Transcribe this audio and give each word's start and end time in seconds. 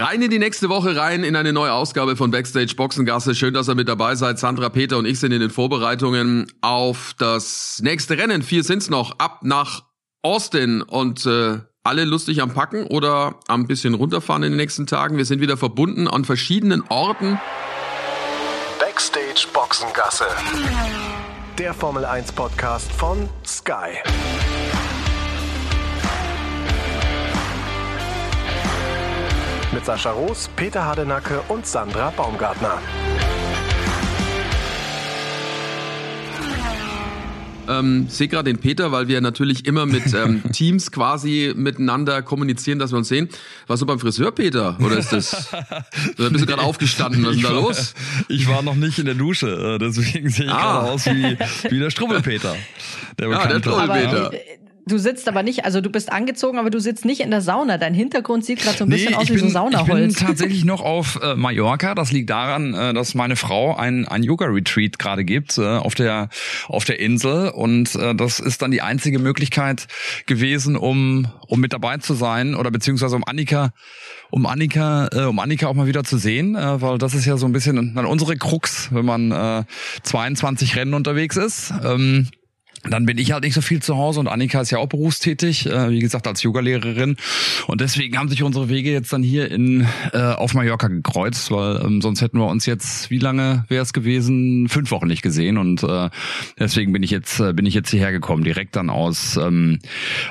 Rein 0.00 0.22
in 0.22 0.30
die 0.30 0.38
nächste 0.38 0.68
Woche 0.68 0.94
rein 0.94 1.24
in 1.24 1.34
eine 1.34 1.52
neue 1.52 1.72
Ausgabe 1.72 2.14
von 2.14 2.30
Backstage 2.30 2.76
Boxengasse. 2.76 3.34
Schön, 3.34 3.52
dass 3.52 3.68
ihr 3.68 3.74
mit 3.74 3.88
dabei 3.88 4.14
seid. 4.14 4.38
Sandra, 4.38 4.68
Peter 4.68 4.96
und 4.96 5.06
ich 5.06 5.18
sind 5.18 5.32
in 5.32 5.40
den 5.40 5.50
Vorbereitungen 5.50 6.46
auf 6.60 7.16
das 7.18 7.80
nächste 7.82 8.16
Rennen. 8.16 8.42
Vier 8.42 8.62
sind's 8.62 8.90
noch. 8.90 9.18
Ab 9.18 9.40
nach 9.42 9.82
Austin 10.22 10.82
und 10.82 11.26
äh, 11.26 11.58
alle 11.82 12.04
lustig 12.04 12.40
am 12.42 12.54
Packen 12.54 12.86
oder 12.86 13.40
am 13.48 13.66
bisschen 13.66 13.94
runterfahren 13.94 14.44
in 14.44 14.52
den 14.52 14.58
nächsten 14.58 14.86
Tagen. 14.86 15.16
Wir 15.16 15.24
sind 15.24 15.40
wieder 15.40 15.56
verbunden 15.56 16.06
an 16.06 16.24
verschiedenen 16.24 16.84
Orten. 16.88 17.40
Backstage 18.78 19.48
Boxengasse. 19.52 20.26
Der 21.58 21.74
Formel 21.74 22.04
1 22.04 22.30
Podcast 22.30 22.92
von 22.92 23.28
Sky. 23.44 23.98
Mit 29.78 29.86
Sascha 29.86 30.10
Roos, 30.10 30.50
Peter 30.56 30.84
Hardenacke 30.84 31.40
und 31.46 31.64
Sandra 31.64 32.10
Baumgartner. 32.10 32.82
Ähm, 37.68 38.08
sehe 38.08 38.26
gerade 38.26 38.52
den 38.52 38.58
Peter, 38.58 38.90
weil 38.90 39.06
wir 39.06 39.20
natürlich 39.20 39.66
immer 39.66 39.86
mit 39.86 40.12
ähm, 40.14 40.42
Teams 40.50 40.90
quasi 40.90 41.52
miteinander 41.54 42.22
kommunizieren, 42.22 42.80
dass 42.80 42.90
wir 42.90 42.98
uns 42.98 43.06
sehen. 43.06 43.28
Warst 43.68 43.82
du 43.82 43.86
beim 43.86 44.00
Friseur, 44.00 44.32
Peter? 44.32 44.76
Oder 44.80 44.98
ist 44.98 45.12
das? 45.12 45.52
Oder 46.18 46.30
bist 46.30 46.42
du 46.42 46.48
gerade 46.48 46.62
aufgestanden? 46.62 47.24
Was 47.24 47.36
ist 47.36 47.44
denn 47.44 47.52
da 47.52 47.60
los? 47.60 47.94
Ich 48.28 48.48
war 48.48 48.62
noch 48.62 48.74
nicht 48.74 48.98
in 48.98 49.04
der 49.04 49.14
Dusche, 49.14 49.76
äh, 49.76 49.78
deswegen 49.78 50.28
sehe 50.28 50.46
ich 50.46 50.52
ah. 50.52 50.72
gerade 50.72 50.90
aus 50.90 51.06
wie, 51.06 51.38
wie 51.70 51.78
der 51.78 51.90
Strubbelpeter. 51.90 52.56
Der 53.20 53.28
ja, 53.28 53.46
der 53.46 53.58
Strubbelpeter. 53.58 54.30
Du 54.88 54.98
sitzt 54.98 55.28
aber 55.28 55.42
nicht, 55.42 55.64
also 55.64 55.80
du 55.80 55.90
bist 55.90 56.10
angezogen, 56.10 56.58
aber 56.58 56.70
du 56.70 56.80
sitzt 56.80 57.04
nicht 57.04 57.20
in 57.20 57.30
der 57.30 57.42
Sauna. 57.42 57.78
Dein 57.78 57.94
Hintergrund 57.94 58.44
sieht 58.44 58.60
gerade 58.60 58.76
so 58.76 58.84
ein 58.84 58.88
nee, 58.88 58.96
bisschen 58.96 59.14
aus 59.14 59.28
wie 59.28 59.34
bin, 59.34 59.40
so 59.40 59.48
Saunaholz. 59.48 60.12
Ich 60.12 60.18
bin 60.18 60.26
tatsächlich 60.26 60.64
noch 60.64 60.80
auf 60.80 61.20
äh, 61.22 61.34
Mallorca. 61.34 61.94
Das 61.94 62.10
liegt 62.12 62.30
daran, 62.30 62.74
äh, 62.74 62.94
dass 62.94 63.14
meine 63.14 63.36
Frau 63.36 63.76
ein, 63.76 64.08
ein 64.08 64.22
Yoga-Retreat 64.22 64.98
gerade 64.98 65.24
gibt 65.24 65.58
äh, 65.58 65.62
auf 65.62 65.94
der 65.94 66.28
auf 66.66 66.84
der 66.84 67.00
Insel 67.00 67.50
und 67.50 67.94
äh, 67.94 68.14
das 68.14 68.40
ist 68.40 68.62
dann 68.62 68.70
die 68.70 68.82
einzige 68.82 69.18
Möglichkeit 69.18 69.86
gewesen, 70.26 70.76
um 70.76 71.28
um 71.46 71.60
mit 71.60 71.72
dabei 71.72 71.98
zu 71.98 72.14
sein 72.14 72.54
oder 72.54 72.70
beziehungsweise 72.70 73.16
um 73.16 73.24
Annika 73.24 73.70
um 74.30 74.46
Annika 74.46 75.08
äh, 75.12 75.24
um 75.24 75.38
Annika 75.38 75.66
auch 75.66 75.74
mal 75.74 75.86
wieder 75.86 76.04
zu 76.04 76.18
sehen, 76.18 76.54
äh, 76.54 76.80
weil 76.80 76.98
das 76.98 77.14
ist 77.14 77.26
ja 77.26 77.36
so 77.36 77.46
ein 77.46 77.52
bisschen 77.52 77.96
unsere 77.96 78.36
Krux, 78.36 78.88
wenn 78.92 79.04
man 79.04 79.32
äh, 79.32 79.64
22 80.02 80.76
Rennen 80.76 80.94
unterwegs 80.94 81.36
ist. 81.36 81.72
Ähm, 81.84 82.28
dann 82.84 83.06
bin 83.06 83.18
ich 83.18 83.32
halt 83.32 83.44
nicht 83.44 83.54
so 83.54 83.60
viel 83.60 83.80
zu 83.82 83.96
Hause 83.96 84.20
und 84.20 84.28
Annika 84.28 84.60
ist 84.60 84.70
ja 84.70 84.78
auch 84.78 84.88
berufstätig, 84.88 85.66
äh, 85.66 85.90
wie 85.90 86.00
gesagt 86.00 86.26
als 86.26 86.42
Yogalehrerin 86.42 87.16
und 87.66 87.80
deswegen 87.80 88.18
haben 88.18 88.28
sich 88.28 88.42
unsere 88.42 88.68
Wege 88.68 88.90
jetzt 88.90 89.12
dann 89.12 89.22
hier 89.22 89.50
in 89.50 89.86
äh, 90.12 90.18
auf 90.18 90.54
Mallorca 90.54 90.88
gekreuzt, 90.88 91.50
weil 91.50 91.80
ähm, 91.84 92.00
sonst 92.00 92.22
hätten 92.22 92.38
wir 92.38 92.46
uns 92.46 92.66
jetzt 92.66 93.10
wie 93.10 93.18
lange 93.18 93.64
wäre 93.68 93.82
es 93.82 93.92
gewesen 93.92 94.68
fünf 94.68 94.90
Wochen 94.90 95.06
nicht 95.06 95.22
gesehen 95.22 95.58
und 95.58 95.82
äh, 95.82 96.10
deswegen 96.58 96.92
bin 96.92 97.02
ich 97.02 97.10
jetzt 97.10 97.40
äh, 97.40 97.52
bin 97.52 97.66
ich 97.66 97.74
jetzt 97.74 97.90
hierher 97.90 98.12
gekommen 98.12 98.44
direkt 98.44 98.76
dann 98.76 98.90
aus 98.90 99.36
ähm, 99.36 99.78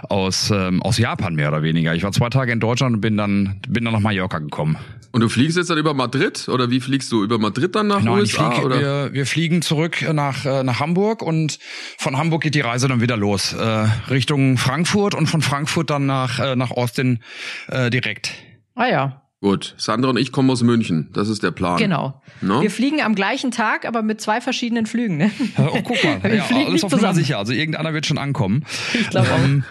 aus 0.09 0.51
ähm, 0.51 0.81
aus 0.81 0.97
Japan 0.97 1.35
mehr 1.35 1.49
oder 1.49 1.63
weniger. 1.63 1.95
Ich 1.95 2.03
war 2.03 2.11
zwei 2.11 2.29
Tage 2.29 2.51
in 2.51 2.59
Deutschland 2.59 2.95
und 2.95 3.01
bin 3.01 3.17
dann 3.17 3.61
bin 3.67 3.83
dann 3.85 3.93
nach 3.93 4.01
Mallorca 4.01 4.39
gekommen. 4.39 4.77
Und 5.11 5.21
du 5.21 5.29
fliegst 5.29 5.57
jetzt 5.57 5.69
dann 5.69 5.77
über 5.77 5.93
Madrid 5.93 6.47
oder 6.49 6.69
wie 6.69 6.79
fliegst 6.79 7.11
du 7.11 7.23
über 7.23 7.39
Madrid 7.39 7.73
dann 7.75 7.87
nach 7.87 8.03
Nein, 8.03 8.19
USA? 8.19 8.51
Flieg, 8.51 8.65
oder? 8.65 8.79
Wir, 8.79 9.13
wir 9.13 9.25
fliegen 9.25 9.61
zurück 9.61 10.05
nach 10.13 10.45
äh, 10.45 10.63
nach 10.63 10.79
Hamburg 10.79 11.21
und 11.21 11.59
von 11.97 12.17
Hamburg 12.17 12.36
geht 12.39 12.55
die 12.55 12.61
Reise 12.61 12.87
dann 12.87 13.01
wieder 13.01 13.17
los 13.17 13.53
äh, 13.53 13.87
Richtung 14.09 14.57
Frankfurt 14.57 15.15
und 15.15 15.27
von 15.27 15.41
Frankfurt 15.41 15.89
dann 15.89 16.05
nach 16.05 16.39
äh, 16.39 16.55
nach 16.55 16.71
Austin 16.71 17.19
äh, 17.67 17.89
direkt. 17.89 18.31
Ah 18.75 18.87
ja. 18.87 19.21
Gut, 19.39 19.75
Sandra 19.77 20.09
und 20.09 20.17
ich 20.17 20.31
kommen 20.31 20.49
aus 20.49 20.63
München. 20.63 21.09
Das 21.13 21.29
ist 21.29 21.43
der 21.43 21.51
Plan. 21.51 21.77
Genau. 21.77 22.23
No? 22.41 22.63
Wir 22.63 22.71
fliegen 22.71 23.01
am 23.01 23.13
gleichen 23.13 23.51
Tag, 23.51 23.85
aber 23.85 24.01
mit 24.01 24.19
zwei 24.19 24.41
verschiedenen 24.41 24.87
Flügen. 24.87 25.17
Ne? 25.17 25.31
Oh, 25.57 25.79
guck 25.83 26.03
mal. 26.03 26.23
Wir 26.23 26.35
ja, 26.35 26.45
alles 26.65 26.83
auf 26.83 26.91
Nummer 26.91 27.13
sicher. 27.13 27.37
Also 27.37 27.53
irgendeiner 27.53 27.93
wird 27.93 28.07
schon 28.07 28.17
ankommen. 28.17 28.65
Ich 28.95 29.09
glaube 29.09 29.27
ähm, 29.43 29.63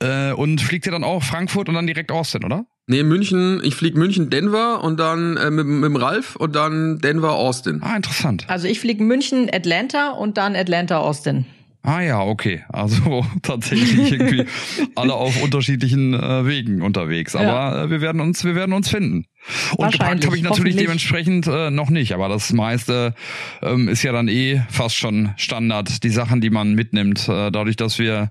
auch. 0.00 0.06
Äh, 0.06 0.32
und 0.32 0.62
fliegt 0.62 0.86
ihr 0.86 0.92
dann 0.92 1.04
auch 1.04 1.22
Frankfurt 1.22 1.68
und 1.68 1.74
dann 1.74 1.86
direkt 1.86 2.10
Austin, 2.10 2.44
oder? 2.44 2.64
Nee, 2.86 3.02
München, 3.02 3.60
ich 3.62 3.74
fliege 3.74 3.98
München, 3.98 4.30
Denver 4.30 4.82
und 4.82 4.98
dann 4.98 5.36
äh, 5.36 5.50
mit, 5.50 5.66
mit 5.66 5.84
dem 5.84 5.96
Ralf 5.96 6.36
und 6.36 6.56
dann 6.56 6.98
Denver, 6.98 7.34
Austin. 7.34 7.82
Ah, 7.82 7.96
interessant. 7.96 8.46
Also 8.48 8.68
ich 8.68 8.80
fliege 8.80 9.04
München, 9.04 9.50
Atlanta 9.52 10.10
und 10.10 10.38
dann 10.38 10.56
Atlanta, 10.56 10.98
Austin. 10.98 11.46
Ah 11.82 12.00
ja, 12.00 12.20
okay. 12.20 12.62
Also 12.68 13.24
tatsächlich 13.42 14.12
irgendwie 14.12 14.44
alle 14.96 15.14
auf 15.14 15.42
unterschiedlichen 15.42 16.14
äh, 16.14 16.46
Wegen 16.46 16.82
unterwegs. 16.82 17.34
Aber 17.34 17.46
ja. 17.46 17.84
äh, 17.84 17.90
wir 17.90 18.00
werden 18.00 18.20
uns, 18.20 18.44
wir 18.44 18.54
werden 18.54 18.72
uns 18.72 18.90
finden. 18.90 19.26
Und 19.76 19.92
gepackt 19.92 20.26
habe 20.26 20.36
ich 20.36 20.42
natürlich 20.42 20.76
dementsprechend 20.76 21.46
äh, 21.46 21.70
noch 21.70 21.88
nicht. 21.88 22.12
Aber 22.12 22.28
das 22.28 22.52
meiste 22.52 23.14
ähm, 23.62 23.88
ist 23.88 24.02
ja 24.02 24.12
dann 24.12 24.28
eh 24.28 24.62
fast 24.68 24.96
schon 24.96 25.32
Standard. 25.36 26.02
Die 26.04 26.10
Sachen, 26.10 26.42
die 26.42 26.50
man 26.50 26.74
mitnimmt, 26.74 27.28
äh, 27.28 27.50
dadurch, 27.50 27.76
dass 27.76 27.98
wir 27.98 28.30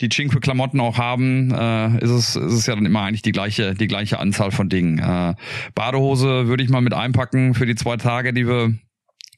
die 0.00 0.08
Cinque 0.08 0.40
Klamotten 0.40 0.80
auch 0.80 0.98
haben, 0.98 1.52
äh, 1.52 2.02
ist 2.02 2.10
es 2.10 2.36
ist 2.36 2.52
es 2.52 2.66
ja 2.66 2.74
dann 2.74 2.86
immer 2.86 3.02
eigentlich 3.02 3.22
die 3.22 3.32
gleiche 3.32 3.74
die 3.74 3.86
gleiche 3.86 4.18
Anzahl 4.18 4.50
von 4.50 4.68
Dingen. 4.68 4.98
Äh, 4.98 5.34
Badehose 5.74 6.48
würde 6.48 6.64
ich 6.64 6.70
mal 6.70 6.80
mit 6.80 6.94
einpacken 6.94 7.54
für 7.54 7.66
die 7.66 7.74
zwei 7.74 7.96
Tage, 7.98 8.32
die 8.32 8.48
wir 8.48 8.74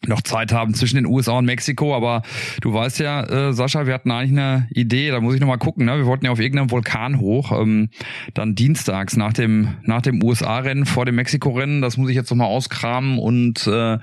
noch 0.06 0.22
Zeit 0.22 0.52
haben 0.52 0.74
zwischen 0.74 0.96
den 0.96 1.06
USA 1.06 1.32
und 1.38 1.44
Mexiko, 1.44 1.94
aber 1.94 2.22
du 2.60 2.72
weißt 2.72 3.00
ja, 3.00 3.22
äh, 3.22 3.52
Sascha, 3.52 3.86
wir 3.86 3.94
hatten 3.94 4.10
eigentlich 4.10 4.38
eine 4.38 4.68
Idee, 4.70 5.10
da 5.10 5.20
muss 5.20 5.34
ich 5.34 5.40
nochmal 5.40 5.58
gucken, 5.58 5.86
ne? 5.86 5.96
wir 5.96 6.06
wollten 6.06 6.24
ja 6.24 6.30
auf 6.30 6.40
irgendeinem 6.40 6.70
Vulkan 6.70 7.20
hoch, 7.20 7.52
ähm, 7.52 7.90
dann 8.34 8.54
dienstags 8.54 9.16
nach 9.16 9.32
dem 9.32 9.76
nach 9.82 10.02
dem 10.02 10.22
USA-Rennen 10.22 10.86
vor 10.86 11.04
dem 11.04 11.16
Mexiko-Rennen, 11.16 11.82
das 11.82 11.96
muss 11.96 12.10
ich 12.10 12.16
jetzt 12.16 12.30
nochmal 12.30 12.48
auskramen 12.48 13.18
und 13.18 13.66
äh, 13.66 13.98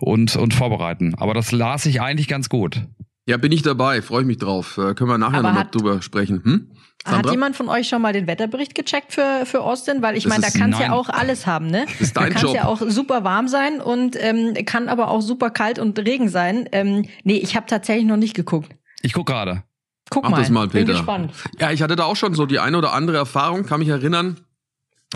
und 0.00 0.36
und 0.36 0.54
vorbereiten. 0.54 1.14
Aber 1.16 1.34
das 1.34 1.52
las 1.52 1.86
ich 1.86 2.00
eigentlich 2.00 2.28
ganz 2.28 2.48
gut. 2.48 2.86
Ja, 3.26 3.36
bin 3.36 3.52
ich 3.52 3.62
dabei, 3.62 4.02
freue 4.02 4.22
ich 4.22 4.26
mich 4.26 4.38
drauf. 4.38 4.78
Äh, 4.78 4.94
können 4.94 5.10
wir 5.10 5.18
nachher 5.18 5.42
nochmal 5.42 5.68
drüber 5.70 6.02
sprechen. 6.02 6.42
Hm? 6.44 6.70
Hat 7.04 7.30
jemand 7.30 7.56
von 7.56 7.68
euch 7.68 7.88
schon 7.88 8.00
mal 8.00 8.12
den 8.12 8.26
Wetterbericht 8.26 8.74
gecheckt 8.74 9.12
für, 9.12 9.44
für 9.44 9.60
Austin? 9.60 10.02
Weil 10.02 10.16
ich 10.16 10.26
meine, 10.26 10.42
da 10.42 10.50
kann 10.50 10.72
es 10.72 10.78
ja 10.78 10.92
auch 10.92 11.08
alles 11.08 11.46
haben, 11.46 11.66
ne? 11.66 11.84
Das 11.86 12.00
ist 12.00 12.16
dein 12.16 12.32
da 12.32 12.38
kann 12.38 12.46
es 12.46 12.54
ja 12.54 12.64
auch 12.66 12.80
super 12.86 13.24
warm 13.24 13.48
sein 13.48 13.80
und 13.80 14.16
ähm, 14.20 14.54
kann 14.66 14.88
aber 14.88 15.08
auch 15.08 15.20
super 15.20 15.50
kalt 15.50 15.78
und 15.78 15.98
Regen 15.98 16.28
sein. 16.28 16.68
Ähm, 16.70 17.06
nee, 17.24 17.36
ich 17.36 17.56
habe 17.56 17.66
tatsächlich 17.66 18.06
noch 18.06 18.16
nicht 18.16 18.34
geguckt. 18.34 18.72
Ich 19.02 19.12
guck 19.12 19.26
gerade. 19.26 19.64
Guck 20.10 20.24
Mach 20.24 20.30
mal, 20.30 20.40
das 20.40 20.50
mal, 20.50 20.68
Peter. 20.68 20.84
bin 20.84 20.94
gespannt. 20.94 21.32
Ja, 21.58 21.70
ich 21.72 21.82
hatte 21.82 21.96
da 21.96 22.04
auch 22.04 22.16
schon 22.16 22.34
so 22.34 22.46
die 22.46 22.58
eine 22.60 22.78
oder 22.78 22.92
andere 22.92 23.16
Erfahrung, 23.16 23.66
kann 23.66 23.80
mich 23.80 23.88
erinnern. 23.88 24.40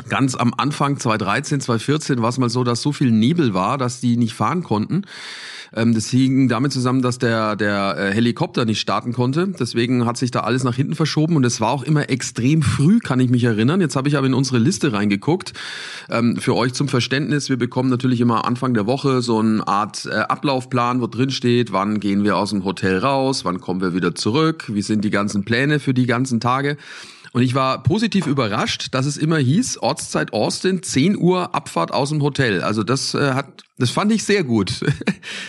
Ganz 0.09 0.34
am 0.34 0.55
Anfang 0.55 0.99
2013, 0.99 1.61
2014 1.61 2.21
war 2.21 2.28
es 2.28 2.39
mal 2.39 2.50
so, 2.50 2.65
dass 2.65 2.83
so 2.83 2.93
viel 2.93 3.11
Nebel 3.11 3.55
war, 3.55 3.78
dass 3.78 4.00
die 4.00 4.16
nicht 4.16 4.34
fahren 4.34 4.62
konnten. 4.62 5.03
Ähm, 5.75 5.94
das 5.94 6.09
hing 6.09 6.49
damit 6.49 6.72
zusammen, 6.72 7.03
dass 7.03 7.19
der, 7.19 7.56
der 7.56 7.97
äh, 7.99 8.12
Helikopter 8.12 8.65
nicht 8.65 8.81
starten 8.81 9.12
konnte. 9.12 9.49
Deswegen 9.49 10.06
hat 10.06 10.16
sich 10.16 10.31
da 10.31 10.41
alles 10.41 10.65
nach 10.65 10.75
hinten 10.75 10.94
verschoben 10.94 11.37
und 11.37 11.44
es 11.44 11.60
war 11.60 11.71
auch 11.71 11.82
immer 11.82 12.09
extrem 12.10 12.62
früh, 12.62 12.99
kann 12.99 13.21
ich 13.21 13.31
mich 13.31 13.44
erinnern. 13.44 13.81
Jetzt 13.81 13.97
habe 13.97 14.09
ich 14.09 14.16
aber 14.16 14.27
in 14.27 14.34
unsere 14.34 14.59
Liste 14.59 14.93
reingeguckt. 14.93 15.53
Ähm, 16.10 16.37
für 16.37 16.54
euch 16.54 16.75
zum 16.75 16.88
Verständnis, 16.88 17.49
wir 17.49 17.56
bekommen 17.56 17.91
natürlich 17.91 18.21
immer 18.21 18.44
Anfang 18.44 18.75
der 18.75 18.87
Woche 18.87 19.22
so 19.22 19.38
eine 19.38 19.66
Art 19.66 20.06
äh, 20.06 20.15
Ablaufplan, 20.15 21.00
wo 21.00 21.06
drin 21.06 21.31
steht, 21.31 21.72
wann 21.72 22.00
gehen 22.00 22.25
wir 22.25 22.37
aus 22.37 22.50
dem 22.50 22.65
Hotel 22.65 22.98
raus, 22.98 23.44
wann 23.44 23.60
kommen 23.60 23.81
wir 23.81 23.94
wieder 23.94 24.15
zurück, 24.15 24.65
wie 24.69 24.83
sind 24.83 25.04
die 25.04 25.10
ganzen 25.10 25.44
Pläne 25.44 25.81
für 25.81 25.94
die 25.94 26.06
ganzen 26.06 26.41
Tage. 26.41 26.77
Und 27.37 27.43
ich 27.43 27.55
war 27.55 27.83
positiv 27.83 28.27
überrascht, 28.27 28.95
dass 28.95 29.05
es 29.05 29.19
immer 29.19 29.37
hieß, 29.37 29.77
Ortszeit 29.83 30.33
Austin, 30.33 30.83
10 30.83 31.19
Uhr 31.19 31.55
Abfahrt 31.55 31.93
aus 31.93 32.09
dem 32.09 32.23
Hotel. 32.23 32.63
Also 32.63 32.83
das 32.83 33.13
äh, 33.13 33.35
hat, 33.35 33.63
das 33.77 33.91
fand 33.91 34.11
ich 34.11 34.25
sehr 34.25 34.43
gut. 34.43 34.81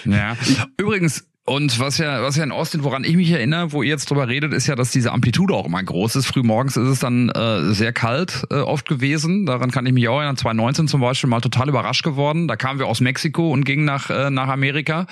Ja. 0.03 0.36
Übrigens, 0.78 1.24
und 1.50 1.80
was 1.80 1.97
ja, 1.97 2.22
was 2.22 2.35
ja 2.35 2.44
in 2.44 2.52
Austin, 2.52 2.84
woran 2.84 3.06
ich 3.06 3.16
mich 3.16 3.31
erinnere, 3.31 3.72
wo 3.72 3.81
ihr 3.81 3.88
jetzt 3.88 4.09
drüber 4.09 4.28
redet, 4.28 4.53
ist 4.53 4.68
ja, 4.68 4.75
dass 4.75 4.91
diese 4.91 5.13
Amplitude 5.13 5.53
auch 5.53 5.66
immer 5.66 5.81
groß 5.81 6.18
ist. 6.18 6.25
Frühmorgens 6.25 6.75
ist 6.75 6.90
es 6.90 7.00
dann 7.00 7.30
äh, 7.30 7.74
sehr 7.74 7.94
kalt 7.94 8.46
äh, 8.52 8.56
oft 8.56 8.85
gewesen. 8.85 9.46
Daran 9.46 9.72
kann 9.72 9.85
ich 9.85 9.94
mich 9.94 10.09
auch 10.09 10.18
erinnern. 10.18 10.35
2019 10.35 10.90
zum 10.90 11.00
Beispiel 11.00 11.30
mal 11.30 11.40
total 11.40 11.69
überrascht 11.69 12.03
geworden. 12.03 12.49
Da 12.49 12.58
kamen 12.58 12.79
wir 12.79 12.88
aus 12.88 12.99
Mexiko 12.99 13.49
und 13.53 13.64
gingen 13.64 13.85
nach 13.85 14.09
äh, 14.09 14.29
nach 14.29 14.49
Amerika. 14.49 15.08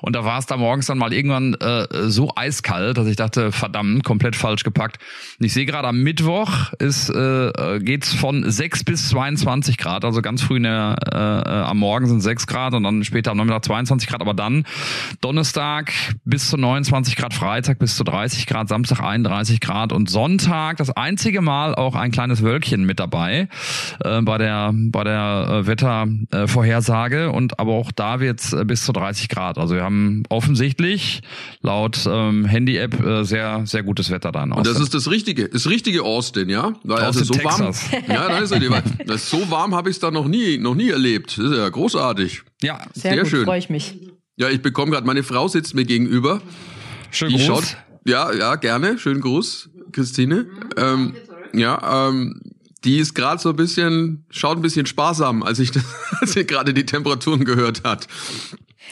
Und 0.00 0.14
da 0.14 0.24
war 0.24 0.38
es 0.38 0.46
da 0.46 0.56
morgens 0.56 0.86
dann 0.86 0.96
mal 0.96 1.12
irgendwann 1.12 1.54
äh, 1.54 2.08
so 2.08 2.30
eiskalt, 2.36 2.96
dass 2.96 3.08
ich 3.08 3.16
dachte, 3.16 3.50
verdammt, 3.50 4.04
komplett 4.04 4.36
falsch 4.36 4.62
gepackt. 4.62 5.00
Und 5.40 5.46
ich 5.46 5.52
sehe 5.52 5.66
gerade 5.66 5.88
am 5.88 6.00
Mittwoch 6.04 6.72
ist 6.78 7.10
äh, 7.10 7.80
geht's 7.80 8.14
von 8.14 8.48
6 8.48 8.84
bis 8.84 9.08
22 9.08 9.76
Grad. 9.76 10.04
Also 10.04 10.22
ganz 10.22 10.40
früh 10.40 10.58
in 10.58 10.62
der, 10.62 10.94
äh, 11.12 11.16
äh, 11.16 11.62
am 11.64 11.78
Morgen 11.78 12.06
sind 12.06 12.20
6 12.20 12.46
Grad 12.46 12.74
und 12.74 12.84
dann 12.84 13.02
später 13.02 13.32
am 13.32 13.38
Nachmittag 13.38 13.64
22 13.64 14.08
Grad. 14.08 14.20
Aber 14.20 14.34
dann 14.34 14.64
Donnerstag 15.20 15.79
Donnerstag 15.80 15.92
bis 16.24 16.50
zu 16.50 16.56
29 16.56 17.16
Grad, 17.16 17.34
Freitag 17.34 17.78
bis 17.78 17.96
zu 17.96 18.04
30 18.04 18.46
Grad, 18.46 18.68
Samstag 18.68 19.00
31 19.00 19.60
Grad 19.60 19.92
und 19.92 20.10
Sonntag 20.10 20.76
das 20.76 20.90
einzige 20.90 21.40
Mal 21.40 21.74
auch 21.74 21.94
ein 21.94 22.10
kleines 22.10 22.42
Wölkchen 22.42 22.84
mit 22.84 23.00
dabei 23.00 23.48
äh, 24.04 24.22
bei 24.22 24.38
der 24.38 24.72
bei 24.74 25.04
der 25.04 25.62
äh, 25.62 25.66
Wettervorhersage 25.66 27.30
und 27.30 27.58
aber 27.58 27.72
auch 27.72 27.92
da 27.92 28.20
wird's 28.20 28.52
äh, 28.52 28.64
bis 28.64 28.84
zu 28.84 28.92
30 28.92 29.28
Grad. 29.28 29.58
Also 29.58 29.74
wir 29.74 29.82
haben 29.82 30.22
offensichtlich 30.28 31.22
laut 31.62 32.06
ähm, 32.10 32.44
Handy-App 32.44 33.00
äh, 33.04 33.24
sehr 33.24 33.66
sehr 33.66 33.82
gutes 33.82 34.10
Wetter 34.10 34.32
dann. 34.32 34.52
Und 34.52 34.66
das 34.66 34.78
ist 34.78 34.94
das 34.94 35.10
Richtige, 35.10 35.48
das 35.48 35.68
richtige 35.68 36.02
Austin, 36.02 36.48
ja? 36.48 36.74
Weil 36.84 36.98
also 36.98 37.24
so 37.24 37.34
Texas. 37.34 37.92
warm, 37.92 38.04
ja, 38.08 38.28
dann 38.28 38.42
ist 38.42 38.52
er, 38.52 38.82
das 39.06 39.16
ist 39.22 39.30
so 39.30 39.50
warm 39.50 39.74
habe 39.74 39.90
ich 39.90 39.96
es 39.96 40.00
da 40.00 40.10
noch 40.10 40.28
nie 40.28 40.58
noch 40.58 40.74
nie 40.74 40.90
erlebt. 40.90 41.38
Das 41.38 41.46
ist 41.46 41.56
ja 41.56 41.68
großartig. 41.68 42.42
Ja, 42.62 42.80
Sehr, 42.92 43.12
Sehr 43.12 43.22
gut, 43.22 43.30
schön. 43.30 43.44
freue 43.44 43.58
ich 43.58 43.70
mich. 43.70 43.94
Ja, 44.40 44.48
ich 44.48 44.62
bekomme 44.62 44.90
gerade, 44.92 45.06
meine 45.06 45.22
Frau 45.22 45.48
sitzt 45.48 45.74
mir 45.74 45.84
gegenüber. 45.84 46.40
schön 47.10 47.28
Die 47.28 47.36
groß. 47.36 47.46
schaut, 47.46 47.76
ja, 48.06 48.32
ja, 48.32 48.54
gerne. 48.56 48.98
Schönen 48.98 49.20
Gruß, 49.20 49.68
Christine. 49.92 50.46
Ähm, 50.78 51.14
ja, 51.52 52.08
ähm, 52.08 52.40
die 52.84 52.96
ist 53.00 53.14
gerade 53.14 53.38
so 53.38 53.50
ein 53.50 53.56
bisschen, 53.56 54.24
schaut 54.30 54.56
ein 54.56 54.62
bisschen 54.62 54.86
sparsam, 54.86 55.42
als 55.42 55.58
ich, 55.58 55.72
das- 55.72 55.84
als 56.22 56.32
sie 56.32 56.46
gerade 56.46 56.72
die 56.72 56.86
Temperaturen 56.86 57.44
gehört 57.44 57.84
hat. 57.84 58.06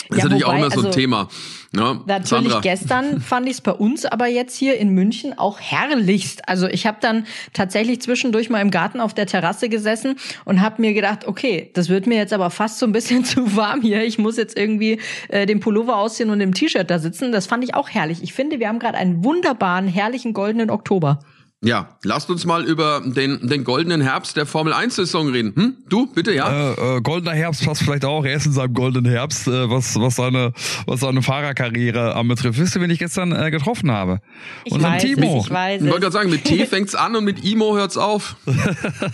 Das 0.09 0.19
Ja, 0.19 0.25
ist 0.25 0.25
natürlich 0.25 0.45
auch 0.45 0.49
wobei, 0.49 0.59
immer 0.59 0.71
so 0.71 0.81
ein 0.81 0.87
also, 0.87 0.99
Thema. 0.99 1.29
Ja, 1.75 2.01
Natürlich 2.07 2.29
Sandra. 2.29 2.61
gestern 2.61 3.21
fand 3.21 3.47
ich 3.47 3.55
es 3.55 3.61
bei 3.61 3.73
uns 3.73 4.07
aber 4.07 4.27
jetzt 4.27 4.57
hier 4.57 4.79
in 4.79 4.91
München 4.91 5.39
auch 5.39 5.61
herrlichst. 5.61 6.49
Also 6.49 6.67
ich 6.67 6.87
habe 6.87 6.99
dann 7.01 7.27
tatsächlich 7.53 8.01
zwischendurch 8.01 8.49
mal 8.49 8.61
im 8.63 8.71
Garten 8.71 9.01
auf 9.01 9.13
der 9.13 9.27
Terrasse 9.27 9.69
gesessen 9.69 10.17
und 10.45 10.61
habe 10.63 10.81
mir 10.81 10.95
gedacht, 10.95 11.27
okay, 11.27 11.71
das 11.75 11.89
wird 11.89 12.07
mir 12.07 12.17
jetzt 12.17 12.33
aber 12.33 12.51
fast 12.51 12.79
so 12.79 12.87
ein 12.87 12.93
bisschen 12.93 13.25
zu 13.27 13.57
warm 13.57 13.83
hier. 13.83 14.03
Ich 14.05 14.19
muss 14.19 14.37
jetzt 14.37 14.57
irgendwie 14.59 15.01
äh, 15.29 15.47
den 15.47 15.61
Pullover 15.61 15.97
ausziehen 15.97 16.31
und 16.31 16.41
im 16.41 16.55
T-Shirt 16.55 16.91
da 16.91 16.99
sitzen. 16.99 17.33
Das 17.33 17.47
fand 17.47 17.65
ich 17.65 17.75
auch 17.75 17.91
herrlich. 17.91 18.23
Ich 18.23 18.33
finde, 18.33 18.61
wir 18.61 18.69
haben 18.69 18.79
gerade 18.79 18.97
einen 18.97 19.25
wunderbaren, 19.25 19.89
herrlichen 19.89 20.33
goldenen 20.33 20.71
Oktober. 20.71 21.19
Ja, 21.65 21.99
lasst 22.05 22.31
uns 22.31 22.45
mal 22.45 22.65
über 22.65 23.03
den, 23.05 23.49
den 23.49 23.65
goldenen 23.65 24.01
Herbst 24.01 24.37
der 24.37 24.47
Formel 24.47 24.73
1 24.73 24.95
Saison 24.95 25.29
reden. 25.31 25.53
Hm? 25.57 25.77
Du, 25.89 26.07
bitte, 26.07 26.33
ja? 26.33 26.73
Äh, 26.73 26.99
äh, 26.99 27.01
goldener 27.01 27.33
Herbst 27.33 27.65
passt 27.65 27.83
vielleicht 27.83 28.05
auch. 28.05 28.25
Er 28.25 28.35
ist 28.35 28.47
in 28.47 28.53
seinem 28.53 28.75
goldenen 28.75 29.11
Herbst, 29.11 29.49
äh, 29.49 29.69
was, 29.69 29.97
was 29.97 30.15
seine, 30.15 30.53
was 30.87 31.01
seine 31.01 31.21
Fahrerkarriere 31.21 32.15
anbetrifft. 32.15 32.61
Wisst 32.61 32.77
ihr, 32.77 32.81
wen 32.83 32.91
ich 32.91 33.01
gestern 33.01 33.33
äh, 33.33 33.51
getroffen 33.51 33.91
habe? 33.91 34.21
Ich 34.65 34.73
Unseren 34.73 34.93
weiß 34.93 35.03
Timo. 35.03 35.39
es, 35.41 35.47
ich 35.47 35.51
weiß 35.51 35.83
Ich 35.83 35.89
wollte 35.89 36.01
gerade 36.03 36.13
sagen, 36.13 36.31
mit 36.31 36.45
T 36.45 36.65
fängt's 36.67 36.95
an 36.95 37.17
und 37.17 37.25
mit 37.25 37.45
Imo 37.45 37.77
hört's 37.77 37.97
auf. 37.97 38.37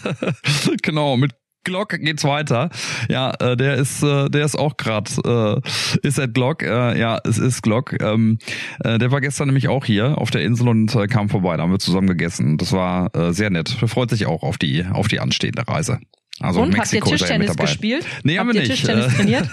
genau, 0.82 1.16
mit 1.16 1.32
Glock 1.64 1.90
geht's 1.90 2.24
weiter. 2.24 2.70
Ja, 3.08 3.32
äh, 3.40 3.56
der 3.56 3.74
ist, 3.74 4.02
äh, 4.02 4.28
der 4.28 4.44
ist 4.44 4.56
auch 4.56 4.76
gerade, 4.76 5.62
äh, 5.64 6.06
ist 6.06 6.20
at 6.20 6.34
Glock. 6.34 6.62
Äh, 6.62 6.98
ja, 6.98 7.18
es 7.24 7.38
ist 7.38 7.62
Glock. 7.62 8.00
Ähm, 8.00 8.38
äh, 8.84 8.98
der 8.98 9.10
war 9.10 9.20
gestern 9.20 9.48
nämlich 9.48 9.68
auch 9.68 9.84
hier 9.84 10.18
auf 10.18 10.30
der 10.30 10.42
Insel 10.42 10.68
und 10.68 10.94
äh, 10.94 11.06
kam 11.06 11.28
vorbei. 11.28 11.56
Da 11.56 11.62
haben 11.62 11.72
wir 11.72 11.78
zusammen 11.78 12.08
gegessen. 12.08 12.58
Das 12.58 12.72
war 12.72 13.14
äh, 13.14 13.32
sehr 13.32 13.50
nett. 13.50 13.76
Er 13.80 13.88
freut 13.88 14.10
sich 14.10 14.26
auch 14.26 14.42
auf 14.42 14.58
die, 14.58 14.84
auf 14.84 15.08
die 15.08 15.20
anstehende 15.20 15.66
Reise. 15.66 15.98
Also 16.40 16.62
und 16.62 16.76
habt 16.76 16.92
ihr 16.92 16.98
Mexiko 16.98 17.14
ist 17.14 17.20
ja 17.28 17.38
mit 17.38 17.46
Tischtennis 17.46 17.56
dabei. 17.56 17.64
gespielt? 17.64 18.06
Nee, 18.24 18.38
haben 18.38 18.48
habt 18.48 18.54
wir 18.56 18.62
ihr 18.62 18.68
nicht. 18.68 18.80
Tischtennis 18.80 19.14
trainiert? 19.16 19.48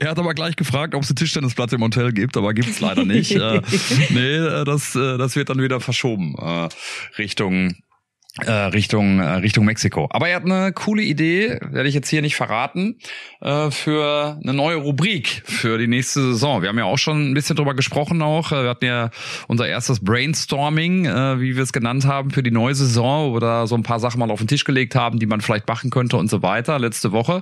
er 0.00 0.10
hat 0.10 0.18
aber 0.18 0.34
gleich 0.34 0.56
gefragt, 0.56 0.94
ob 0.94 1.02
es 1.02 1.08
eine 1.08 1.14
Tischtennisplatte 1.14 1.76
im 1.76 1.82
Hotel 1.82 2.12
gibt, 2.12 2.36
aber 2.36 2.52
gibt's 2.52 2.80
leider 2.80 3.04
nicht. 3.06 3.32
äh, 3.32 3.62
nee, 4.10 4.34
äh, 4.36 4.64
das, 4.64 4.94
äh, 4.94 5.16
das 5.16 5.34
wird 5.34 5.48
dann 5.48 5.62
wieder 5.62 5.80
verschoben 5.80 6.34
äh, 6.38 6.68
Richtung 7.16 7.74
Richtung 8.44 9.18
äh, 9.18 9.36
Richtung 9.36 9.64
Mexiko. 9.64 10.08
Aber 10.10 10.28
er 10.28 10.36
hat 10.36 10.44
eine 10.44 10.72
coole 10.72 11.02
Idee, 11.02 11.58
werde 11.70 11.88
ich 11.88 11.94
jetzt 11.94 12.08
hier 12.08 12.20
nicht 12.20 12.36
verraten, 12.36 12.98
äh, 13.40 13.70
für 13.70 14.38
eine 14.42 14.52
neue 14.52 14.76
Rubrik 14.76 15.42
für 15.46 15.78
die 15.78 15.86
nächste 15.86 16.20
Saison. 16.20 16.60
Wir 16.60 16.68
haben 16.68 16.78
ja 16.78 16.84
auch 16.84 16.98
schon 16.98 17.30
ein 17.30 17.34
bisschen 17.34 17.56
drüber 17.56 17.74
gesprochen 17.74 18.20
auch. 18.20 18.52
Äh, 18.52 18.64
Wir 18.64 18.70
hatten 18.70 18.84
ja 18.84 19.10
unser 19.48 19.66
erstes 19.66 20.00
Brainstorming, 20.00 21.06
äh, 21.06 21.40
wie 21.40 21.56
wir 21.56 21.62
es 21.62 21.72
genannt 21.72 22.04
haben, 22.04 22.30
für 22.30 22.42
die 22.42 22.50
neue 22.50 22.74
Saison, 22.74 23.30
wo 23.30 23.36
wir 23.36 23.40
da 23.40 23.66
so 23.66 23.74
ein 23.74 23.82
paar 23.82 24.00
Sachen 24.00 24.18
mal 24.18 24.30
auf 24.30 24.38
den 24.38 24.48
Tisch 24.48 24.64
gelegt 24.64 24.94
haben, 24.94 25.18
die 25.18 25.26
man 25.26 25.40
vielleicht 25.40 25.66
machen 25.66 25.88
könnte 25.90 26.18
und 26.18 26.28
so 26.28 26.42
weiter 26.42 26.78
letzte 26.78 27.12
Woche. 27.12 27.40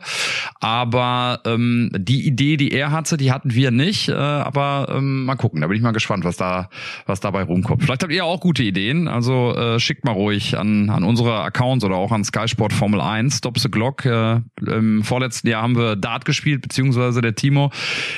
Aber 0.60 1.40
ähm, 1.44 1.90
die 1.96 2.24
Idee, 2.24 2.56
die 2.56 2.70
er 2.70 2.92
hatte, 2.92 3.16
die 3.16 3.32
hatten 3.32 3.52
wir 3.52 3.72
nicht. 3.72 4.08
Äh, 4.08 4.12
aber 4.12 4.94
ähm, 4.94 5.24
mal 5.24 5.34
gucken, 5.34 5.60
da 5.60 5.66
bin 5.66 5.76
ich 5.76 5.82
mal 5.82 5.92
gespannt, 5.92 6.24
was 6.24 6.36
da 6.36 6.68
was 7.06 7.18
dabei 7.18 7.42
rumkommt. 7.42 7.82
Vielleicht 7.82 8.02
habt 8.04 8.12
ihr 8.12 8.24
auch 8.24 8.40
gute 8.40 8.62
Ideen. 8.62 9.08
Also 9.08 9.54
äh, 9.56 9.80
schickt 9.80 10.04
mal 10.04 10.12
ruhig 10.12 10.56
an 10.56 10.83
an 10.90 11.04
unsere 11.04 11.42
Accounts 11.42 11.84
oder 11.84 11.96
auch 11.96 12.12
an 12.12 12.24
Sky 12.24 12.48
Sport 12.48 12.72
Formel 12.72 13.00
1, 13.00 13.38
Stop 13.38 13.58
the 13.58 13.70
Glock. 13.70 14.04
Äh, 14.04 14.40
Im 14.66 15.02
vorletzten 15.02 15.48
Jahr 15.48 15.62
haben 15.62 15.76
wir 15.76 15.96
Dart 15.96 16.24
gespielt, 16.24 16.62
beziehungsweise 16.62 17.20
der 17.20 17.34
Timo. 17.34 17.70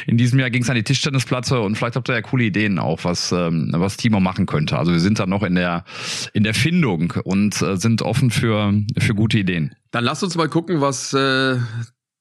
In 0.06 0.16
diesem 0.16 0.38
Jahr 0.38 0.50
ging 0.50 0.62
es 0.62 0.70
an 0.70 0.76
die 0.76 0.82
Tischtennisplatte 0.82 1.60
und 1.60 1.76
vielleicht 1.76 1.96
habt 1.96 2.08
ihr 2.08 2.14
ja 2.14 2.22
coole 2.22 2.44
Ideen 2.44 2.78
auch, 2.78 3.04
was, 3.04 3.32
ähm, 3.32 3.70
was 3.72 3.96
Timo 3.96 4.20
machen 4.20 4.46
könnte. 4.46 4.78
Also 4.78 4.92
wir 4.92 5.00
sind 5.00 5.18
da 5.18 5.26
noch 5.26 5.42
in 5.42 5.54
der, 5.54 5.84
in 6.32 6.44
der 6.44 6.54
Findung 6.54 7.14
und 7.24 7.60
äh, 7.62 7.76
sind 7.76 8.02
offen 8.02 8.30
für, 8.30 8.74
für 8.98 9.14
gute 9.14 9.38
Ideen. 9.38 9.74
Dann 9.90 10.04
lasst 10.04 10.22
uns 10.22 10.36
mal 10.36 10.48
gucken, 10.48 10.80
was 10.80 11.12
äh, 11.14 11.56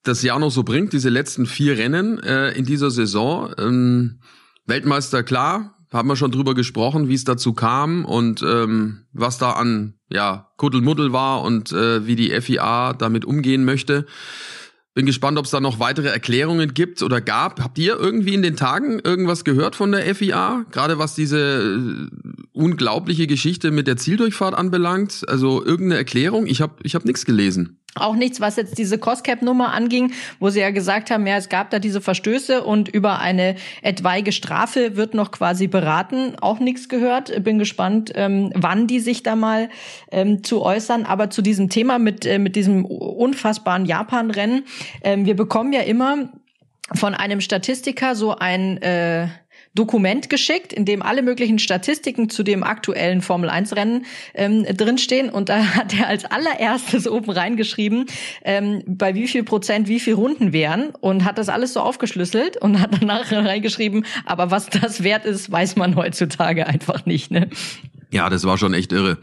das 0.03 0.21
Jahr 0.21 0.39
noch 0.39 0.51
so 0.51 0.63
bringt, 0.63 0.93
diese 0.93 1.09
letzten 1.09 1.45
vier 1.45 1.77
Rennen 1.77 2.19
äh, 2.19 2.51
in 2.51 2.65
dieser 2.65 2.91
Saison. 2.91 3.51
Ähm, 3.57 4.19
Weltmeister, 4.65 5.23
klar, 5.23 5.74
haben 5.91 6.07
wir 6.07 6.15
schon 6.15 6.31
drüber 6.31 6.53
gesprochen, 6.53 7.07
wie 7.07 7.13
es 7.13 7.23
dazu 7.23 7.53
kam 7.53 8.05
und 8.05 8.41
ähm, 8.41 9.05
was 9.13 9.37
da 9.37 9.51
an 9.51 9.93
ja 10.09 10.49
Kuddelmuddel 10.57 11.13
war 11.13 11.41
und 11.41 11.71
äh, 11.71 12.05
wie 12.05 12.15
die 12.15 12.29
FIA 12.41 12.93
damit 12.93 13.25
umgehen 13.25 13.65
möchte. 13.65 14.05
Bin 14.93 15.05
gespannt, 15.05 15.37
ob 15.37 15.43
es 15.43 15.51
da 15.51 15.59
noch 15.59 15.79
weitere 15.79 16.07
Erklärungen 16.07 16.73
gibt 16.73 17.03
oder 17.03 17.19
gab. 17.19 17.59
Habt 17.61 17.77
ihr 17.77 17.99
irgendwie 17.99 18.33
in 18.33 18.41
den 18.41 18.55
Tagen 18.55 18.99
irgendwas 18.99 19.43
gehört 19.43 19.75
von 19.75 19.91
der 19.91 20.15
FIA? 20.15 20.65
Gerade 20.71 20.97
was 20.97 21.15
diese 21.15 21.37
äh, 21.37 22.07
unglaubliche 22.53 23.27
Geschichte 23.27 23.71
mit 23.71 23.87
der 23.87 23.97
Zieldurchfahrt 23.97 24.55
anbelangt? 24.55 25.25
Also 25.27 25.63
irgendeine 25.65 25.97
Erklärung? 25.97 26.47
Ich 26.47 26.61
habe 26.61 26.75
ich 26.83 26.95
hab 26.95 27.03
nichts 27.03 27.25
gelesen. 27.25 27.79
Auch 27.97 28.15
nichts, 28.15 28.41
was 28.41 28.57
jetzt 28.57 28.77
diese 28.77 28.97
Coscap-Nummer 28.97 29.73
anging, 29.73 30.11
wo 30.41 30.49
sie 30.49 30.59
ja 30.59 30.71
gesagt 30.71 31.11
haben, 31.11 31.25
ja, 31.25 31.37
es 31.37 31.47
gab 31.47 31.69
da 31.69 31.79
diese 31.79 32.01
Verstöße 32.01 32.61
und 32.61 32.89
über 32.89 33.19
eine 33.19 33.55
etwaige 33.81 34.33
Strafe 34.33 34.97
wird 34.97 35.13
noch 35.13 35.31
quasi 35.31 35.67
beraten. 35.67 36.35
Auch 36.41 36.59
nichts 36.59 36.89
gehört. 36.89 37.41
Bin 37.45 37.57
gespannt, 37.57 38.11
ähm, 38.15 38.51
wann 38.53 38.87
die 38.87 38.99
sich 38.99 39.23
da 39.23 39.37
mal 39.37 39.69
ähm, 40.11 40.43
zu 40.43 40.61
äußern. 40.61 41.05
Aber 41.05 41.29
zu 41.29 41.41
diesem 41.41 41.69
Thema 41.69 41.97
mit, 41.97 42.25
äh, 42.25 42.37
mit 42.37 42.57
diesem 42.57 42.83
unfassbaren 42.83 43.85
Japan-Rennen. 43.85 44.63
Ähm, 45.01 45.25
wir 45.25 45.37
bekommen 45.37 45.71
ja 45.71 45.81
immer 45.81 46.29
von 46.93 47.15
einem 47.15 47.39
Statistiker 47.39 48.13
so 48.15 48.35
ein 48.35 48.81
äh, 48.81 49.27
Dokument 49.75 50.29
geschickt, 50.29 50.73
in 50.73 50.85
dem 50.85 51.01
alle 51.01 51.21
möglichen 51.21 51.59
Statistiken 51.59 52.29
zu 52.29 52.43
dem 52.43 52.63
aktuellen 52.63 53.21
Formel 53.21 53.49
1 53.49 53.75
Rennen 53.75 54.05
ähm, 54.33 54.63
drinstehen 54.63 55.29
und 55.29 55.49
da 55.49 55.75
hat 55.75 55.93
er 55.93 56.07
als 56.07 56.25
allererstes 56.25 57.07
oben 57.07 57.31
reingeschrieben, 57.31 58.05
ähm, 58.43 58.81
bei 58.87 59.13
wie 59.15 59.27
viel 59.27 59.43
Prozent 59.43 59.87
wie 59.87 59.99
viel 59.99 60.13
Runden 60.13 60.53
wären 60.53 60.89
und 61.01 61.25
hat 61.25 61.37
das 61.37 61.49
alles 61.49 61.73
so 61.73 61.81
aufgeschlüsselt 61.81 62.57
und 62.57 62.79
hat 62.79 62.91
danach 62.99 63.31
reingeschrieben, 63.31 64.05
aber 64.25 64.49
was 64.49 64.67
das 64.67 65.03
wert 65.03 65.25
ist, 65.25 65.51
weiß 65.51 65.75
man 65.75 65.95
heutzutage 65.95 66.67
einfach 66.67 67.05
nicht. 67.05 67.31
Ne? 67.31 67.49
Ja, 68.11 68.29
das 68.29 68.45
war 68.45 68.57
schon 68.57 68.73
echt 68.73 68.93
irre. 68.93 69.17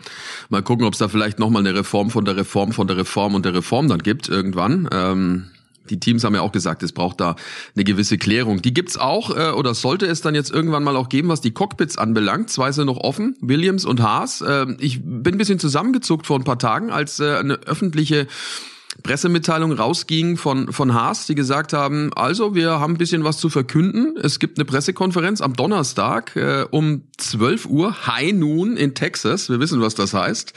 Mal 0.50 0.62
gucken, 0.62 0.86
ob 0.86 0.92
es 0.92 0.98
da 0.98 1.08
vielleicht 1.08 1.38
nochmal 1.38 1.66
eine 1.66 1.74
Reform 1.74 2.10
von 2.10 2.26
der 2.26 2.36
Reform 2.36 2.72
von 2.72 2.86
der 2.86 2.98
Reform 2.98 3.34
und 3.34 3.46
der 3.46 3.54
Reform 3.54 3.88
dann 3.88 4.00
gibt 4.00 4.28
irgendwann. 4.28 4.88
Ähm, 4.92 5.50
die 5.90 6.00
Teams 6.00 6.24
haben 6.24 6.34
ja 6.34 6.40
auch 6.40 6.52
gesagt, 6.52 6.82
es 6.82 6.92
braucht 6.92 7.20
da 7.20 7.36
eine 7.74 7.84
gewisse 7.84 8.18
Klärung. 8.18 8.62
Die 8.62 8.74
gibt's 8.74 8.96
auch 8.96 9.36
äh, 9.36 9.50
oder 9.50 9.74
sollte 9.74 10.06
es 10.06 10.20
dann 10.20 10.34
jetzt 10.34 10.50
irgendwann 10.50 10.84
mal 10.84 10.96
auch 10.96 11.08
geben, 11.08 11.28
was 11.28 11.40
die 11.40 11.52
Cockpits 11.52 11.98
anbelangt. 11.98 12.50
Zwei 12.50 12.72
sind 12.72 12.86
noch 12.86 12.98
offen, 12.98 13.36
Williams 13.40 13.84
und 13.84 14.00
Haas. 14.00 14.44
Ähm, 14.46 14.76
ich 14.80 15.00
bin 15.02 15.34
ein 15.34 15.38
bisschen 15.38 15.58
zusammengezuckt 15.58 16.26
vor 16.26 16.38
ein 16.38 16.44
paar 16.44 16.58
Tagen, 16.58 16.90
als 16.90 17.20
äh, 17.20 17.36
eine 17.36 17.54
öffentliche 17.54 18.26
Pressemitteilung 19.02 19.72
rausging 19.72 20.36
von, 20.36 20.72
von 20.72 20.94
Haas, 20.94 21.26
die 21.26 21.34
gesagt 21.34 21.72
haben, 21.72 22.12
also 22.14 22.54
wir 22.54 22.80
haben 22.80 22.94
ein 22.94 22.98
bisschen 22.98 23.24
was 23.24 23.38
zu 23.38 23.48
verkünden. 23.48 24.16
Es 24.22 24.38
gibt 24.38 24.58
eine 24.58 24.64
Pressekonferenz 24.64 25.40
am 25.40 25.54
Donnerstag 25.54 26.36
äh, 26.36 26.64
um 26.70 27.02
12 27.18 27.66
Uhr, 27.66 28.06
High 28.06 28.32
Noon 28.32 28.76
in 28.76 28.94
Texas. 28.94 29.48
Wir 29.48 29.60
wissen, 29.60 29.80
was 29.80 29.94
das 29.94 30.14
heißt. 30.14 30.52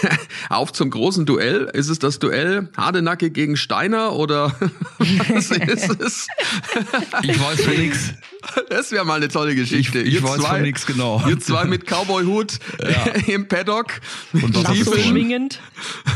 Auf 0.48 0.72
zum 0.72 0.90
großen 0.90 1.26
Duell. 1.26 1.70
Ist 1.72 1.88
es 1.88 1.98
das 1.98 2.18
Duell 2.18 2.68
Hardenacke 2.76 3.30
gegen 3.30 3.56
Steiner 3.56 4.14
oder 4.14 4.54
was 4.98 5.50
ist 5.50 6.00
es? 6.00 6.26
Ich 7.22 7.40
weiß 7.40 7.66
nix. 7.78 8.12
Das 8.70 8.92
wäre 8.92 9.04
mal 9.04 9.14
eine 9.16 9.28
tolle 9.28 9.54
Geschichte. 9.54 10.00
Ich- 10.00 10.08
ich 10.08 10.14
Ihr 10.14 10.22
weiß 10.22 10.44
von 10.44 10.62
nix 10.62 10.86
genau. 10.86 11.22
Ihr 11.28 11.38
zwei 11.40 11.64
mit 11.64 11.86
Cowboy-Hut 11.86 12.58
im 13.26 13.48
Paddock. 13.48 14.00
Und 14.32 14.54
das? 14.56 14.76
schwingend. 14.76 15.60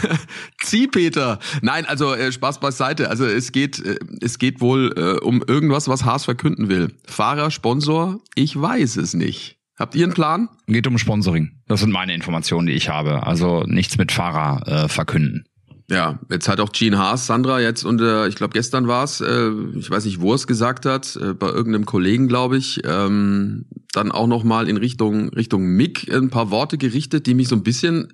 Zieh, 0.63 0.87
Peter. 0.87 1.39
Nein, 1.63 1.87
also 1.87 2.15
äh, 2.15 2.33
Spaß 2.33 2.61
beiseite. 2.61 3.11
Also 3.11 3.27
es 3.27 3.53
geht, 3.53 3.79
äh, 3.85 3.97
es 4.21 4.39
geht 4.39 4.61
wohl 4.61 4.93
äh, 4.97 5.25
um 5.25 5.43
irgendwas, 5.47 5.89
was 5.89 6.05
Haas 6.05 6.25
verkünden 6.25 6.69
will. 6.69 6.93
Fahrer, 7.07 7.51
Sponsor, 7.51 8.21
ich 8.35 8.61
weiß 8.61 8.97
es 8.97 9.15
nicht. 9.15 9.59
Habt 9.79 9.95
ihr 9.95 10.05
einen 10.05 10.13
Plan? 10.15 10.49
Geht 10.67 10.87
um 10.87 10.99
Sponsoring. 10.99 11.53
Das 11.67 11.81
sind 11.81 11.91
meine 11.91 12.15
Informationen, 12.15 12.67
die 12.67 12.75
ich 12.75 12.89
habe. 12.89 13.27
Also 13.27 13.65
nichts 13.67 13.97
mit 13.99 14.13
Fahrer 14.13 14.85
äh, 14.85 14.89
verkünden. 14.89 15.45
Ja, 15.91 16.21
jetzt 16.31 16.49
hat 16.49 16.61
auch 16.61 16.73
Gene 16.73 16.99
Haas, 16.99 17.27
Sandra, 17.27 17.61
jetzt 17.61 17.85
unter, 17.85 18.27
ich 18.29 18.37
glaube 18.37 18.53
gestern 18.53 18.89
war 18.89 19.05
es, 19.05 19.21
äh, 19.21 19.51
ich 19.75 19.91
weiß 19.91 20.05
nicht, 20.05 20.21
wo 20.21 20.33
es 20.33 20.47
gesagt 20.47 20.87
hat, 20.87 21.17
äh, 21.17 21.35
bei 21.35 21.49
irgendeinem 21.49 21.87
Kollegen, 21.87 22.29
glaube 22.29 22.57
ich, 22.57 22.81
ähm, 22.85 23.67
dann 23.93 24.13
auch 24.13 24.27
nochmal 24.27 24.69
in 24.69 24.77
Richtung, 24.77 25.29
Richtung 25.31 25.65
Mick 25.65 26.13
ein 26.13 26.31
paar 26.31 26.51
Worte 26.51 26.79
gerichtet, 26.79 27.27
die 27.27 27.35
mich 27.35 27.49
so 27.49 27.57
ein 27.57 27.63
bisschen 27.63 28.13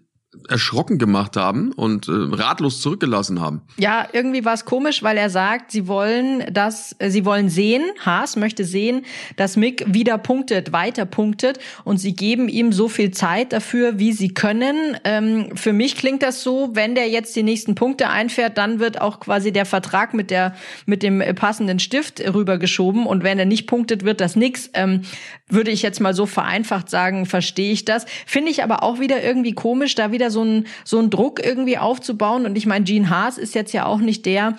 erschrocken 0.48 0.98
gemacht 0.98 1.36
haben 1.36 1.72
und 1.72 2.08
äh, 2.08 2.12
ratlos 2.12 2.80
zurückgelassen 2.80 3.40
haben. 3.40 3.62
Ja, 3.78 4.06
irgendwie 4.12 4.44
war 4.44 4.54
es 4.54 4.64
komisch, 4.64 5.02
weil 5.02 5.16
er 5.16 5.30
sagt, 5.30 5.72
sie 5.72 5.88
wollen 5.88 6.44
das, 6.52 6.94
äh, 6.98 7.10
sie 7.10 7.24
wollen 7.24 7.48
sehen, 7.48 7.82
Haas 8.04 8.36
möchte 8.36 8.64
sehen, 8.64 9.04
dass 9.36 9.56
Mick 9.56 9.84
wieder 9.86 10.18
punktet, 10.18 10.72
weiter 10.72 11.06
punktet 11.06 11.58
und 11.84 11.98
sie 11.98 12.14
geben 12.14 12.48
ihm 12.48 12.72
so 12.72 12.88
viel 12.88 13.10
Zeit 13.10 13.52
dafür, 13.52 13.98
wie 13.98 14.12
sie 14.12 14.34
können. 14.34 14.96
Ähm, 15.04 15.56
für 15.56 15.72
mich 15.72 15.96
klingt 15.96 16.22
das 16.22 16.42
so, 16.42 16.70
wenn 16.74 16.94
der 16.94 17.08
jetzt 17.08 17.36
die 17.36 17.42
nächsten 17.42 17.74
Punkte 17.74 18.08
einfährt, 18.08 18.58
dann 18.58 18.78
wird 18.78 19.00
auch 19.00 19.20
quasi 19.20 19.52
der 19.52 19.66
Vertrag 19.66 20.14
mit 20.14 20.30
der 20.30 20.54
mit 20.86 21.02
dem 21.02 21.22
passenden 21.34 21.78
Stift 21.78 22.20
rübergeschoben 22.20 23.06
und 23.06 23.22
wenn 23.22 23.38
er 23.38 23.44
nicht 23.44 23.66
punktet, 23.66 24.04
wird 24.04 24.20
das 24.20 24.36
nix. 24.36 24.70
Ähm, 24.74 25.02
würde 25.48 25.70
ich 25.70 25.82
jetzt 25.82 26.00
mal 26.00 26.14
so 26.14 26.26
vereinfacht 26.26 26.90
sagen, 26.90 27.26
verstehe 27.26 27.72
ich 27.72 27.84
das. 27.84 28.04
Finde 28.26 28.50
ich 28.50 28.62
aber 28.62 28.82
auch 28.82 29.00
wieder 29.00 29.22
irgendwie 29.22 29.52
komisch, 29.52 29.94
da 29.94 30.12
wieder 30.12 30.27
so 30.30 30.42
ein 30.44 30.66
so 30.84 30.98
ein 30.98 31.10
Druck 31.10 31.44
irgendwie 31.44 31.78
aufzubauen. 31.78 32.46
Und 32.46 32.56
ich 32.56 32.66
meine, 32.66 32.84
Gene 32.84 33.10
Haas 33.10 33.38
ist 33.38 33.54
jetzt 33.54 33.72
ja 33.72 33.86
auch 33.86 33.98
nicht 33.98 34.26
der, 34.26 34.56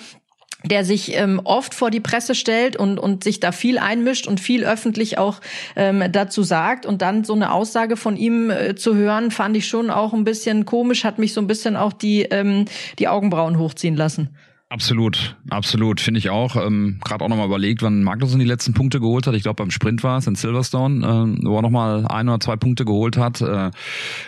der 0.64 0.84
sich 0.84 1.16
ähm, 1.16 1.40
oft 1.44 1.74
vor 1.74 1.90
die 1.90 2.02
Presse 2.02 2.36
stellt 2.36 2.76
und, 2.76 3.00
und 3.00 3.24
sich 3.24 3.40
da 3.40 3.52
viel 3.52 3.78
einmischt 3.78 4.28
und 4.28 4.40
viel 4.40 4.66
öffentlich 4.66 5.18
auch 5.18 5.40
ähm, 5.76 6.04
dazu 6.12 6.44
sagt. 6.44 6.86
Und 6.86 7.02
dann 7.02 7.24
so 7.24 7.34
eine 7.34 7.54
Aussage 7.54 7.96
von 7.96 8.18
ihm 8.18 8.50
äh, 8.50 8.76
zu 8.76 8.96
hören, 8.96 9.32
fand 9.32 9.56
ich 9.56 9.68
schon 9.68 9.90
auch 9.90 10.14
ein 10.14 10.26
bisschen 10.26 10.66
komisch, 10.66 11.06
hat 11.06 11.18
mich 11.18 11.34
so 11.34 11.42
ein 11.42 11.48
bisschen 11.48 11.78
auch 11.78 11.94
die, 11.94 12.24
ähm, 12.24 12.66
die 13.00 13.08
Augenbrauen 13.08 13.58
hochziehen 13.58 13.96
lassen. 13.96 14.36
Absolut, 14.72 15.36
absolut, 15.50 16.00
finde 16.00 16.20
ich 16.20 16.30
auch. 16.30 16.56
Ähm, 16.56 17.00
Gerade 17.04 17.26
auch 17.26 17.30
nochmal 17.30 17.48
überlegt, 17.48 17.82
wann 17.82 18.04
Magnussen 18.04 18.40
die 18.40 18.46
letzten 18.46 18.76
Punkte 18.76 19.00
geholt 19.00 19.26
hat. 19.26 19.34
Ich 19.34 19.42
glaube 19.42 19.56
beim 19.56 19.72
Sprint 19.72 20.04
war 20.04 20.20
es 20.20 20.28
in 20.28 20.36
Silverstone, 20.36 21.04
äh, 21.04 21.44
wo 21.44 21.56
er 21.56 21.64
nochmal 21.64 22.06
ein 22.06 22.30
oder 22.30 22.40
zwei 22.40 22.56
Punkte 22.56 22.86
geholt 22.86 23.18
hat. 23.18 23.42
Äh, 23.42 23.72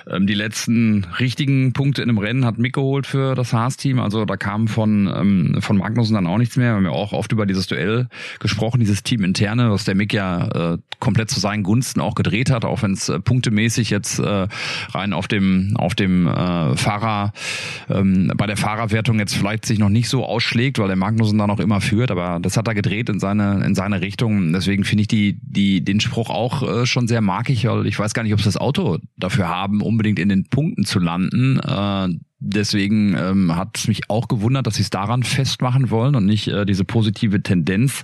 ähm, 0.09 0.25
die 0.25 0.33
letzten 0.33 1.05
richtigen 1.19 1.73
Punkte 1.73 2.01
in 2.01 2.09
einem 2.09 2.17
Rennen 2.17 2.43
hat 2.43 2.57
Mick 2.57 2.73
geholt 2.73 3.05
für 3.05 3.35
das 3.35 3.53
Haas-Team. 3.53 3.99
Also 3.99 4.25
da 4.25 4.35
kam 4.35 4.67
von 4.67 5.13
ähm, 5.15 5.61
von 5.61 5.77
Magnussen 5.77 6.15
dann 6.15 6.25
auch 6.25 6.39
nichts 6.39 6.57
mehr. 6.57 6.71
Wir 6.71 6.77
haben 6.77 6.85
ja 6.85 6.91
auch 6.91 7.13
oft 7.13 7.31
über 7.31 7.45
dieses 7.45 7.67
Duell 7.67 8.07
gesprochen, 8.39 8.79
dieses 8.79 9.03
Team 9.03 9.23
interne, 9.23 9.69
was 9.69 9.83
der 9.83 9.93
Mick 9.93 10.11
ja 10.11 10.73
äh, 10.73 10.77
komplett 10.99 11.29
zu 11.29 11.39
seinen 11.39 11.61
Gunsten 11.61 12.01
auch 12.01 12.15
gedreht 12.15 12.49
hat, 12.49 12.65
auch 12.65 12.81
wenn 12.81 12.93
es 12.93 13.09
äh, 13.09 13.19
punktemäßig 13.19 13.91
jetzt 13.91 14.17
äh, 14.17 14.47
rein 14.89 15.13
auf 15.13 15.27
dem 15.27 15.77
auf 15.77 15.93
dem 15.93 16.25
äh, 16.25 16.75
Fahrer 16.77 17.31
ähm, 17.91 18.33
bei 18.35 18.47
der 18.47 18.57
Fahrerwertung 18.57 19.19
jetzt 19.19 19.35
vielleicht 19.35 19.65
sich 19.65 19.77
noch 19.77 19.89
nicht 19.89 20.09
so 20.09 20.30
ausschlägt, 20.31 20.79
weil 20.79 20.87
der 20.87 20.95
Magnussen 20.95 21.37
da 21.37 21.45
noch 21.45 21.59
immer 21.59 21.81
führt, 21.81 22.11
aber 22.11 22.39
das 22.41 22.57
hat 22.57 22.67
er 22.67 22.73
gedreht 22.73 23.09
in 23.09 23.19
seine 23.19 23.63
in 23.65 23.75
seine 23.75 24.01
Richtung. 24.01 24.53
Deswegen 24.53 24.83
finde 24.83 25.01
ich 25.01 25.07
die 25.07 25.37
die 25.41 25.83
den 25.83 25.99
Spruch 25.99 26.29
auch 26.29 26.63
äh, 26.63 26.85
schon 26.85 27.07
sehr 27.07 27.21
markig, 27.21 27.65
weil 27.65 27.85
ich 27.85 27.99
weiß 27.99 28.13
gar 28.13 28.23
nicht, 28.23 28.33
ob 28.33 28.39
sie 28.39 28.45
das 28.45 28.57
Auto 28.57 28.97
dafür 29.17 29.49
haben, 29.49 29.81
unbedingt 29.81 30.19
in 30.19 30.29
den 30.29 30.45
Punkten 30.45 30.85
zu 30.85 30.99
landen. 30.99 31.59
Äh, 31.59 32.09
Deswegen 32.43 33.15
ähm, 33.15 33.55
hat 33.55 33.77
es 33.77 33.87
mich 33.87 34.09
auch 34.09 34.27
gewundert, 34.27 34.65
dass 34.65 34.75
sie 34.75 34.81
es 34.81 34.89
daran 34.89 35.21
festmachen 35.21 35.91
wollen 35.91 36.15
und 36.15 36.25
nicht 36.25 36.47
äh, 36.47 36.65
diese 36.65 36.83
positive 36.83 37.43
Tendenz 37.43 38.01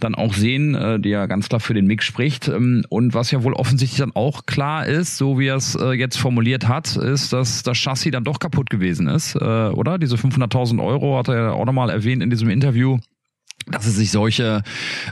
dann 0.00 0.14
auch 0.14 0.32
sehen, 0.32 0.74
äh, 0.74 0.98
die 0.98 1.10
ja 1.10 1.26
ganz 1.26 1.50
klar 1.50 1.60
für 1.60 1.74
den 1.74 1.86
Mix 1.86 2.06
spricht. 2.06 2.48
Ähm, 2.48 2.86
und 2.88 3.12
was 3.12 3.30
ja 3.30 3.42
wohl 3.42 3.52
offensichtlich 3.52 3.98
dann 3.98 4.16
auch 4.16 4.46
klar 4.46 4.86
ist, 4.86 5.18
so 5.18 5.38
wie 5.38 5.48
er 5.48 5.56
es 5.56 5.74
äh, 5.74 5.90
jetzt 5.92 6.16
formuliert 6.16 6.66
hat, 6.66 6.96
ist, 6.96 7.34
dass 7.34 7.62
das 7.62 7.76
Chassis 7.76 8.10
dann 8.10 8.24
doch 8.24 8.38
kaputt 8.38 8.70
gewesen 8.70 9.06
ist, 9.06 9.34
äh, 9.34 9.38
oder? 9.38 9.98
Diese 9.98 10.16
500.000 10.16 10.82
Euro 10.82 11.18
hat 11.18 11.28
er 11.28 11.36
ja 11.36 11.50
auch 11.52 11.66
nochmal 11.66 11.90
erwähnt 11.90 12.22
in 12.22 12.30
diesem 12.30 12.48
Interview 12.48 12.98
dass 13.70 13.84
sie 13.84 13.90
sich 13.90 14.10
solche, 14.10 14.62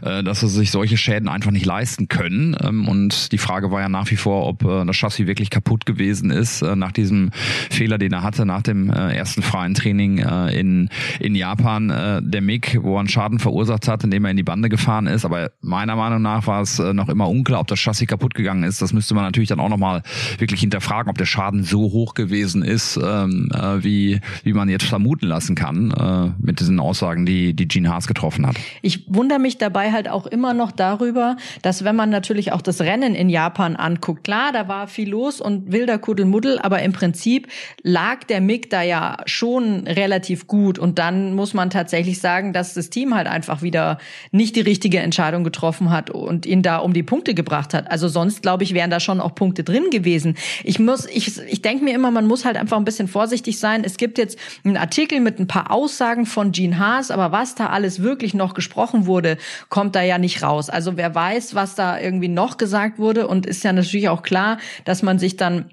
äh, 0.03 0.23
dass 0.23 0.41
sie 0.41 0.49
sich 0.49 0.71
solche 0.71 0.97
Schäden 0.97 1.29
einfach 1.29 1.51
nicht 1.51 1.67
leisten 1.67 2.09
können. 2.09 2.57
Ähm, 2.63 2.89
und 2.89 3.33
die 3.33 3.39
Frage 3.39 3.71
war 3.71 3.81
ja 3.81 3.89
nach 3.89 4.11
wie 4.11 4.17
vor, 4.17 4.47
ob 4.47 4.65
äh, 4.65 4.85
das 4.85 4.97
Chassis 4.97 5.27
wirklich 5.27 5.51
kaputt 5.51 5.87
gewesen 5.87 6.31
ist 6.31 6.63
äh, 6.63 6.77
nach 6.77 6.93
diesem 6.93 7.31
Fehler, 7.71 7.99
den 7.99 8.13
er 8.13 8.23
hatte 8.23 8.47
nach 8.47 8.63
dem 8.63 8.91
äh, 8.91 9.15
ersten 9.15 9.43
freien 9.43 9.75
Training 9.75 10.19
äh, 10.19 10.59
in 10.59 10.89
in 11.21 11.35
Japan. 11.35 11.91
Äh, 11.91 12.23
der 12.23 12.41
Mick, 12.41 12.79
wo 12.83 12.97
er 12.97 13.01
einen 13.01 13.09
Schaden 13.09 13.39
verursacht 13.39 13.89
hat, 13.89 14.05
indem 14.05 14.25
er 14.25 14.31
in 14.31 14.37
die 14.37 14.43
Bande 14.43 14.69
gefahren 14.69 15.07
ist. 15.07 15.25
Aber 15.25 15.51
meiner 15.61 15.97
Meinung 15.97 16.23
nach 16.23 16.47
war 16.47 16.63
es 16.63 16.79
äh, 16.79 16.93
noch 16.93 17.09
immer 17.09 17.29
unklar, 17.29 17.61
ob 17.61 17.67
das 17.67 17.79
Chassis 17.79 18.07
kaputt 18.07 18.35
gegangen 18.35 18.63
ist. 18.63 18.83
Das 18.83 18.93
müsste 18.93 19.15
man 19.15 19.25
natürlich 19.25 19.49
dann 19.49 19.61
auch 19.61 19.69
noch 19.69 19.77
mal 19.77 20.03
wirklich 20.39 20.61
hinterfragen, 20.61 21.11
ob 21.11 21.19
der 21.19 21.27
Schaden 21.27 21.65
so 21.65 21.81
hoch 21.81 22.15
gewesen 22.15 22.63
ist, 22.63 22.99
ähm, 23.03 23.51
äh, 23.53 23.83
wie 23.83 24.21
wie 24.43 24.53
man 24.53 24.69
jetzt 24.69 24.87
vermuten 24.87 25.27
lassen 25.27 25.55
kann 25.55 25.91
äh, 25.91 26.33
mit 26.39 26.61
diesen 26.61 26.81
Aussagen, 26.81 27.27
die 27.27 27.55
die 27.55 27.69
Gene 27.69 27.91
Haas 27.91 28.07
getroffen 28.07 28.46
hat. 28.47 28.57
Ich 28.83 29.05
wundere 29.13 29.39
mich 29.39 29.59
dabei 29.59 29.93
halt 29.93 30.09
auch 30.09 30.27
immer 30.27 30.55
noch 30.55 30.73
darüber, 30.73 31.37
dass 31.63 31.85
wenn 31.85 31.97
man 31.97 32.11
natürlich 32.11 32.53
auch 32.53 32.63
das 32.63 32.81
Rennen 32.81 33.15
in 33.15 33.29
Japan 33.29 33.77
anguckt, 33.77 34.25
klar, 34.25 34.53
da 34.53 34.69
war 34.69 34.89
viel 34.89 35.09
los 35.11 35.41
und 35.41 35.73
wilder 35.73 35.99
Kuddelmuddel, 35.99 36.59
aber 36.59 36.83
im 36.83 36.93
Prinzip 36.93 37.49
lag 37.83 38.25
der 38.25 38.41
Mick 38.41 38.71
da 38.71 38.83
ja 38.83 39.19
schon 39.27 39.87
relativ 39.87 40.47
gut 40.47 40.79
und 40.79 40.99
dann 40.99 41.35
muss 41.35 41.55
man 41.55 41.71
tatsächlich 41.71 42.21
sagen, 42.21 42.53
dass 42.53 42.75
das 42.75 42.91
Team 42.91 43.15
halt 43.15 43.27
einfach 43.27 43.63
wieder 43.63 43.99
nicht 44.31 44.57
die 44.57 44.61
richtige 44.61 44.99
Entscheidung 44.99 45.45
getroffen 45.45 45.91
hat 45.91 46.11
und 46.11 46.47
ihn 46.47 46.63
da 46.63 46.79
um 46.79 46.93
die 46.93 47.03
Punkte 47.03 47.35
gebracht 47.35 47.75
hat. 47.75 47.91
Also 47.91 48.09
sonst 48.09 48.43
glaube 48.43 48.65
ich, 48.65 48.75
wären 48.75 48.91
da 48.91 49.01
schon 49.01 49.21
auch 49.21 49.35
Punkte 49.35 49.65
drin 49.65 49.91
gewesen. 49.91 50.37
Ich 50.65 50.79
muss, 50.79 51.07
ich, 51.07 51.39
ich 51.49 51.63
denke 51.63 51.85
mir 51.85 51.95
immer, 51.95 52.11
man 52.11 52.27
muss 52.27 52.45
halt 52.45 52.57
einfach 52.57 52.77
ein 52.77 52.85
bisschen 52.85 53.09
vorsichtig 53.09 53.59
sein. 53.59 53.83
Es 53.85 53.97
gibt 53.97 54.19
jetzt 54.19 54.39
einen 54.65 54.77
Artikel 54.77 55.21
mit 55.21 55.39
ein 55.39 55.47
paar 55.47 55.71
Aussagen 55.71 56.27
von 56.27 56.53
Gene 56.53 56.79
Haas, 56.79 57.11
aber 57.11 57.33
was 57.33 57.55
da 57.55 57.67
alles 57.69 58.03
wirklich 58.03 58.35
noch 58.37 58.55
gesprochen 58.55 59.07
wurde, 59.07 59.39
kommt 59.69 59.97
da 59.97 60.03
ja 60.03 60.19
nicht 60.19 60.43
raus. 60.43 60.71
Also 60.71 60.97
wer 60.97 61.15
weiß, 61.15 61.55
was 61.55 61.75
da 61.75 61.99
irgendwie 61.99 62.29
noch 62.29 62.57
gesagt 62.57 62.99
wurde 62.99 63.27
und 63.27 63.47
ist 63.47 63.65
ja 63.65 63.73
natürlich 63.73 64.09
auch 64.09 64.23
klar, 64.23 64.59
dass 64.85 65.03
man 65.03 65.19
sich 65.19 65.37
dann 65.37 65.71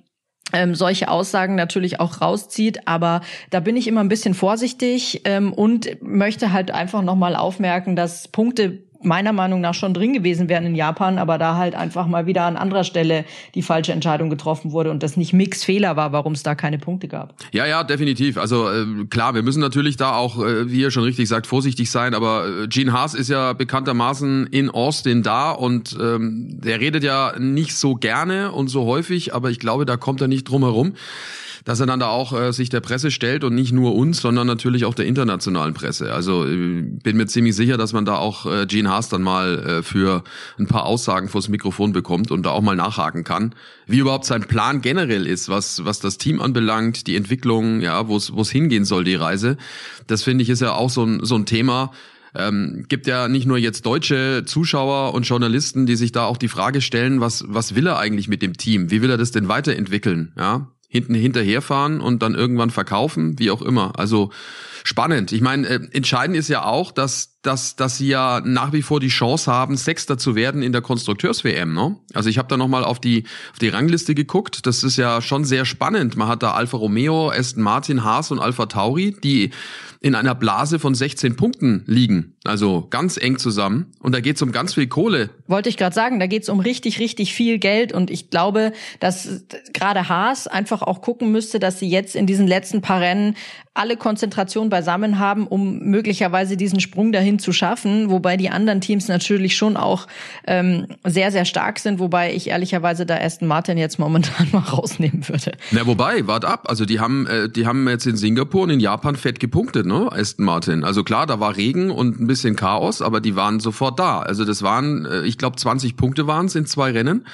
ähm, 0.52 0.76
solche 0.76 1.08
Aussagen 1.10 1.56
natürlich 1.56 2.00
auch 2.00 2.22
rauszieht, 2.22 2.88
aber 2.88 3.22
da 3.50 3.60
bin 3.60 3.76
ich 3.76 3.88
immer 3.88 4.02
ein 4.02 4.10
bisschen 4.10 4.34
vorsichtig 4.34 5.22
ähm, 5.26 5.54
und 5.54 6.02
möchte 6.02 6.52
halt 6.54 6.72
einfach 6.72 7.02
nochmal 7.02 7.36
aufmerken, 7.36 7.96
dass 7.96 8.28
Punkte 8.28 8.84
meiner 9.06 9.34
Meinung 9.34 9.62
nach 9.62 9.74
schon 9.74 9.94
drin 9.94 10.14
gewesen 10.14 10.50
wären 10.50 10.66
in 10.66 10.76
Japan, 10.76 11.18
aber 11.18 11.38
da 11.38 11.56
halt 11.56 11.76
einfach 11.76 12.08
mal 12.08 12.26
wieder 12.26 12.44
an 12.44 12.58
anderer 12.58 12.84
Stelle 12.84 13.26
die 13.56 13.62
falsche 13.62 13.92
Entscheidung 13.92 14.30
getroffen 14.30 14.72
wurde 14.72 14.92
und 14.92 15.04
das 15.04 15.18
nicht 15.18 15.34
Mix 15.34 15.64
Fehler 15.64 15.96
war, 15.96 16.12
warum 16.12 16.34
es 16.34 16.44
da 16.44 16.56
keine 16.56 16.78
Punkte 16.78 17.08
gab. 17.08 17.34
Ja, 17.52 17.66
ja, 17.66 17.84
definitiv. 17.84 18.38
Also 18.38 18.70
äh, 18.70 18.86
klar, 19.10 19.36
wir 19.36 19.44
müssen 19.44 19.60
natürlich 19.60 19.98
da 19.98 20.16
auch, 20.16 20.40
äh, 20.44 20.72
wie 20.72 20.82
ihr 20.82 20.92
schon 20.92 21.04
richtig 21.04 21.28
sagt, 21.28 21.48
vorsichtig 21.48 21.90
sein, 21.92 22.14
aber 22.14 22.48
äh, 22.64 22.68
Gene 22.68 22.94
Haas 22.94 23.14
ist 23.14 23.30
ja 23.30 23.54
bekanntermaßen 23.54 24.48
in 24.48 24.70
Austin 24.70 25.24
da 25.24 25.52
und 25.52 25.98
ähm, 26.00 26.60
der 26.64 26.80
redet 26.80 27.04
ja 27.04 27.34
nicht 27.40 27.76
so 27.76 27.96
gerne 27.96 28.52
und 28.52 28.68
so 28.68 28.86
häufig, 28.86 29.34
aber 29.34 29.50
ich 29.52 29.60
glaube, 29.60 29.86
da 29.86 29.98
kommt 29.98 30.22
er 30.22 30.28
nicht 30.28 30.46
drum 30.46 30.64
herum 30.64 30.94
dass 31.66 31.80
er 31.80 31.86
dann 31.86 32.00
da 32.00 32.08
auch 32.08 32.34
äh, 32.34 32.52
sich 32.52 32.70
der 32.70 32.82
Presse 32.82 33.12
stellt 33.12 33.44
und 33.44 33.56
nicht 33.56 33.72
nur 33.72 33.96
uns, 33.96 34.22
sondern 34.22 34.48
natürlich 34.48 34.86
auch 34.86 34.94
der 34.94 35.06
internationalen 35.06 35.74
Presse. 35.74 36.14
Also 36.14 36.46
äh, 36.46 36.82
bin 36.82 37.18
mir 37.18 37.28
ziemlich 37.28 37.56
sicher, 37.56 37.78
dass 37.78 37.94
man 37.94 38.06
da 38.06 38.16
auch 38.16 38.46
äh, 38.46 38.66
Gene 38.66 38.90
Haas 38.90 39.10
dann 39.10 39.22
mal 39.22 39.60
äh, 39.60 39.84
für 39.84 40.24
ein 40.58 40.68
paar 40.68 40.86
Aussagen 40.86 41.30
vors 41.30 41.50
Mikrofon 41.50 41.94
bekommt 41.94 42.32
und 42.32 42.46
da 42.46 42.52
auch 42.52 42.62
mal 42.62 42.76
nachhaken 42.76 43.24
kann, 43.24 43.56
wie 43.88 44.00
überhaupt 44.00 44.26
sein 44.26 44.44
Plan 44.44 44.82
generell 44.82 45.26
ist, 45.26 45.50
was 45.50 45.86
was 45.86 46.00
das 46.00 46.18
Team 46.18 46.42
anbelangt, 46.42 47.08
die 47.08 47.16
Entwicklung, 47.16 47.82
ja, 47.82 48.08
wo 48.08 48.18
es 48.18 48.50
hingehen 48.50 48.86
soll 48.86 49.04
die 49.04 49.16
Reise. 49.16 49.58
Das 50.08 50.24
finde 50.24 50.44
ich 50.44 50.50
ist 50.50 50.62
ja 50.62 50.74
auch 50.74 50.90
so 50.90 51.04
ein 51.04 51.24
so 51.24 51.36
ein 51.36 51.46
Thema. 51.46 51.92
Ähm, 52.36 52.86
gibt 52.90 53.06
ja 53.06 53.28
nicht 53.28 53.46
nur 53.46 53.60
jetzt 53.60 53.86
deutsche 53.86 54.44
Zuschauer 54.46 55.14
und 55.14 55.28
Journalisten, 55.28 55.86
die 55.86 55.96
sich 55.96 56.12
da 56.12 56.26
auch 56.26 56.38
die 56.38 56.48
Frage 56.48 56.82
stellen, 56.82 57.22
was 57.22 57.46
was 57.48 57.76
will 57.76 57.88
er 57.88 58.00
eigentlich 58.00 58.28
mit 58.28 58.42
dem 58.42 58.58
Team? 58.58 58.90
Wie 58.90 59.02
will 59.02 59.12
er 59.12 59.18
das 59.18 59.32
denn 59.32 59.48
weiterentwickeln? 59.48 60.34
Ja, 60.36 60.68
hinten 60.94 61.16
hinterherfahren 61.16 62.02
und 62.02 62.22
dann 62.22 62.36
irgendwann 62.36 62.70
verkaufen, 62.70 63.40
wie 63.40 63.50
auch 63.50 63.64
immer. 63.64 63.94
Also 63.98 64.30
spannend. 64.84 65.32
Ich 65.32 65.42
meine, 65.42 65.68
äh, 65.68 65.80
entscheidend 65.92 66.38
ist 66.38 66.50
ja 66.50 66.66
auch, 66.66 66.92
dass, 66.92 67.40
dass, 67.42 67.76
dass 67.76 67.98
sie 67.98 68.08
ja 68.08 68.42
nach 68.44 68.74
wie 68.74 68.82
vor 68.82 69.00
die 69.00 69.08
Chance 69.08 69.52
haben, 69.52 69.78
Sechster 69.78 70.18
zu 70.18 70.36
werden 70.36 70.62
in 70.62 70.72
der 70.72 70.82
Konstrukteurs-WM. 70.82 71.74
Ne? 71.74 71.98
Also 72.14 72.30
ich 72.30 72.38
habe 72.38 72.48
da 72.50 72.58
nochmal 72.58 72.84
auf 72.84 73.00
die, 73.00 73.24
auf 73.52 73.60
die 73.60 73.70
Rangliste 73.70 74.14
geguckt. 74.14 74.66
Das 74.66 74.84
ist 74.84 74.98
ja 74.98 75.22
schon 75.22 75.46
sehr 75.46 75.66
spannend. 75.66 76.18
Man 76.18 76.28
hat 76.28 76.44
da 76.44 76.52
Alfa 76.52 76.78
Romeo, 76.78 77.32
Aston 77.32 77.64
Martin, 77.64 78.04
Haas 78.04 78.32
und 78.32 78.40
Alfa 78.40 78.66
Tauri, 78.66 79.16
die 79.24 79.52
in 80.04 80.16
einer 80.16 80.36
Blase 80.36 80.80
von 80.80 80.94
16 80.94 81.38
Punkten 81.38 81.84
liegen. 81.88 82.36
Also 82.44 82.88
ganz 82.90 83.16
eng 83.16 83.38
zusammen. 83.38 83.94
Und 84.00 84.14
da 84.14 84.20
geht's 84.20 84.42
um 84.42 84.52
ganz 84.52 84.74
viel 84.74 84.88
Kohle. 84.88 85.30
Wollte 85.48 85.70
ich 85.70 85.78
gerade 85.78 85.96
sagen, 85.96 86.20
da 86.20 86.28
geht's 86.28 86.50
um 86.50 86.60
richtig, 86.60 87.00
richtig 87.00 87.34
viel 87.34 87.58
Geld. 87.58 87.94
Und 87.94 88.12
ich 88.12 88.30
glaube, 88.30 88.74
dass 89.00 89.46
gerade 89.72 90.10
Haas 90.10 90.48
einfach 90.48 90.82
auch 90.82 91.02
gucken 91.02 91.32
müsste, 91.32 91.58
dass 91.58 91.80
sie 91.80 91.88
jetzt 91.88 92.18
in 92.18 92.28
diesen 92.28 92.48
letzten 92.48 92.82
paar 92.82 93.00
Rennen 93.00 93.38
alle 93.74 93.96
Konzentration 93.96 94.70
beisammen 94.74 95.20
haben, 95.20 95.46
um 95.46 95.78
möglicherweise 95.84 96.58
diesen 96.58 96.80
Sprung 96.80 97.12
dahin 97.12 97.38
zu 97.38 97.54
schaffen, 97.54 98.10
wobei 98.10 98.38
die 98.38 98.50
anderen 98.50 98.82
Teams 98.82 99.08
natürlich 99.08 99.56
schon 99.56 99.78
auch 99.78 100.08
ähm, 100.48 100.88
sehr, 101.04 101.32
sehr 101.32 101.46
stark 101.46 101.78
sind, 101.78 102.00
wobei 102.00 102.34
ich 102.34 102.50
ehrlicherweise 102.50 103.06
da 103.06 103.16
Aston 103.18 103.48
Martin 103.48 103.78
jetzt 103.78 104.00
momentan 104.00 104.48
mal 104.52 104.64
rausnehmen 104.64 105.30
würde. 105.30 105.52
Na, 105.70 105.86
wobei, 105.86 106.26
wart 106.26 106.44
ab. 106.44 106.66
Also 106.68 106.86
die 106.86 107.00
haben, 107.00 107.28
äh, 107.28 107.50
die 107.50 107.68
haben 107.68 107.88
jetzt 107.88 108.08
in 108.08 108.18
Singapur 108.18 108.64
und 108.64 108.72
in 108.72 108.80
Japan 108.80 109.16
fett 109.16 109.40
gepunktet, 109.40 109.86
ne? 109.86 110.10
Aston 110.12 110.44
Martin. 110.44 110.84
Also 110.84 111.04
klar, 111.04 111.28
da 111.28 111.40
war 111.40 111.56
Regen 111.56 111.92
und 111.92 112.20
ein 112.20 112.26
bisschen 112.26 112.56
Chaos, 112.56 113.04
aber 113.04 113.22
die 113.22 113.36
waren 113.36 113.60
sofort 113.60 114.00
da. 114.00 114.22
Also 114.22 114.44
das 114.44 114.64
waren, 114.64 115.06
äh, 115.06 115.22
ich 115.22 115.38
glaube, 115.38 115.58
20 115.58 115.98
Punkte 115.98 116.26
waren 116.26 116.48
es 116.48 116.56
in 116.56 116.66
zwei 116.66 116.90
Rennen. 116.90 117.28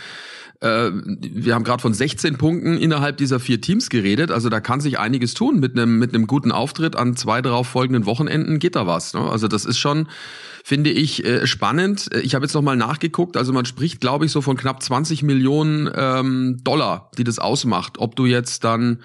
Äh, 0.61 0.91
wir 0.91 1.55
haben 1.55 1.63
gerade 1.63 1.81
von 1.81 1.93
16 1.93 2.37
Punkten 2.37 2.77
innerhalb 2.77 3.17
dieser 3.17 3.39
vier 3.39 3.61
Teams 3.61 3.89
geredet. 3.89 4.31
Also 4.31 4.49
da 4.49 4.59
kann 4.59 4.81
sich 4.81 4.99
einiges 4.99 5.33
tun. 5.33 5.59
Mit 5.59 5.77
einem 5.77 5.99
mit 5.99 6.13
einem 6.13 6.27
guten 6.27 6.51
Auftritt 6.51 6.95
an 6.95 7.15
zwei 7.15 7.41
darauf 7.41 7.67
folgenden 7.67 8.05
Wochenenden 8.05 8.59
geht 8.59 8.75
da 8.75 8.85
was. 8.85 9.13
Ne? 9.13 9.21
Also 9.21 9.47
das 9.47 9.65
ist 9.65 9.77
schon, 9.77 10.07
finde 10.63 10.89
ich, 10.89 11.25
äh, 11.25 11.47
spannend. 11.47 12.09
Ich 12.23 12.35
habe 12.35 12.45
jetzt 12.45 12.53
noch 12.53 12.61
mal 12.61 12.75
nachgeguckt. 12.75 13.37
Also 13.37 13.53
man 13.53 13.65
spricht, 13.65 14.01
glaube 14.01 14.25
ich, 14.25 14.31
so 14.31 14.41
von 14.41 14.57
knapp 14.57 14.83
20 14.83 15.23
Millionen 15.23 15.89
ähm, 15.95 16.57
Dollar, 16.63 17.09
die 17.17 17.23
das 17.23 17.39
ausmacht. 17.39 17.97
Ob 17.97 18.15
du 18.15 18.25
jetzt 18.25 18.63
dann 18.65 18.99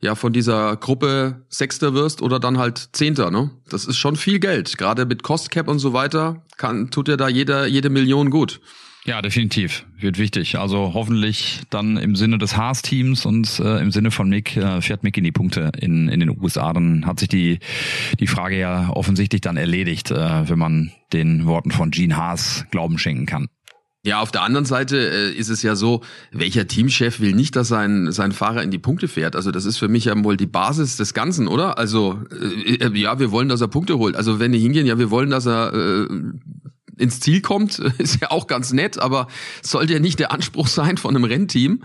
ja 0.00 0.14
von 0.14 0.32
dieser 0.32 0.76
Gruppe 0.76 1.42
Sechster 1.48 1.94
wirst 1.94 2.22
oder 2.22 2.38
dann 2.38 2.58
halt 2.58 2.90
Zehnter, 2.92 3.30
ne? 3.30 3.50
Das 3.68 3.86
ist 3.86 3.96
schon 3.96 4.16
viel 4.16 4.38
Geld. 4.38 4.76
Gerade 4.78 5.06
mit 5.06 5.22
Cost 5.22 5.50
Cap 5.50 5.68
und 5.68 5.78
so 5.78 5.92
weiter 5.92 6.42
kann 6.56 6.90
tut 6.90 7.08
dir 7.08 7.16
da 7.16 7.28
jeder 7.28 7.66
jede 7.66 7.90
Million 7.90 8.30
gut. 8.30 8.60
Ja, 9.06 9.20
definitiv. 9.20 9.84
Wird 9.98 10.18
wichtig. 10.18 10.56
Also 10.58 10.94
hoffentlich 10.94 11.60
dann 11.68 11.98
im 11.98 12.16
Sinne 12.16 12.38
des 12.38 12.56
Haas-Teams 12.56 13.26
und 13.26 13.60
äh, 13.60 13.78
im 13.80 13.90
Sinne 13.90 14.10
von 14.10 14.30
Mick 14.30 14.56
äh, 14.56 14.80
fährt 14.80 15.02
Mick 15.02 15.18
in 15.18 15.24
die 15.24 15.32
Punkte 15.32 15.72
in, 15.78 16.08
in 16.08 16.20
den 16.20 16.30
USA. 16.30 16.72
Dann 16.72 17.04
hat 17.04 17.20
sich 17.20 17.28
die, 17.28 17.58
die 18.18 18.26
Frage 18.26 18.58
ja 18.58 18.88
offensichtlich 18.90 19.42
dann 19.42 19.58
erledigt, 19.58 20.10
äh, 20.10 20.48
wenn 20.48 20.58
man 20.58 20.92
den 21.12 21.44
Worten 21.44 21.70
von 21.70 21.90
Gene 21.90 22.16
Haas 22.16 22.64
Glauben 22.70 22.96
schenken 22.96 23.26
kann. 23.26 23.48
Ja, 24.06 24.20
auf 24.20 24.30
der 24.30 24.42
anderen 24.42 24.66
Seite 24.66 24.96
äh, 24.98 25.32
ist 25.32 25.48
es 25.50 25.62
ja 25.62 25.76
so, 25.76 26.02
welcher 26.30 26.66
Teamchef 26.66 27.20
will 27.20 27.34
nicht, 27.34 27.56
dass 27.56 27.68
sein, 27.68 28.10
sein 28.10 28.32
Fahrer 28.32 28.62
in 28.62 28.70
die 28.70 28.78
Punkte 28.78 29.08
fährt? 29.08 29.36
Also 29.36 29.50
das 29.50 29.66
ist 29.66 29.78
für 29.78 29.88
mich 29.88 30.06
ja 30.06 30.24
wohl 30.24 30.36
die 30.38 30.46
Basis 30.46 30.96
des 30.96 31.12
Ganzen, 31.12 31.46
oder? 31.46 31.76
Also 31.76 32.22
äh, 32.30 32.74
äh 32.74 32.98
ja, 32.98 33.18
wir 33.18 33.30
wollen, 33.32 33.48
dass 33.50 33.60
er 33.60 33.68
Punkte 33.68 33.98
holt. 33.98 34.16
Also 34.16 34.40
wenn 34.40 34.52
die 34.52 34.58
hingehen, 34.58 34.86
ja, 34.86 34.98
wir 34.98 35.10
wollen, 35.10 35.30
dass 35.30 35.46
er 35.46 35.72
äh, 35.74 36.06
ins 36.98 37.20
Ziel 37.20 37.40
kommt, 37.40 37.78
ist 37.98 38.20
ja 38.20 38.30
auch 38.30 38.46
ganz 38.46 38.72
nett, 38.72 38.98
aber 38.98 39.28
sollte 39.62 39.92
ja 39.94 39.98
nicht 40.00 40.18
der 40.18 40.32
Anspruch 40.32 40.68
sein 40.68 40.96
von 40.96 41.14
einem 41.14 41.24
Rennteam. 41.24 41.82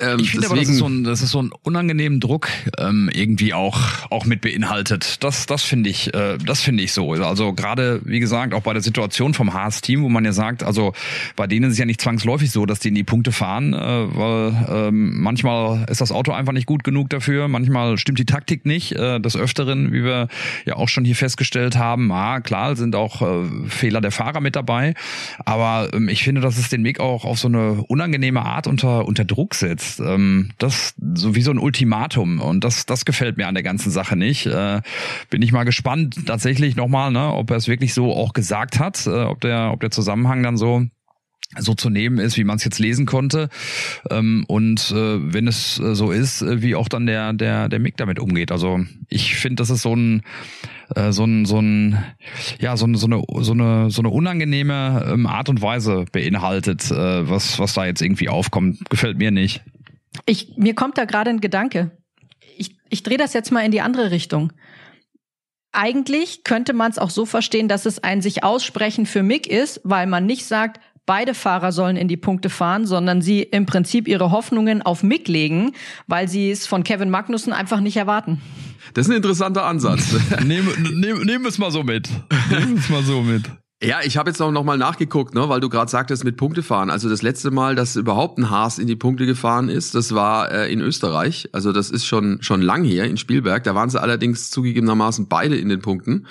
Ähm, 0.00 0.20
ich 0.20 0.30
finde 0.30 0.46
aber, 0.46 0.56
das 0.56 0.68
ist, 0.68 0.78
so 0.78 0.86
ein, 0.86 1.04
das 1.04 1.22
ist 1.22 1.30
so 1.30 1.42
ein 1.42 1.50
unangenehmen 1.62 2.20
Druck 2.20 2.48
ähm, 2.78 3.10
irgendwie 3.12 3.52
auch 3.52 3.78
auch 4.10 4.24
mit 4.24 4.40
beinhaltet. 4.40 5.22
Das 5.22 5.46
das 5.46 5.62
finde 5.62 5.90
ich 5.90 6.14
äh, 6.14 6.38
das 6.38 6.60
finde 6.60 6.82
ich 6.82 6.92
so. 6.92 7.12
Also 7.12 7.52
gerade 7.52 8.00
wie 8.04 8.20
gesagt 8.20 8.54
auch 8.54 8.62
bei 8.62 8.72
der 8.72 8.82
Situation 8.82 9.34
vom 9.34 9.52
Haas-Team, 9.52 10.02
wo 10.02 10.08
man 10.08 10.24
ja 10.24 10.32
sagt, 10.32 10.62
also 10.62 10.94
bei 11.36 11.46
denen 11.46 11.66
ist 11.66 11.74
es 11.74 11.78
ja 11.78 11.84
nicht 11.84 12.00
zwangsläufig 12.00 12.50
so, 12.50 12.66
dass 12.66 12.80
die 12.80 12.88
in 12.88 12.94
die 12.94 13.04
Punkte 13.04 13.32
fahren, 13.32 13.74
äh, 13.74 13.76
weil 13.76 14.88
ähm, 14.88 15.20
manchmal 15.20 15.86
ist 15.90 16.00
das 16.00 16.12
Auto 16.12 16.32
einfach 16.32 16.52
nicht 16.52 16.66
gut 16.66 16.84
genug 16.84 17.10
dafür, 17.10 17.48
manchmal 17.48 17.98
stimmt 17.98 18.18
die 18.18 18.26
Taktik 18.26 18.64
nicht. 18.64 18.92
Äh, 18.92 19.20
des 19.20 19.36
Öfteren, 19.36 19.92
wie 19.92 20.02
wir 20.02 20.28
ja 20.64 20.76
auch 20.76 20.88
schon 20.88 21.04
hier 21.04 21.16
festgestellt 21.16 21.76
haben, 21.76 22.10
ah, 22.12 22.40
klar 22.40 22.74
sind 22.76 22.96
auch 22.96 23.22
äh, 23.22 23.68
Fehler 23.68 24.00
der 24.00 24.12
Fahrer 24.12 24.40
mit 24.40 24.56
dabei, 24.56 24.94
aber 25.44 25.90
ähm, 25.92 26.08
ich 26.08 26.24
finde, 26.24 26.40
dass 26.40 26.56
es 26.56 26.68
den 26.68 26.84
Weg 26.84 27.00
auch 27.00 27.24
auf 27.24 27.38
so 27.38 27.48
eine 27.48 27.84
unangenehme 27.88 28.42
Art 28.42 28.66
unter 28.66 29.06
unter 29.06 29.24
Druck 29.24 29.54
setzt 29.54 29.89
ist. 29.90 30.00
Ähm, 30.00 30.50
das 30.58 30.94
so 31.14 31.34
wie 31.34 31.42
so 31.42 31.50
ein 31.50 31.58
Ultimatum 31.58 32.40
und 32.40 32.64
das, 32.64 32.86
das 32.86 33.04
gefällt 33.04 33.36
mir 33.36 33.48
an 33.48 33.54
der 33.54 33.62
ganzen 33.62 33.90
Sache 33.90 34.16
nicht. 34.16 34.46
Äh, 34.46 34.80
bin 35.28 35.42
ich 35.42 35.52
mal 35.52 35.64
gespannt 35.64 36.26
tatsächlich 36.26 36.76
nochmal, 36.76 37.10
ne, 37.10 37.32
ob 37.32 37.50
er 37.50 37.56
es 37.56 37.68
wirklich 37.68 37.94
so 37.94 38.12
auch 38.12 38.32
gesagt 38.32 38.78
hat, 38.78 39.06
äh, 39.06 39.10
ob 39.10 39.40
der, 39.40 39.70
ob 39.72 39.80
der 39.80 39.90
Zusammenhang 39.90 40.42
dann 40.42 40.56
so 40.56 40.86
so 41.58 41.74
zu 41.74 41.90
nehmen 41.90 42.18
ist, 42.18 42.36
wie 42.36 42.44
man 42.44 42.58
es 42.58 42.64
jetzt 42.64 42.78
lesen 42.78 43.06
konnte. 43.06 43.48
Ähm, 44.08 44.44
und 44.46 44.92
äh, 44.92 45.34
wenn 45.34 45.48
es 45.48 45.80
äh, 45.80 45.96
so 45.96 46.12
ist, 46.12 46.42
äh, 46.42 46.62
wie 46.62 46.76
auch 46.76 46.88
dann 46.88 47.06
der, 47.06 47.32
der, 47.32 47.68
der 47.68 47.80
Mick 47.80 47.96
damit 47.96 48.20
umgeht. 48.20 48.52
Also 48.52 48.78
ich 49.08 49.34
finde, 49.34 49.56
das 49.56 49.68
ist 49.68 49.82
so 49.82 49.92
ein 49.92 50.22
äh, 50.94 51.12
so 51.12 51.24
ein, 51.24 51.44
so 51.44 51.60
ein, 51.60 52.04
ja, 52.60 52.76
so, 52.76 52.86
so 52.94 53.06
eine, 53.06 53.22
so 53.40 53.52
eine, 53.52 53.90
so 53.90 54.02
eine 54.02 54.10
unangenehme 54.10 55.08
ähm, 55.12 55.26
Art 55.26 55.48
und 55.48 55.62
Weise 55.62 56.04
beinhaltet, 56.10 56.90
äh, 56.90 57.28
was, 57.28 57.58
was 57.58 57.74
da 57.74 57.86
jetzt 57.86 58.02
irgendwie 58.02 58.28
aufkommt. 58.28 58.88
Gefällt 58.90 59.18
mir 59.18 59.30
nicht. 59.30 59.62
Ich, 60.26 60.56
mir 60.56 60.74
kommt 60.74 60.98
da 60.98 61.04
gerade 61.04 61.30
ein 61.30 61.40
Gedanke. 61.40 61.90
Ich, 62.56 62.76
ich 62.88 63.02
drehe 63.02 63.18
das 63.18 63.32
jetzt 63.32 63.52
mal 63.52 63.64
in 63.64 63.70
die 63.70 63.80
andere 63.80 64.10
Richtung. 64.10 64.52
Eigentlich 65.72 66.42
könnte 66.42 66.72
man 66.72 66.90
es 66.90 66.98
auch 66.98 67.10
so 67.10 67.26
verstehen, 67.26 67.68
dass 67.68 67.86
es 67.86 68.02
ein 68.02 68.22
sich 68.22 68.42
aussprechen 68.42 69.06
für 69.06 69.22
Mick 69.22 69.46
ist, 69.46 69.80
weil 69.84 70.06
man 70.06 70.26
nicht 70.26 70.44
sagt, 70.44 70.80
beide 71.06 71.34
Fahrer 71.34 71.72
sollen 71.72 71.96
in 71.96 72.08
die 72.08 72.16
Punkte 72.16 72.50
fahren, 72.50 72.86
sondern 72.86 73.22
sie 73.22 73.42
im 73.42 73.66
Prinzip 73.66 74.08
ihre 74.08 74.30
Hoffnungen 74.30 74.82
auf 74.82 75.02
Mick 75.02 75.28
legen, 75.28 75.72
weil 76.06 76.28
sie 76.28 76.50
es 76.50 76.66
von 76.66 76.84
Kevin 76.84 77.10
Magnussen 77.10 77.52
einfach 77.52 77.80
nicht 77.80 77.96
erwarten. 77.96 78.40
Das 78.94 79.06
ist 79.06 79.12
ein 79.12 79.16
interessanter 79.16 79.64
Ansatz. 79.64 80.16
nehmen 80.44 80.68
nehm, 81.00 81.22
nehm 81.22 81.46
es 81.46 81.58
mal 81.58 81.70
so 81.70 81.82
mit. 81.82 82.08
Nehmen 82.50 82.76
es 82.76 82.88
mal 82.88 83.02
so 83.02 83.22
mit. 83.22 83.44
Ja, 83.82 84.00
ich 84.04 84.18
habe 84.18 84.28
jetzt 84.28 84.42
auch 84.42 84.50
noch 84.50 84.62
mal 84.62 84.76
nachgeguckt, 84.76 85.34
ne, 85.34 85.48
weil 85.48 85.60
du 85.60 85.70
gerade 85.70 85.90
sagtest 85.90 86.22
mit 86.22 86.36
Punktefahren. 86.36 86.90
Also 86.90 87.08
das 87.08 87.22
letzte 87.22 87.50
Mal, 87.50 87.74
dass 87.74 87.96
überhaupt 87.96 88.36
ein 88.36 88.50
Haas 88.50 88.78
in 88.78 88.86
die 88.86 88.94
Punkte 88.94 89.24
gefahren 89.24 89.70
ist, 89.70 89.94
das 89.94 90.14
war 90.14 90.52
äh, 90.52 90.70
in 90.70 90.82
Österreich. 90.82 91.48
Also 91.52 91.72
das 91.72 91.88
ist 91.88 92.04
schon 92.04 92.42
schon 92.42 92.60
lang 92.60 92.84
her 92.84 93.06
in 93.06 93.16
Spielberg. 93.16 93.64
Da 93.64 93.74
waren 93.74 93.88
sie 93.88 93.98
allerdings 93.98 94.50
zugegebenermaßen 94.50 95.28
beide 95.28 95.56
in 95.56 95.70
den 95.70 95.80
Punkten, 95.80 96.26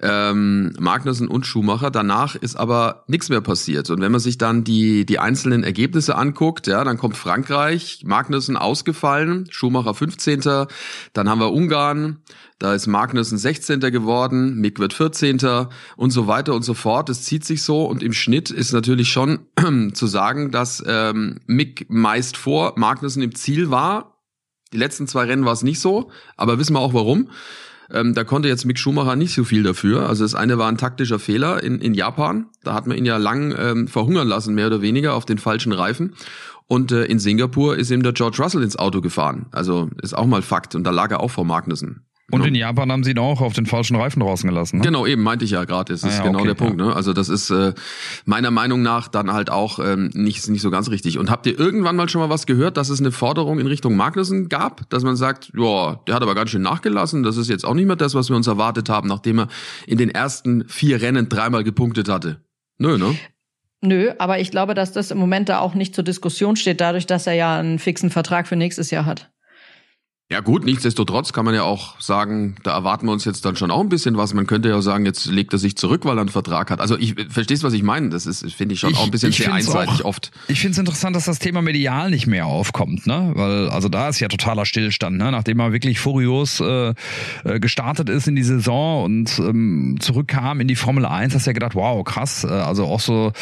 ähm, 0.00 0.72
Magnussen 0.80 1.28
und 1.28 1.46
Schumacher. 1.46 1.92
Danach 1.92 2.34
ist 2.34 2.56
aber 2.56 3.04
nichts 3.06 3.28
mehr 3.28 3.40
passiert. 3.40 3.88
Und 3.90 4.00
wenn 4.00 4.10
man 4.10 4.20
sich 4.20 4.36
dann 4.36 4.64
die 4.64 5.06
die 5.06 5.20
einzelnen 5.20 5.62
Ergebnisse 5.62 6.16
anguckt, 6.16 6.66
ja, 6.66 6.82
dann 6.82 6.98
kommt 6.98 7.16
Frankreich, 7.16 8.02
Magnussen 8.04 8.56
ausgefallen, 8.56 9.46
Schumacher 9.50 9.94
15. 9.94 10.40
Dann 11.12 11.28
haben 11.28 11.38
wir 11.38 11.52
Ungarn, 11.52 12.16
da 12.60 12.74
ist 12.74 12.86
Magnussen 12.86 13.38
16. 13.38 13.80
geworden, 13.80 14.56
Mick 14.56 14.78
wird 14.78 14.92
14. 14.92 15.38
und 15.96 16.10
so 16.10 16.26
weiter 16.26 16.52
und 16.54 16.62
so 16.62 16.74
fort. 16.80 17.08
Es 17.08 17.22
zieht 17.22 17.44
sich 17.44 17.62
so 17.62 17.84
und 17.84 18.02
im 18.02 18.12
Schnitt 18.12 18.50
ist 18.50 18.72
natürlich 18.72 19.10
schon 19.10 19.40
zu 19.92 20.06
sagen, 20.06 20.50
dass 20.50 20.82
ähm, 20.86 21.40
Mick 21.46 21.86
meist 21.88 22.36
vor 22.36 22.74
Magnussen 22.76 23.22
im 23.22 23.34
Ziel 23.34 23.70
war. 23.70 24.18
Die 24.72 24.78
letzten 24.78 25.06
zwei 25.06 25.24
Rennen 25.24 25.44
war 25.44 25.52
es 25.52 25.62
nicht 25.62 25.80
so, 25.80 26.10
aber 26.36 26.58
wissen 26.58 26.74
wir 26.74 26.80
auch 26.80 26.94
warum. 26.94 27.30
Ähm, 27.92 28.14
da 28.14 28.24
konnte 28.24 28.48
jetzt 28.48 28.64
Mick 28.64 28.78
Schumacher 28.78 29.16
nicht 29.16 29.34
so 29.34 29.44
viel 29.44 29.62
dafür. 29.62 30.08
Also 30.08 30.24
das 30.24 30.34
eine 30.34 30.58
war 30.58 30.68
ein 30.68 30.78
taktischer 30.78 31.18
Fehler 31.18 31.62
in, 31.62 31.80
in 31.80 31.94
Japan. 31.94 32.46
Da 32.62 32.74
hat 32.74 32.86
man 32.86 32.96
ihn 32.96 33.04
ja 33.04 33.16
lang 33.16 33.54
ähm, 33.58 33.88
verhungern 33.88 34.28
lassen, 34.28 34.54
mehr 34.54 34.68
oder 34.68 34.80
weniger, 34.80 35.14
auf 35.14 35.24
den 35.24 35.38
falschen 35.38 35.72
Reifen. 35.72 36.14
Und 36.66 36.92
äh, 36.92 37.04
in 37.04 37.18
Singapur 37.18 37.76
ist 37.76 37.90
ihm 37.90 38.04
der 38.04 38.12
George 38.12 38.40
Russell 38.40 38.62
ins 38.62 38.76
Auto 38.76 39.00
gefahren. 39.00 39.46
Also 39.50 39.90
ist 40.02 40.16
auch 40.16 40.26
mal 40.26 40.42
Fakt. 40.42 40.76
Und 40.76 40.84
da 40.84 40.90
lag 40.90 41.10
er 41.10 41.20
auch 41.20 41.32
vor 41.32 41.44
Magnussen. 41.44 42.06
Und 42.30 42.46
in 42.46 42.54
Japan 42.54 42.90
haben 42.92 43.04
sie 43.04 43.12
ihn 43.12 43.18
auch 43.18 43.40
auf 43.40 43.52
den 43.52 43.66
falschen 43.66 43.96
Reifen 43.96 44.20
draußen 44.20 44.48
gelassen. 44.48 44.78
Ne? 44.78 44.84
Genau, 44.84 45.06
eben 45.06 45.22
meinte 45.22 45.44
ich 45.44 45.52
ja 45.52 45.64
gerade. 45.64 45.92
Das 45.92 46.02
ist 46.02 46.14
ah, 46.14 46.16
ja, 46.18 46.22
genau 46.24 46.38
okay, 46.38 46.48
der 46.48 46.54
Punkt. 46.54 46.76
Ne? 46.76 46.94
Also 46.94 47.12
das 47.12 47.28
ist 47.28 47.50
äh, 47.50 47.74
meiner 48.24 48.50
Meinung 48.50 48.82
nach 48.82 49.08
dann 49.08 49.32
halt 49.32 49.50
auch 49.50 49.78
ähm, 49.78 50.10
nicht 50.14 50.48
nicht 50.48 50.62
so 50.62 50.70
ganz 50.70 50.90
richtig. 50.90 51.18
Und 51.18 51.30
habt 51.30 51.46
ihr 51.46 51.58
irgendwann 51.58 51.96
mal 51.96 52.08
schon 52.08 52.20
mal 52.20 52.30
was 52.30 52.46
gehört, 52.46 52.76
dass 52.76 52.88
es 52.88 53.00
eine 53.00 53.12
Forderung 53.12 53.58
in 53.58 53.66
Richtung 53.66 53.96
Magnussen 53.96 54.48
gab, 54.48 54.88
dass 54.90 55.02
man 55.02 55.16
sagt, 55.16 55.52
ja, 55.56 56.00
der 56.06 56.14
hat 56.14 56.22
aber 56.22 56.34
ganz 56.34 56.50
schön 56.50 56.62
nachgelassen. 56.62 57.22
Das 57.22 57.36
ist 57.36 57.48
jetzt 57.48 57.64
auch 57.64 57.74
nicht 57.74 57.86
mehr 57.86 57.96
das, 57.96 58.14
was 58.14 58.28
wir 58.28 58.36
uns 58.36 58.46
erwartet 58.46 58.88
haben, 58.88 59.08
nachdem 59.08 59.40
er 59.40 59.48
in 59.86 59.98
den 59.98 60.10
ersten 60.10 60.68
vier 60.68 61.02
Rennen 61.02 61.28
dreimal 61.28 61.64
gepunktet 61.64 62.08
hatte. 62.08 62.42
Nö, 62.78 62.96
ne? 62.96 63.16
Nö, 63.82 64.12
aber 64.18 64.40
ich 64.40 64.50
glaube, 64.50 64.74
dass 64.74 64.92
das 64.92 65.10
im 65.10 65.18
Moment 65.18 65.48
da 65.48 65.60
auch 65.60 65.74
nicht 65.74 65.94
zur 65.94 66.04
Diskussion 66.04 66.56
steht, 66.56 66.80
dadurch, 66.80 67.06
dass 67.06 67.26
er 67.26 67.32
ja 67.32 67.58
einen 67.58 67.78
fixen 67.78 68.10
Vertrag 68.10 68.46
für 68.46 68.56
nächstes 68.56 68.90
Jahr 68.90 69.06
hat. 69.06 69.30
Ja 70.32 70.38
gut, 70.38 70.64
nichtsdestotrotz 70.64 71.32
kann 71.32 71.44
man 71.44 71.56
ja 71.56 71.64
auch 71.64 72.00
sagen, 72.00 72.54
da 72.62 72.72
erwarten 72.72 73.06
wir 73.06 73.12
uns 73.12 73.24
jetzt 73.24 73.44
dann 73.44 73.56
schon 73.56 73.72
auch 73.72 73.80
ein 73.80 73.88
bisschen 73.88 74.16
was. 74.16 74.32
Man 74.32 74.46
könnte 74.46 74.68
ja 74.68 74.80
sagen, 74.80 75.04
jetzt 75.04 75.26
legt 75.26 75.52
er 75.52 75.58
sich 75.58 75.76
zurück, 75.76 76.04
weil 76.04 76.16
er 76.16 76.20
einen 76.20 76.28
Vertrag 76.28 76.70
hat. 76.70 76.80
Also 76.80 76.96
ich 76.96 77.16
verstehst, 77.28 77.64
was 77.64 77.72
ich 77.72 77.82
meine. 77.82 78.10
Das 78.10 78.26
ist, 78.26 78.48
finde 78.54 78.74
ich 78.74 78.80
schon 78.80 78.92
ich, 78.92 78.96
auch 78.96 79.06
ein 79.06 79.10
bisschen 79.10 79.32
sehr 79.32 79.52
einseitig 79.52 80.02
auch, 80.02 80.10
oft. 80.10 80.30
Ich 80.46 80.60
finde 80.60 80.74
es 80.74 80.78
interessant, 80.78 81.16
dass 81.16 81.24
das 81.24 81.40
Thema 81.40 81.62
medial 81.62 82.10
nicht 82.10 82.28
mehr 82.28 82.46
aufkommt, 82.46 83.08
ne? 83.08 83.32
Weil 83.34 83.70
also 83.70 83.88
da 83.88 84.08
ist 84.08 84.20
ja 84.20 84.28
totaler 84.28 84.66
Stillstand, 84.66 85.16
ne? 85.16 85.32
Nachdem 85.32 85.58
er 85.58 85.72
wirklich 85.72 85.98
furios 85.98 86.60
äh, 86.60 86.94
äh, 87.42 87.58
gestartet 87.58 88.08
ist 88.08 88.28
in 88.28 88.36
die 88.36 88.44
Saison 88.44 89.02
und 89.02 89.36
ähm, 89.40 89.96
zurückkam 89.98 90.60
in 90.60 90.68
die 90.68 90.76
Formel 90.76 91.06
1, 91.06 91.34
hast 91.34 91.46
du 91.46 91.50
ja 91.50 91.54
gedacht, 91.54 91.74
wow, 91.74 92.04
krass. 92.04 92.44
Äh, 92.44 92.50
also 92.50 92.84
auch 92.84 93.00
so 93.00 93.32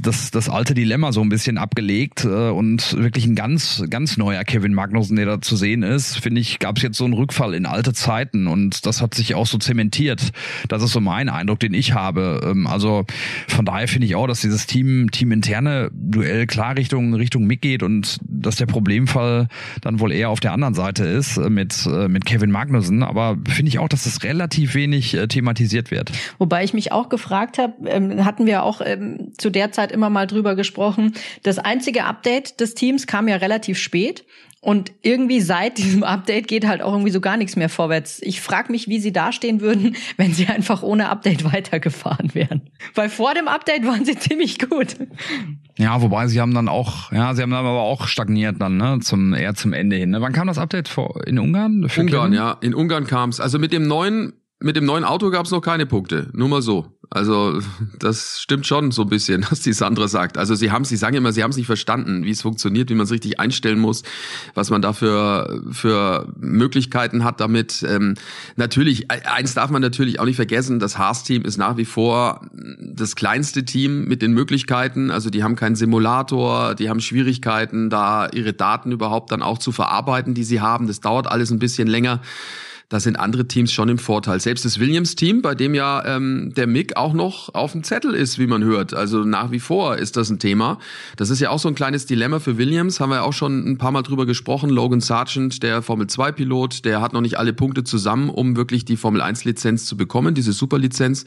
das, 0.00 0.30
das 0.30 0.48
alte 0.48 0.74
Dilemma 0.74 1.10
so 1.10 1.20
ein 1.20 1.30
bisschen 1.30 1.58
abgelegt 1.58 2.24
äh, 2.24 2.50
und 2.50 2.96
wirklich 2.96 3.26
ein 3.26 3.34
ganz, 3.34 3.82
ganz 3.90 4.16
neuer 4.16 4.44
Kevin 4.44 4.72
Magnussen, 4.72 5.16
der 5.16 5.26
da 5.26 5.40
zu 5.40 5.56
sehen 5.56 5.82
ist 5.82 6.27
finde 6.28 6.42
ich, 6.42 6.58
gab 6.58 6.76
es 6.76 6.82
jetzt 6.82 6.98
so 6.98 7.06
einen 7.06 7.14
Rückfall 7.14 7.54
in 7.54 7.64
alte 7.64 7.94
Zeiten 7.94 8.48
und 8.48 8.84
das 8.84 9.00
hat 9.00 9.14
sich 9.14 9.34
auch 9.34 9.46
so 9.46 9.56
zementiert. 9.56 10.30
Das 10.68 10.82
ist 10.82 10.92
so 10.92 11.00
mein 11.00 11.30
Eindruck, 11.30 11.58
den 11.58 11.72
ich 11.72 11.94
habe. 11.94 12.42
Ähm, 12.44 12.66
also 12.66 13.06
von 13.46 13.64
daher 13.64 13.88
finde 13.88 14.06
ich 14.06 14.14
auch, 14.14 14.26
dass 14.26 14.42
dieses 14.42 14.66
Team, 14.66 15.10
teaminterne 15.10 15.90
Duell 15.94 16.46
klar 16.46 16.76
Richtung, 16.76 17.14
Richtung 17.14 17.46
Mick 17.46 17.62
geht 17.62 17.82
und 17.82 18.18
dass 18.20 18.56
der 18.56 18.66
Problemfall 18.66 19.48
dann 19.80 20.00
wohl 20.00 20.12
eher 20.12 20.28
auf 20.28 20.40
der 20.40 20.52
anderen 20.52 20.74
Seite 20.74 21.04
ist 21.04 21.38
äh, 21.38 21.48
mit, 21.48 21.86
äh, 21.86 22.08
mit 22.08 22.26
Kevin 22.26 22.50
Magnussen. 22.50 23.02
Aber 23.02 23.38
finde 23.48 23.70
ich 23.70 23.78
auch, 23.78 23.88
dass 23.88 24.04
das 24.04 24.22
relativ 24.22 24.74
wenig 24.74 25.14
äh, 25.14 25.28
thematisiert 25.28 25.90
wird. 25.90 26.12
Wobei 26.36 26.62
ich 26.62 26.74
mich 26.74 26.92
auch 26.92 27.08
gefragt 27.08 27.56
habe, 27.56 27.88
ähm, 27.88 28.22
hatten 28.26 28.44
wir 28.44 28.64
auch 28.64 28.82
ähm, 28.84 29.32
zu 29.38 29.48
der 29.48 29.72
Zeit 29.72 29.92
immer 29.92 30.10
mal 30.10 30.26
drüber 30.26 30.56
gesprochen, 30.56 31.14
das 31.42 31.58
einzige 31.58 32.04
Update 32.04 32.60
des 32.60 32.74
Teams 32.74 33.06
kam 33.06 33.28
ja 33.28 33.36
relativ 33.36 33.78
spät. 33.78 34.26
Und 34.60 34.92
irgendwie 35.02 35.40
seit 35.40 35.78
diesem 35.78 36.02
Update 36.02 36.48
geht 36.48 36.66
halt 36.66 36.82
auch 36.82 36.92
irgendwie 36.92 37.12
so 37.12 37.20
gar 37.20 37.36
nichts 37.36 37.54
mehr 37.54 37.68
vorwärts. 37.68 38.20
Ich 38.22 38.40
frage 38.40 38.72
mich, 38.72 38.88
wie 38.88 38.98
sie 38.98 39.12
dastehen 39.12 39.60
würden, 39.60 39.96
wenn 40.16 40.32
sie 40.32 40.46
einfach 40.48 40.82
ohne 40.82 41.10
Update 41.10 41.44
weitergefahren 41.44 42.34
wären. 42.34 42.62
Weil 42.94 43.08
vor 43.08 43.34
dem 43.34 43.46
Update 43.46 43.86
waren 43.86 44.04
sie 44.04 44.16
ziemlich 44.18 44.58
gut. 44.58 44.96
Ja, 45.76 46.02
wobei 46.02 46.26
sie 46.26 46.40
haben 46.40 46.54
dann 46.54 46.68
auch, 46.68 47.12
ja, 47.12 47.34
sie 47.34 47.42
haben 47.42 47.50
dann 47.50 47.64
aber 47.64 47.82
auch 47.82 48.08
stagniert 48.08 48.60
dann, 48.60 48.76
ne, 48.78 48.98
zum 49.00 49.32
eher 49.32 49.54
zum 49.54 49.72
Ende 49.72 49.96
hin. 49.96 50.10
Ne? 50.10 50.20
Wann 50.20 50.32
kam 50.32 50.48
das 50.48 50.58
Update 50.58 50.88
vor 50.88 51.24
in 51.26 51.38
Ungarn? 51.38 51.88
Für 51.88 52.00
Ungarn, 52.00 52.32
Kevin? 52.32 52.44
ja, 52.44 52.56
in 52.60 52.74
Ungarn 52.74 53.06
kam's. 53.06 53.38
Also 53.38 53.60
mit 53.60 53.72
dem 53.72 53.86
neuen 53.86 54.32
mit 54.60 54.74
dem 54.74 54.84
neuen 54.84 55.04
Auto 55.04 55.30
gab's 55.30 55.52
noch 55.52 55.60
keine 55.60 55.86
Punkte. 55.86 56.30
Nur 56.32 56.48
mal 56.48 56.62
so. 56.62 56.98
Also 57.10 57.60
das 57.98 58.40
stimmt 58.40 58.66
schon 58.66 58.90
so 58.90 59.02
ein 59.02 59.08
bisschen, 59.08 59.46
was 59.50 59.60
die 59.60 59.72
Sandra 59.72 60.08
sagt. 60.08 60.36
Also 60.36 60.54
sie 60.56 60.72
haben, 60.72 60.84
sie 60.84 60.96
sagen 60.96 61.16
immer, 61.16 61.32
sie 61.32 61.42
haben 61.42 61.52
es 61.52 61.56
nicht 61.56 61.66
verstanden, 61.66 62.24
wie 62.24 62.30
es 62.30 62.42
funktioniert, 62.42 62.90
wie 62.90 62.94
man 62.94 63.04
es 63.04 63.12
richtig 63.12 63.38
einstellen 63.38 63.78
muss, 63.78 64.02
was 64.54 64.70
man 64.70 64.82
da 64.82 64.92
für, 64.92 65.62
Möglichkeiten 66.36 67.24
hat 67.24 67.40
damit. 67.40 67.84
Ähm, 67.88 68.14
natürlich, 68.56 69.10
eins 69.10 69.54
darf 69.54 69.70
man 69.70 69.80
natürlich 69.80 70.18
auch 70.18 70.24
nicht 70.24 70.36
vergessen, 70.36 70.80
das 70.80 70.98
Haas-Team 70.98 71.42
ist 71.42 71.56
nach 71.56 71.76
wie 71.76 71.84
vor 71.84 72.46
das 72.52 73.14
kleinste 73.14 73.64
Team 73.64 74.06
mit 74.06 74.22
den 74.22 74.32
Möglichkeiten. 74.32 75.10
Also 75.10 75.30
die 75.30 75.44
haben 75.44 75.56
keinen 75.56 75.76
Simulator, 75.76 76.74
die 76.74 76.90
haben 76.90 77.00
Schwierigkeiten, 77.00 77.90
da 77.90 78.28
ihre 78.28 78.52
Daten 78.52 78.92
überhaupt 78.92 79.30
dann 79.30 79.42
auch 79.42 79.58
zu 79.58 79.72
verarbeiten, 79.72 80.34
die 80.34 80.44
sie 80.44 80.60
haben. 80.60 80.88
Das 80.88 81.00
dauert 81.00 81.28
alles 81.28 81.50
ein 81.50 81.58
bisschen 81.58 81.88
länger 81.88 82.20
da 82.88 83.00
sind 83.00 83.16
andere 83.16 83.46
Teams 83.46 83.70
schon 83.70 83.90
im 83.90 83.98
Vorteil. 83.98 84.40
Selbst 84.40 84.64
das 84.64 84.80
Williams-Team, 84.80 85.42
bei 85.42 85.54
dem 85.54 85.74
ja 85.74 86.02
ähm, 86.06 86.52
der 86.56 86.66
Mick 86.66 86.96
auch 86.96 87.12
noch 87.12 87.54
auf 87.54 87.72
dem 87.72 87.84
Zettel 87.84 88.14
ist, 88.14 88.38
wie 88.38 88.46
man 88.46 88.64
hört. 88.64 88.94
Also 88.94 89.24
nach 89.24 89.50
wie 89.50 89.60
vor 89.60 89.96
ist 89.96 90.16
das 90.16 90.30
ein 90.30 90.38
Thema. 90.38 90.78
Das 91.16 91.28
ist 91.28 91.40
ja 91.40 91.50
auch 91.50 91.58
so 91.58 91.68
ein 91.68 91.74
kleines 91.74 92.06
Dilemma 92.06 92.40
für 92.40 92.56
Williams, 92.56 92.98
haben 92.98 93.10
wir 93.10 93.16
ja 93.16 93.22
auch 93.22 93.34
schon 93.34 93.68
ein 93.68 93.76
paar 93.76 93.92
Mal 93.92 94.02
drüber 94.02 94.24
gesprochen. 94.24 94.70
Logan 94.70 95.00
Sargent, 95.00 95.62
der 95.62 95.82
Formel-2-Pilot, 95.82 96.86
der 96.86 97.02
hat 97.02 97.12
noch 97.12 97.20
nicht 97.20 97.38
alle 97.38 97.52
Punkte 97.52 97.84
zusammen, 97.84 98.30
um 98.30 98.56
wirklich 98.56 98.86
die 98.86 98.96
Formel-1-Lizenz 98.96 99.84
zu 99.84 99.96
bekommen, 99.98 100.34
diese 100.34 100.52
Superlizenz. 100.52 101.26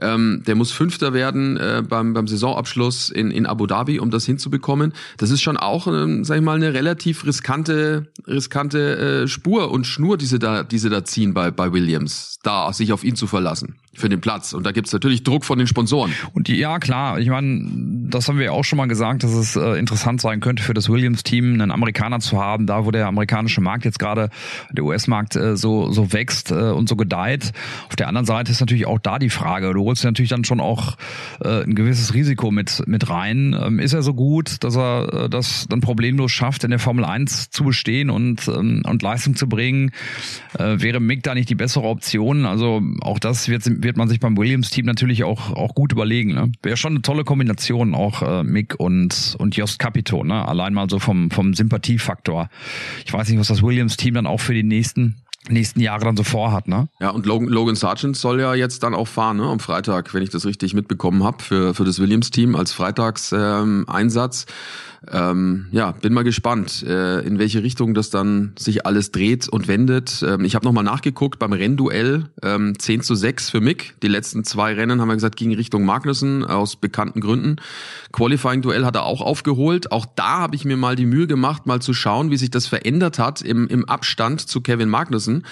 Ähm, 0.00 0.42
der 0.46 0.54
muss 0.54 0.72
Fünfter 0.72 1.12
werden 1.12 1.56
äh, 1.56 1.82
beim, 1.86 2.14
beim 2.14 2.26
Saisonabschluss 2.26 3.10
in, 3.10 3.30
in 3.30 3.46
Abu 3.46 3.66
Dhabi, 3.66 4.00
um 4.00 4.10
das 4.10 4.26
hinzubekommen. 4.26 4.92
Das 5.18 5.30
ist 5.30 5.42
schon 5.42 5.56
auch, 5.56 5.86
ähm, 5.86 6.24
sag 6.24 6.36
ich 6.36 6.42
mal, 6.42 6.56
eine 6.56 6.74
relativ 6.74 7.24
riskante, 7.26 8.08
riskante 8.26 9.22
äh, 9.24 9.28
Spur 9.28 9.70
und 9.70 9.86
Schnur, 9.86 10.16
die 10.16 10.26
sie 10.26 10.38
da, 10.38 10.62
die 10.62 10.78
sie 10.78 10.90
da 10.90 11.04
ziehen 11.04 11.34
bei, 11.34 11.50
bei 11.50 11.72
Williams, 11.72 12.38
da 12.42 12.72
sich 12.72 12.92
auf 12.92 13.04
ihn 13.04 13.16
zu 13.16 13.26
verlassen 13.26 13.76
für 13.94 14.08
den 14.08 14.20
Platz. 14.20 14.52
Und 14.54 14.64
da 14.64 14.72
gibt's 14.72 14.92
natürlich 14.92 15.22
Druck 15.22 15.44
von 15.44 15.58
den 15.58 15.66
Sponsoren. 15.66 16.12
Und 16.32 16.48
die, 16.48 16.56
ja, 16.56 16.78
klar, 16.78 17.18
ich 17.18 17.28
meine, 17.28 18.08
das 18.08 18.28
haben 18.28 18.38
wir 18.38 18.52
auch 18.52 18.64
schon 18.64 18.78
mal 18.78 18.86
gesagt, 18.86 19.22
dass 19.22 19.32
es 19.32 19.54
äh, 19.54 19.78
interessant 19.78 20.20
sein 20.20 20.40
könnte 20.40 20.62
für 20.62 20.72
das 20.72 20.88
Williams-Team, 20.88 21.54
einen 21.54 21.70
Amerikaner 21.70 22.20
zu 22.20 22.40
haben, 22.40 22.66
da 22.66 22.86
wo 22.86 22.90
der 22.90 23.06
amerikanische 23.06 23.60
Markt 23.60 23.84
jetzt 23.84 23.98
gerade, 23.98 24.30
der 24.70 24.84
US-Markt 24.84 25.36
äh, 25.36 25.56
so, 25.56 25.90
so 25.90 26.12
wächst 26.12 26.50
äh, 26.50 26.54
und 26.54 26.88
so 26.88 26.96
gedeiht. 26.96 27.52
Auf 27.88 27.96
der 27.96 28.08
anderen 28.08 28.24
Seite 28.24 28.50
ist 28.50 28.60
natürlich 28.60 28.86
auch 28.86 28.98
da 28.98 29.18
die 29.18 29.30
Frage, 29.30 29.72
du 29.74 29.81
holst 29.84 30.04
natürlich 30.04 30.30
dann 30.30 30.44
schon 30.44 30.60
auch 30.60 30.96
äh, 31.44 31.62
ein 31.62 31.74
gewisses 31.74 32.14
Risiko 32.14 32.50
mit, 32.50 32.82
mit 32.86 33.08
rein. 33.08 33.56
Ähm, 33.60 33.78
ist 33.78 33.92
er 33.92 34.02
so 34.02 34.14
gut, 34.14 34.62
dass 34.64 34.76
er 34.76 35.24
äh, 35.24 35.30
das 35.30 35.66
dann 35.68 35.80
problemlos 35.80 36.32
schafft, 36.32 36.64
in 36.64 36.70
der 36.70 36.78
Formel 36.78 37.04
1 37.04 37.50
zu 37.50 37.64
bestehen 37.64 38.10
und, 38.10 38.48
ähm, 38.48 38.82
und 38.86 39.02
Leistung 39.02 39.36
zu 39.36 39.48
bringen? 39.48 39.92
Äh, 40.58 40.80
wäre 40.80 41.00
Mick 41.00 41.22
da 41.22 41.34
nicht 41.34 41.48
die 41.48 41.54
bessere 41.54 41.84
Option? 41.84 42.46
Also 42.46 42.82
auch 43.00 43.18
das 43.18 43.48
wird 43.48 43.62
wird 43.82 43.96
man 43.96 44.08
sich 44.08 44.20
beim 44.20 44.36
Williams-Team 44.36 44.86
natürlich 44.86 45.24
auch, 45.24 45.52
auch 45.52 45.74
gut 45.74 45.92
überlegen. 45.92 46.34
Ne? 46.34 46.52
Wäre 46.62 46.76
schon 46.76 46.92
eine 46.92 47.02
tolle 47.02 47.24
Kombination, 47.24 47.94
auch 47.94 48.22
äh, 48.22 48.42
Mick 48.42 48.78
und, 48.78 49.36
und 49.38 49.56
Jost 49.56 49.78
Capito, 49.78 50.24
ne? 50.24 50.46
Allein 50.46 50.74
mal 50.74 50.88
so 50.88 50.98
vom, 50.98 51.30
vom 51.30 51.54
Sympathiefaktor. 51.54 52.48
Ich 53.04 53.12
weiß 53.12 53.28
nicht, 53.28 53.38
was 53.38 53.48
das 53.48 53.62
Williams-Team 53.62 54.14
dann 54.14 54.26
auch 54.26 54.40
für 54.40 54.54
die 54.54 54.62
nächsten 54.62 55.16
nächsten 55.48 55.80
Jahre 55.80 56.04
dann 56.04 56.16
so 56.16 56.22
vorhat, 56.22 56.68
ne? 56.68 56.88
Ja, 57.00 57.10
und 57.10 57.26
Logan, 57.26 57.48
Logan 57.48 57.74
Sargent 57.74 58.16
soll 58.16 58.40
ja 58.40 58.54
jetzt 58.54 58.82
dann 58.82 58.94
auch 58.94 59.08
fahren, 59.08 59.38
ne? 59.38 59.44
Am 59.44 59.60
Freitag, 59.60 60.14
wenn 60.14 60.22
ich 60.22 60.30
das 60.30 60.46
richtig 60.46 60.74
mitbekommen 60.74 61.24
habe, 61.24 61.42
für, 61.42 61.74
für 61.74 61.84
das 61.84 61.98
Williams-Team 61.98 62.54
als 62.54 62.72
Freitagseinsatz. 62.72 64.46
Ähm, 64.48 64.54
ähm, 65.10 65.66
ja, 65.72 65.90
bin 65.90 66.12
mal 66.12 66.22
gespannt, 66.22 66.84
äh, 66.84 67.20
in 67.20 67.38
welche 67.38 67.62
Richtung 67.62 67.92
das 67.92 68.10
dann 68.10 68.52
sich 68.56 68.86
alles 68.86 69.10
dreht 69.10 69.48
und 69.48 69.66
wendet. 69.66 70.24
Ähm, 70.26 70.44
ich 70.44 70.54
habe 70.54 70.64
nochmal 70.64 70.84
nachgeguckt 70.84 71.40
beim 71.40 71.52
Rennduell, 71.52 72.26
ähm, 72.42 72.78
10 72.78 73.02
zu 73.02 73.16
6 73.16 73.50
für 73.50 73.60
Mick. 73.60 73.94
Die 74.02 74.08
letzten 74.08 74.44
zwei 74.44 74.74
Rennen 74.74 75.00
haben 75.00 75.08
wir 75.08 75.14
gesagt, 75.14 75.36
gingen 75.36 75.56
Richtung 75.56 75.84
Magnussen 75.84 76.44
aus 76.44 76.76
bekannten 76.76 77.20
Gründen. 77.20 77.56
Qualifying-Duell 78.12 78.84
hat 78.84 78.94
er 78.94 79.04
auch 79.04 79.20
aufgeholt. 79.20 79.90
Auch 79.90 80.06
da 80.06 80.38
habe 80.38 80.54
ich 80.54 80.64
mir 80.64 80.76
mal 80.76 80.94
die 80.94 81.06
Mühe 81.06 81.26
gemacht, 81.26 81.66
mal 81.66 81.82
zu 81.82 81.94
schauen, 81.94 82.30
wie 82.30 82.36
sich 82.36 82.50
das 82.50 82.66
verändert 82.66 83.18
hat 83.18 83.42
im, 83.42 83.66
im 83.66 83.88
Abstand 83.88 84.40
zu 84.40 84.60
Kevin 84.60 84.88
Magnussen. 84.88 85.44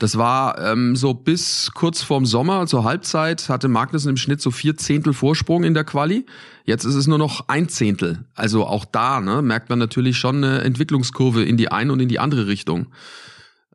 Das 0.00 0.18
war 0.18 0.58
ähm, 0.58 0.96
so 0.96 1.14
bis 1.14 1.70
kurz 1.74 2.02
vorm 2.02 2.26
Sommer, 2.26 2.66
zur 2.66 2.82
Halbzeit, 2.82 3.48
hatte 3.48 3.68
Magnussen 3.68 4.10
im 4.10 4.16
Schnitt 4.16 4.40
so 4.40 4.50
vier 4.50 4.76
Zehntel 4.76 5.12
Vorsprung 5.12 5.62
in 5.62 5.74
der 5.74 5.84
Quali. 5.84 6.26
Jetzt 6.66 6.84
ist 6.84 6.96
es 6.96 7.06
nur 7.06 7.16
noch 7.16 7.44
ein 7.46 7.68
Zehntel. 7.68 8.24
Also 8.34 8.66
auch 8.66 8.84
da 8.84 9.20
ne, 9.20 9.40
merkt 9.40 9.70
man 9.70 9.78
natürlich 9.78 10.18
schon 10.18 10.42
eine 10.42 10.62
Entwicklungskurve 10.62 11.44
in 11.44 11.56
die 11.56 11.70
eine 11.70 11.92
und 11.92 12.00
in 12.00 12.08
die 12.08 12.18
andere 12.18 12.48
Richtung. 12.48 12.88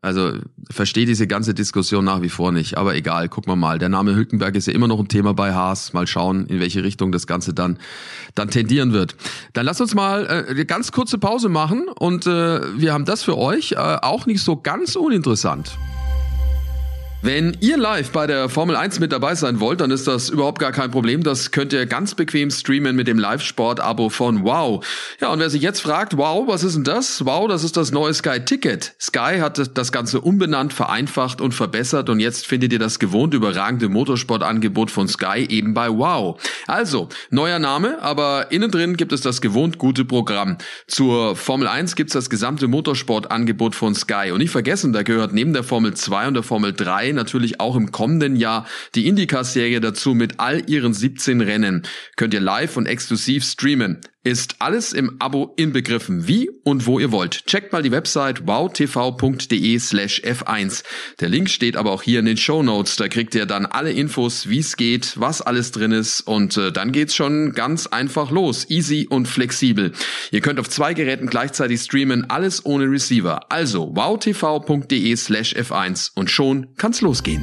Also 0.02 0.32
verstehe 0.68 1.06
diese 1.06 1.26
ganze 1.26 1.54
Diskussion 1.54 2.04
nach 2.04 2.20
wie 2.20 2.28
vor 2.28 2.52
nicht. 2.52 2.76
Aber 2.76 2.94
egal, 2.94 3.30
gucken 3.30 3.50
wir 3.50 3.56
mal. 3.56 3.78
Der 3.78 3.88
Name 3.88 4.14
Hülkenberg 4.14 4.56
ist 4.56 4.66
ja 4.66 4.74
immer 4.74 4.88
noch 4.88 4.98
ein 4.98 5.08
Thema 5.08 5.32
bei 5.32 5.54
Haas. 5.54 5.94
Mal 5.94 6.06
schauen, 6.06 6.46
in 6.46 6.60
welche 6.60 6.84
Richtung 6.84 7.12
das 7.12 7.26
Ganze 7.26 7.54
dann, 7.54 7.78
dann 8.34 8.50
tendieren 8.50 8.92
wird. 8.92 9.16
Dann 9.54 9.64
lasst 9.64 9.80
uns 9.80 9.94
mal 9.94 10.26
äh, 10.26 10.50
eine 10.50 10.66
ganz 10.66 10.92
kurze 10.92 11.16
Pause 11.18 11.48
machen. 11.48 11.86
Und 11.88 12.26
äh, 12.26 12.78
wir 12.78 12.92
haben 12.92 13.06
das 13.06 13.22
für 13.22 13.38
euch 13.38 13.72
äh, 13.72 13.76
auch 13.76 14.26
nicht 14.26 14.42
so 14.42 14.56
ganz 14.56 14.96
uninteressant. 14.96 15.78
Wenn 17.24 17.56
ihr 17.60 17.76
live 17.76 18.10
bei 18.10 18.26
der 18.26 18.48
Formel 18.48 18.74
1 18.74 18.98
mit 18.98 19.12
dabei 19.12 19.36
sein 19.36 19.60
wollt, 19.60 19.80
dann 19.80 19.92
ist 19.92 20.08
das 20.08 20.28
überhaupt 20.28 20.58
gar 20.58 20.72
kein 20.72 20.90
Problem. 20.90 21.22
Das 21.22 21.52
könnt 21.52 21.72
ihr 21.72 21.86
ganz 21.86 22.16
bequem 22.16 22.50
streamen 22.50 22.96
mit 22.96 23.06
dem 23.06 23.16
Live-Sport-Abo 23.16 24.08
von 24.08 24.42
Wow. 24.42 24.84
Ja, 25.20 25.28
und 25.28 25.38
wer 25.38 25.48
sich 25.48 25.62
jetzt 25.62 25.82
fragt, 25.82 26.16
wow, 26.16 26.48
was 26.48 26.64
ist 26.64 26.74
denn 26.74 26.82
das? 26.82 27.24
Wow, 27.24 27.46
das 27.46 27.62
ist 27.62 27.76
das 27.76 27.92
neue 27.92 28.12
Sky 28.12 28.40
Ticket. 28.40 28.96
Sky 29.00 29.38
hat 29.38 29.70
das 29.78 29.92
Ganze 29.92 30.20
umbenannt, 30.20 30.72
vereinfacht 30.72 31.40
und 31.40 31.52
verbessert 31.52 32.10
und 32.10 32.18
jetzt 32.18 32.44
findet 32.44 32.72
ihr 32.72 32.80
das 32.80 32.98
gewohnt 32.98 33.34
überragende 33.34 33.88
Motorsportangebot 33.88 34.90
von 34.90 35.06
Sky 35.06 35.46
eben 35.48 35.74
bei 35.74 35.90
Wow. 35.90 36.40
Also, 36.66 37.08
neuer 37.30 37.60
Name, 37.60 38.02
aber 38.02 38.50
innen 38.50 38.72
drin 38.72 38.96
gibt 38.96 39.12
es 39.12 39.20
das 39.20 39.40
gewohnt 39.40 39.78
gute 39.78 40.04
Programm. 40.04 40.56
Zur 40.88 41.36
Formel 41.36 41.68
1 41.68 41.94
gibt's 41.94 42.14
das 42.14 42.30
gesamte 42.30 42.66
Motorsportangebot 42.66 43.76
von 43.76 43.94
Sky. 43.94 44.32
Und 44.32 44.38
nicht 44.38 44.50
vergessen, 44.50 44.92
da 44.92 45.04
gehört 45.04 45.32
neben 45.32 45.52
der 45.52 45.62
Formel 45.62 45.94
2 45.94 46.26
und 46.26 46.34
der 46.34 46.42
Formel 46.42 46.72
3 46.72 47.11
natürlich 47.12 47.60
auch 47.60 47.76
im 47.76 47.92
kommenden 47.92 48.36
Jahr 48.36 48.66
die 48.94 49.06
IndyCar-Serie 49.08 49.80
dazu 49.80 50.14
mit 50.14 50.40
all 50.40 50.68
ihren 50.68 50.94
17 50.94 51.40
Rennen. 51.40 51.82
Könnt 52.16 52.34
ihr 52.34 52.40
live 52.40 52.76
und 52.76 52.86
exklusiv 52.86 53.44
streamen. 53.44 54.00
Ist 54.24 54.56
alles 54.60 54.92
im 54.92 55.16
Abo 55.18 55.52
inbegriffen, 55.56 56.28
wie 56.28 56.48
und 56.62 56.86
wo 56.86 57.00
ihr 57.00 57.10
wollt. 57.10 57.44
Checkt 57.46 57.72
mal 57.72 57.82
die 57.82 57.90
Website 57.90 58.46
wowtv.de 58.46 59.78
slash 59.80 60.22
f1. 60.22 60.84
Der 61.18 61.28
Link 61.28 61.50
steht 61.50 61.76
aber 61.76 61.90
auch 61.90 62.02
hier 62.02 62.20
in 62.20 62.26
den 62.26 62.36
Show 62.36 62.62
Notes. 62.62 62.94
Da 62.94 63.08
kriegt 63.08 63.34
ihr 63.34 63.46
dann 63.46 63.66
alle 63.66 63.90
Infos, 63.90 64.48
wie 64.48 64.60
es 64.60 64.76
geht, 64.76 65.18
was 65.18 65.42
alles 65.42 65.72
drin 65.72 65.90
ist 65.90 66.20
und 66.20 66.56
äh, 66.56 66.70
dann 66.70 66.92
geht's 66.92 67.16
schon 67.16 67.52
ganz 67.52 67.88
einfach 67.88 68.30
los. 68.30 68.70
Easy 68.70 69.08
und 69.10 69.26
flexibel. 69.26 69.90
Ihr 70.30 70.40
könnt 70.40 70.60
auf 70.60 70.68
zwei 70.68 70.94
Geräten 70.94 71.26
gleichzeitig 71.26 71.80
streamen, 71.80 72.30
alles 72.30 72.64
ohne 72.64 72.84
Receiver. 72.84 73.50
Also 73.50 73.96
wowtv.de 73.96 75.16
slash 75.16 75.56
f1 75.56 76.12
und 76.14 76.30
schon 76.30 76.68
kann's 76.76 77.00
losgehen. 77.00 77.42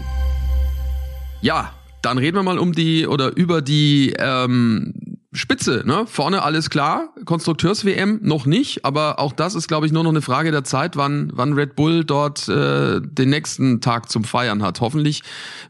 Ja, 1.41 1.73
dann 2.01 2.17
reden 2.17 2.37
wir 2.37 2.43
mal 2.43 2.57
um 2.57 2.71
die 2.71 3.05
oder 3.05 3.35
über 3.35 3.61
die 3.61 4.13
ähm, 4.17 4.93
spitze, 5.31 5.83
ne? 5.85 6.05
Vorne 6.07 6.41
alles 6.41 6.71
klar, 6.71 7.09
Konstrukteurs-WM 7.23 8.19
noch 8.23 8.47
nicht, 8.47 8.83
aber 8.83 9.19
auch 9.19 9.31
das 9.31 9.53
ist, 9.53 9.67
glaube 9.67 9.85
ich, 9.85 9.91
nur 9.91 10.03
noch 10.03 10.09
eine 10.09 10.23
Frage 10.23 10.49
der 10.49 10.63
Zeit, 10.63 10.95
wann, 10.95 11.29
wann 11.33 11.53
Red 11.53 11.75
Bull 11.75 12.03
dort 12.03 12.47
äh, 12.49 12.99
den 12.99 13.29
nächsten 13.29 13.79
Tag 13.79 14.09
zum 14.09 14.23
Feiern 14.23 14.63
hat. 14.63 14.81
Hoffentlich 14.81 15.21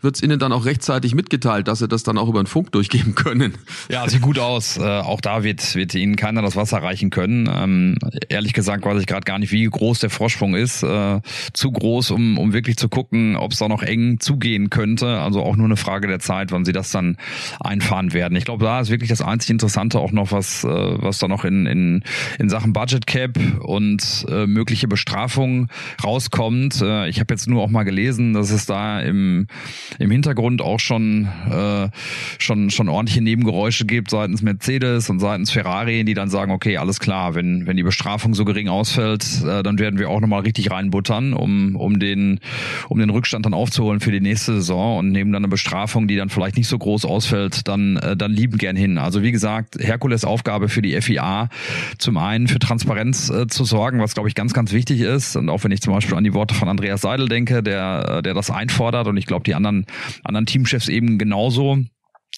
wird's 0.01 0.23
ihnen 0.23 0.39
dann 0.39 0.53
auch 0.53 0.63
rechtzeitig 0.63 1.13
mitgeteilt, 1.13 1.67
dass 1.67 1.79
sie 1.79 1.89
das 1.89 2.03
dann 2.03 2.17
auch 2.17 2.29
über 2.29 2.41
den 2.41 2.47
Funk 2.47 2.71
durchgeben 2.71 3.15
können. 3.15 3.55
Ja, 3.89 4.07
sieht 4.07 4.21
gut 4.21 4.39
aus. 4.39 4.79
Äh, 4.89 5.01
auch 5.01 5.19
da 5.19 5.43
wird, 5.43 5.75
wird 5.75 5.93
ihnen 5.93 6.15
keiner 6.15 6.41
das 6.41 6.55
Wasser 6.55 6.77
reichen 6.77 7.09
können. 7.09 7.49
Ähm, 7.53 7.97
ehrlich 8.29 8.53
gesagt 8.53 8.85
weiß 8.85 9.01
ich 9.01 9.07
gerade 9.07 9.25
gar 9.25 9.37
nicht, 9.37 9.51
wie 9.51 9.65
groß 9.65 9.99
der 9.99 10.09
Vorsprung 10.09 10.55
ist. 10.55 10.83
Äh, 10.83 11.19
zu 11.53 11.71
groß, 11.71 12.11
um, 12.11 12.37
um 12.37 12.53
wirklich 12.53 12.77
zu 12.77 12.87
gucken, 12.87 13.35
ob 13.35 13.51
es 13.51 13.59
da 13.59 13.67
noch 13.67 13.83
eng 13.83 14.21
zugehen 14.21 14.69
könnte. 14.69 15.19
Also 15.19 15.43
auch 15.43 15.57
nur 15.57 15.65
eine 15.65 15.75
Frage 15.75 16.07
der 16.07 16.19
Zeit, 16.19 16.53
wann 16.53 16.63
sie 16.63 16.71
das 16.71 16.91
dann 16.91 17.17
einfahren 17.59 18.13
werden. 18.13 18.37
Ich 18.37 18.45
glaube, 18.45 18.63
da 18.63 18.79
ist 18.79 18.89
wirklich 18.89 19.09
das 19.09 19.21
einzige 19.21 19.48
Interessante 19.49 19.99
auch 19.99 20.11
noch, 20.11 20.31
was, 20.31 20.63
äh, 20.63 20.67
was 20.67 21.19
da 21.19 21.27
noch 21.27 21.45
in, 21.45 21.65
in, 21.65 22.03
in 22.37 22.49
Sachen 22.49 22.73
Budget 22.73 23.07
Cap 23.07 23.37
und 23.61 24.25
äh, 24.29 24.45
mögliche 24.47 24.87
Bestrafung 24.87 25.67
rauskommt. 26.03 26.81
Äh, 26.81 27.09
ich 27.09 27.19
habe 27.19 27.33
jetzt 27.33 27.47
nur 27.47 27.63
auch 27.63 27.69
mal 27.69 27.83
gelesen, 27.83 28.33
dass 28.33 28.51
es 28.51 28.65
da 28.65 29.01
im, 29.01 29.47
im 29.97 30.11
Hintergrund 30.11 30.61
auch 30.61 30.79
schon, 30.79 31.27
äh, 31.49 31.89
schon, 32.37 32.69
schon 32.69 32.89
ordentliche 32.89 33.21
Nebengeräusche 33.21 33.85
gibt 33.85 34.09
seitens 34.09 34.41
Mercedes 34.41 35.09
und 35.09 35.19
seitens 35.19 35.51
Ferrari, 35.51 36.03
die 36.03 36.13
dann 36.13 36.29
sagen, 36.29 36.51
okay, 36.51 36.77
alles 36.77 36.99
klar, 36.99 37.35
wenn, 37.35 37.67
wenn 37.67 37.77
die 37.77 37.83
Bestrafung 37.83 38.33
so 38.33 38.45
gering 38.45 38.67
ausfällt, 38.67 39.43
äh, 39.45 39.63
dann 39.63 39.79
werden 39.79 39.99
wir 39.99 40.09
auch 40.09 40.19
nochmal 40.19 40.41
richtig 40.41 40.71
reinbuttern, 40.71 41.33
um, 41.33 41.75
um, 41.75 41.99
den, 41.99 42.39
um 42.87 42.99
den 42.99 43.09
Rückstand 43.09 43.45
dann 43.45 43.53
aufzuholen 43.53 43.99
für 43.99 44.11
die 44.11 44.21
nächste 44.21 44.53
Saison 44.53 44.99
und 44.99 45.11
nehmen 45.11 45.31
dann 45.31 45.43
eine 45.43 45.49
Bestrafung, 45.49 46.07
die 46.07 46.15
dann 46.15 46.29
vielleicht 46.29 46.57
nicht 46.57 46.67
so 46.67 46.77
groß 46.77 47.05
ausfällt, 47.05 47.67
dann, 47.67 47.97
äh, 47.97 48.15
dann 48.15 48.31
lieben 48.31 48.57
gern 48.57 48.75
hin. 48.75 48.97
Also 48.97 49.23
wie 49.23 49.31
gesagt, 49.31 49.38
Herkules 49.43 50.25
Aufgabe 50.25 50.69
für 50.69 50.81
die 50.81 50.99
FIA, 51.01 51.49
zum 51.97 52.17
einen 52.17 52.47
für 52.47 52.59
Transparenz 52.59 53.29
äh, 53.29 53.47
zu 53.47 53.63
sorgen, 53.63 53.99
was 53.99 54.13
glaube 54.13 54.29
ich 54.29 54.35
ganz, 54.35 54.53
ganz 54.53 54.71
wichtig 54.71 55.01
ist. 55.01 55.35
Und 55.35 55.49
auch 55.49 55.63
wenn 55.63 55.71
ich 55.71 55.81
zum 55.81 55.93
Beispiel 55.93 56.15
an 56.15 56.23
die 56.23 56.33
Worte 56.33 56.53
von 56.53 56.69
Andreas 56.69 57.01
Seidel 57.01 57.27
denke, 57.27 57.63
der, 57.63 58.17
äh, 58.17 58.21
der 58.21 58.33
das 58.33 58.51
einfordert 58.51 59.07
und 59.07 59.17
ich 59.17 59.25
glaube 59.25 59.43
die 59.43 59.55
anderen, 59.55 59.85
anderen 60.23 60.45
Teamchefs 60.45 60.87
eben 60.87 61.17
genauso 61.17 61.79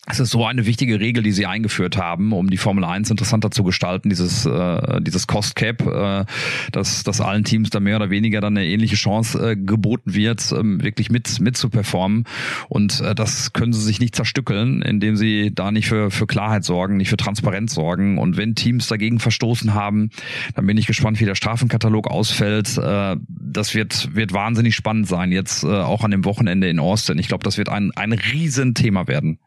es 0.07 0.19
ist 0.19 0.31
so 0.31 0.45
eine 0.47 0.65
wichtige 0.65 0.99
Regel, 0.99 1.21
die 1.21 1.31
sie 1.31 1.45
eingeführt 1.45 1.95
haben, 1.95 2.33
um 2.33 2.49
die 2.49 2.57
Formel 2.57 2.83
1 2.83 3.11
interessanter 3.11 3.51
zu 3.51 3.63
gestalten, 3.63 4.09
dieses, 4.09 4.47
äh, 4.47 4.99
dieses 4.99 5.27
Cost 5.27 5.55
Cap, 5.55 5.85
äh, 5.85 6.25
dass, 6.71 7.03
dass 7.03 7.21
allen 7.21 7.43
Teams 7.43 7.69
da 7.69 7.79
mehr 7.79 7.97
oder 7.97 8.09
weniger 8.09 8.41
dann 8.41 8.57
eine 8.57 8.65
ähnliche 8.65 8.95
Chance 8.95 9.51
äh, 9.51 9.55
geboten 9.55 10.15
wird, 10.15 10.51
ähm, 10.53 10.81
wirklich 10.81 11.11
mit, 11.11 11.39
mit 11.39 11.55
zu 11.55 11.69
performen. 11.69 12.23
Und 12.67 12.99
äh, 13.01 13.13
das 13.13 13.53
können 13.53 13.73
sie 13.73 13.81
sich 13.81 13.99
nicht 13.99 14.15
zerstückeln, 14.15 14.81
indem 14.81 15.17
sie 15.17 15.53
da 15.53 15.71
nicht 15.71 15.87
für, 15.87 16.09
für 16.09 16.25
Klarheit 16.25 16.63
sorgen, 16.63 16.97
nicht 16.97 17.09
für 17.09 17.17
Transparenz 17.17 17.75
sorgen. 17.75 18.17
Und 18.17 18.37
wenn 18.37 18.55
Teams 18.55 18.87
dagegen 18.87 19.19
verstoßen 19.19 19.75
haben, 19.75 20.09
dann 20.55 20.65
bin 20.65 20.77
ich 20.79 20.87
gespannt, 20.87 21.19
wie 21.19 21.25
der 21.25 21.35
Strafenkatalog 21.35 22.07
ausfällt. 22.07 22.75
Äh, 22.75 23.17
das 23.27 23.75
wird, 23.75 24.15
wird 24.15 24.33
wahnsinnig 24.33 24.75
spannend 24.75 25.07
sein, 25.07 25.31
jetzt 25.31 25.63
äh, 25.63 25.67
auch 25.67 26.03
an 26.03 26.09
dem 26.09 26.25
Wochenende 26.25 26.69
in 26.69 26.79
Austin. 26.79 27.19
Ich 27.19 27.27
glaube, 27.27 27.43
das 27.43 27.59
wird 27.59 27.69
ein, 27.69 27.91
ein 27.91 28.13
Riesenthema 28.13 29.07
werden. 29.07 29.37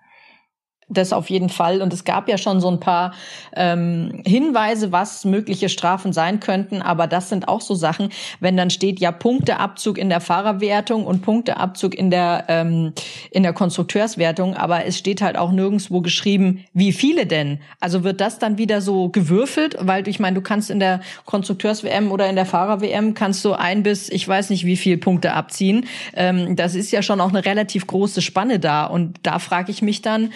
Das 0.88 1.12
auf 1.12 1.30
jeden 1.30 1.48
Fall. 1.48 1.80
Und 1.80 1.92
es 1.92 2.04
gab 2.04 2.28
ja 2.28 2.36
schon 2.36 2.60
so 2.60 2.68
ein 2.70 2.78
paar 2.78 3.14
ähm, 3.56 4.22
Hinweise, 4.26 4.92
was 4.92 5.24
mögliche 5.24 5.68
Strafen 5.68 6.12
sein 6.12 6.40
könnten. 6.40 6.82
Aber 6.82 7.06
das 7.06 7.30
sind 7.30 7.48
auch 7.48 7.60
so 7.60 7.74
Sachen, 7.74 8.10
wenn 8.40 8.56
dann 8.56 8.70
steht 8.70 9.00
ja 9.00 9.10
Punkteabzug 9.10 9.96
in 9.96 10.10
der 10.10 10.20
Fahrerwertung 10.20 11.06
und 11.06 11.22
Punkteabzug 11.22 11.94
in 11.94 12.10
der 12.10 12.44
ähm, 12.48 12.92
in 13.30 13.42
der 13.42 13.54
Konstrukteurswertung. 13.54 14.54
Aber 14.54 14.84
es 14.84 14.98
steht 14.98 15.22
halt 15.22 15.38
auch 15.38 15.52
nirgendwo 15.52 16.00
geschrieben, 16.02 16.64
wie 16.74 16.92
viele 16.92 17.26
denn. 17.26 17.60
Also 17.80 18.04
wird 18.04 18.20
das 18.20 18.38
dann 18.38 18.58
wieder 18.58 18.80
so 18.82 19.08
gewürfelt, 19.08 19.76
weil 19.80 20.06
ich 20.06 20.20
meine, 20.20 20.34
du 20.34 20.42
kannst 20.42 20.70
in 20.70 20.80
der 20.80 21.00
Konstrukteurs-WM 21.24 22.12
oder 22.12 22.28
in 22.28 22.36
der 22.36 22.46
Fahrer-WM 22.46 23.14
kannst 23.14 23.44
du 23.44 23.54
ein 23.54 23.82
bis 23.82 24.10
ich 24.10 24.26
weiß 24.28 24.50
nicht 24.50 24.66
wie 24.66 24.76
viel 24.76 24.98
Punkte 24.98 25.32
abziehen. 25.32 25.86
Ähm, 26.14 26.56
das 26.56 26.74
ist 26.74 26.90
ja 26.90 27.02
schon 27.02 27.20
auch 27.20 27.30
eine 27.30 27.44
relativ 27.44 27.86
große 27.86 28.20
Spanne 28.20 28.58
da. 28.58 28.84
Und 28.84 29.18
da 29.22 29.38
frage 29.38 29.70
ich 29.70 29.80
mich 29.80 30.02
dann 30.02 30.30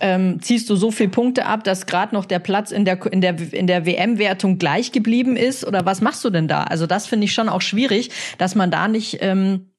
ähm, 0.00 0.40
ziehst 0.42 0.68
du 0.68 0.76
so 0.76 0.90
viel 0.90 1.08
Punkte 1.08 1.46
ab, 1.46 1.64
dass 1.64 1.86
gerade 1.86 2.14
noch 2.14 2.26
der 2.26 2.38
Platz 2.38 2.70
in 2.70 2.84
der 2.84 3.04
in 3.12 3.20
der 3.20 3.36
in 3.52 3.66
der 3.66 3.86
WM-Wertung 3.86 4.58
gleich 4.58 4.92
geblieben 4.92 5.36
ist 5.36 5.66
oder 5.66 5.86
was 5.86 6.00
machst 6.00 6.24
du 6.24 6.30
denn 6.30 6.48
da? 6.48 6.64
Also 6.64 6.86
das 6.86 7.06
finde 7.06 7.24
ich 7.24 7.32
schon 7.32 7.48
auch 7.48 7.62
schwierig, 7.62 8.10
dass 8.38 8.54
man 8.54 8.70
da 8.70 8.88
nicht 8.88 9.18
ähm, 9.20 9.70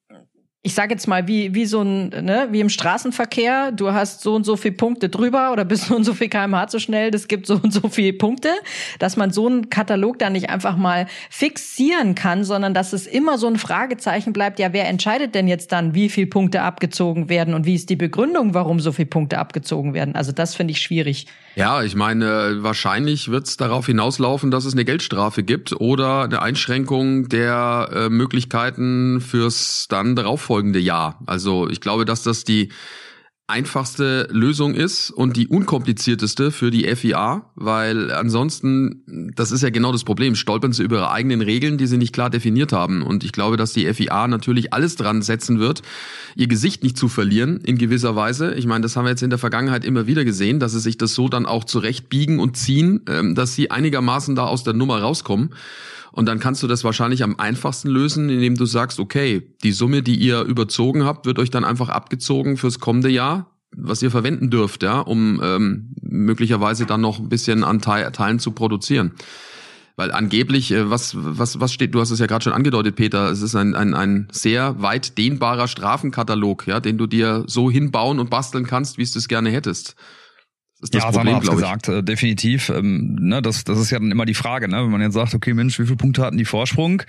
ich 0.63 0.73
sage 0.73 0.93
jetzt 0.93 1.07
mal, 1.07 1.27
wie, 1.27 1.53
wie 1.53 1.65
so 1.65 1.81
ein, 1.81 2.09
ne, 2.09 2.49
wie 2.51 2.59
im 2.59 2.69
Straßenverkehr, 2.69 3.71
du 3.71 3.93
hast 3.93 4.21
so 4.21 4.35
und 4.35 4.43
so 4.43 4.57
viel 4.57 4.73
Punkte 4.73 5.07
drüber 5.07 5.53
oder 5.53 5.63
bist 5.63 5.85
so 5.85 5.95
und 5.95 6.03
so 6.03 6.13
viel 6.13 6.27
kmh 6.27 6.67
zu 6.67 6.79
schnell, 6.79 7.09
das 7.11 7.27
gibt 7.27 7.47
so 7.47 7.55
und 7.55 7.71
so 7.71 7.87
viel 7.87 8.11
Punkte, 8.11 8.49
dass 8.99 9.15
man 9.15 9.31
so 9.31 9.47
einen 9.47 9.69
Katalog 9.69 10.19
dann 10.19 10.33
nicht 10.33 10.49
einfach 10.49 10.75
mal 10.75 11.07
fixieren 11.29 12.15
kann, 12.15 12.43
sondern 12.43 12.73
dass 12.73 12.91
es 12.91 13.07
immer 13.07 13.37
so 13.37 13.47
ein 13.47 13.57
Fragezeichen 13.57 14.33
bleibt, 14.33 14.59
ja, 14.59 14.73
wer 14.73 14.89
entscheidet 14.89 15.35
denn 15.35 15.47
jetzt 15.47 15.71
dann, 15.71 15.93
wie 15.93 16.09
viel 16.09 16.27
Punkte 16.27 16.61
abgezogen 16.63 17.29
werden 17.29 17.53
und 17.53 17.65
wie 17.65 17.75
ist 17.75 17.89
die 17.89 17.95
Begründung, 17.95 18.53
warum 18.53 18.79
so 18.79 18.91
viel 18.91 19.05
Punkte 19.05 19.37
abgezogen 19.37 19.93
werden? 19.93 20.15
Also 20.15 20.31
das 20.31 20.55
finde 20.55 20.71
ich 20.71 20.81
schwierig. 20.81 21.27
Ja, 21.55 21.81
ich 21.81 21.95
meine, 21.95 22.57
wahrscheinlich 22.61 23.31
wird 23.31 23.47
es 23.47 23.57
darauf 23.57 23.87
hinauslaufen, 23.87 24.51
dass 24.51 24.65
es 24.65 24.73
eine 24.73 24.85
Geldstrafe 24.85 25.43
gibt 25.43 25.79
oder 25.79 26.23
eine 26.23 26.41
Einschränkung 26.41 27.29
der 27.29 27.89
äh, 27.91 28.09
Möglichkeiten 28.09 29.21
fürs 29.21 29.87
dann 29.89 30.15
darauffolgende 30.47 30.79
Jahr. 30.79 31.19
Also 31.25 31.69
ich 31.69 31.81
glaube, 31.81 32.05
dass 32.05 32.23
das 32.23 32.43
die 32.43 32.69
einfachste 33.49 34.27
Lösung 34.29 34.75
ist 34.75 35.09
und 35.09 35.37
die 35.37 35.47
unkomplizierteste 35.47 36.51
für 36.51 36.69
die 36.69 36.83
FIA, 36.93 37.49
weil 37.55 38.11
ansonsten, 38.11 39.31
das 39.37 39.53
ist 39.53 39.63
ja 39.63 39.69
genau 39.69 39.93
das 39.93 40.03
Problem, 40.03 40.35
stolpern 40.35 40.73
sie 40.73 40.83
über 40.83 40.97
ihre 40.97 41.11
eigenen 41.11 41.39
Regeln, 41.39 41.77
die 41.77 41.87
sie 41.87 41.97
nicht 41.97 42.13
klar 42.13 42.29
definiert 42.29 42.73
haben. 42.73 43.03
Und 43.03 43.23
ich 43.23 43.31
glaube, 43.31 43.55
dass 43.55 43.71
die 43.71 43.93
FIA 43.93 44.27
natürlich 44.27 44.73
alles 44.73 44.97
dran 44.97 45.21
setzen 45.21 45.59
wird, 45.59 45.81
ihr 46.35 46.47
Gesicht 46.47 46.83
nicht 46.83 46.97
zu 46.97 47.07
verlieren 47.07 47.61
in 47.61 47.77
gewisser 47.77 48.17
Weise. 48.17 48.53
Ich 48.53 48.65
meine, 48.65 48.81
das 48.81 48.97
haben 48.97 49.05
wir 49.05 49.11
jetzt 49.11 49.23
in 49.23 49.29
der 49.29 49.39
Vergangenheit 49.39 49.85
immer 49.85 50.07
wieder 50.07 50.25
gesehen, 50.25 50.59
dass 50.59 50.73
sie 50.73 50.81
sich 50.81 50.97
das 50.97 51.13
so 51.13 51.29
dann 51.29 51.45
auch 51.45 51.63
zurechtbiegen 51.63 52.39
und 52.39 52.57
ziehen, 52.57 53.03
ähm, 53.07 53.33
dass 53.33 53.55
sie 53.55 53.71
einigermaßen 53.71 54.35
da 54.35 54.45
aus 54.45 54.65
der 54.65 54.73
Nummer 54.73 55.01
rauskommen. 55.01 55.51
Und 56.17 56.25
dann 56.25 56.39
kannst 56.39 56.63
du 56.63 56.67
das 56.67 56.83
wahrscheinlich 56.83 57.21
am 57.21 57.35
einfachsten 57.39 57.89
lösen, 57.89 58.27
indem 58.29 58.55
du 58.55 58.65
sagst, 58.65 58.99
okay, 58.99 59.53
die 59.61 59.71
Summe, 59.71 60.01
die 60.01 60.15
ihr 60.15 60.41
überzogen 60.41 61.05
habt, 61.05 61.27
wird 61.27 61.37
euch 61.37 61.51
dann 61.51 61.63
einfach 61.63 61.89
abgezogen 61.89 62.57
fürs 62.57 62.79
kommende 62.79 63.09
Jahr, 63.09 63.51
was 63.71 64.01
ihr 64.01 64.09
verwenden 64.09 64.49
dürft, 64.49 64.81
ja, 64.81 64.99
um 64.99 65.39
ähm, 65.43 65.93
möglicherweise 66.01 66.87
dann 66.87 67.01
noch 67.01 67.19
ein 67.19 67.29
bisschen 67.29 67.63
an 67.63 67.81
Teilen 67.81 68.39
zu 68.39 68.49
produzieren. 68.49 69.11
Weil 69.95 70.11
angeblich, 70.11 70.71
äh, 70.71 70.89
was, 70.89 71.13
was, 71.15 71.59
was 71.59 71.71
steht, 71.71 71.93
du 71.93 71.99
hast 71.99 72.09
es 72.09 72.17
ja 72.17 72.25
gerade 72.25 72.45
schon 72.45 72.53
angedeutet, 72.53 72.95
Peter, 72.95 73.29
es 73.29 73.43
ist 73.43 73.55
ein, 73.55 73.75
ein, 73.75 73.93
ein 73.93 74.27
sehr 74.31 74.81
weit 74.81 75.19
dehnbarer 75.19 75.67
Strafenkatalog, 75.67 76.65
ja, 76.65 76.79
den 76.79 76.97
du 76.97 77.05
dir 77.05 77.43
so 77.45 77.69
hinbauen 77.69 78.19
und 78.19 78.31
basteln 78.31 78.65
kannst, 78.65 78.97
wie 78.97 79.05
du 79.05 79.19
es 79.19 79.27
gerne 79.27 79.51
hättest 79.51 79.95
ist 80.79 80.93
das 80.93 81.03
ja, 81.03 81.11
Problem, 81.11 81.35
hat's 81.37 81.49
gesagt, 81.49 81.87
äh, 81.87 82.03
definitiv. 82.03 82.69
Ähm, 82.69 83.17
ne, 83.19 83.41
das, 83.41 83.63
das 83.63 83.79
ist 83.79 83.89
ja 83.89 83.97
dann 83.97 84.11
immer 84.11 84.25
die 84.25 84.35
Frage, 84.35 84.67
ne? 84.67 84.83
wenn 84.83 84.91
man 84.91 85.01
jetzt 85.01 85.15
sagt, 85.15 85.33
okay, 85.33 85.55
Mensch, 85.55 85.79
wie 85.79 85.85
viele 85.85 85.95
Punkte 85.95 86.21
hatten 86.21 86.37
die 86.37 86.45
Vorsprung? 86.45 87.01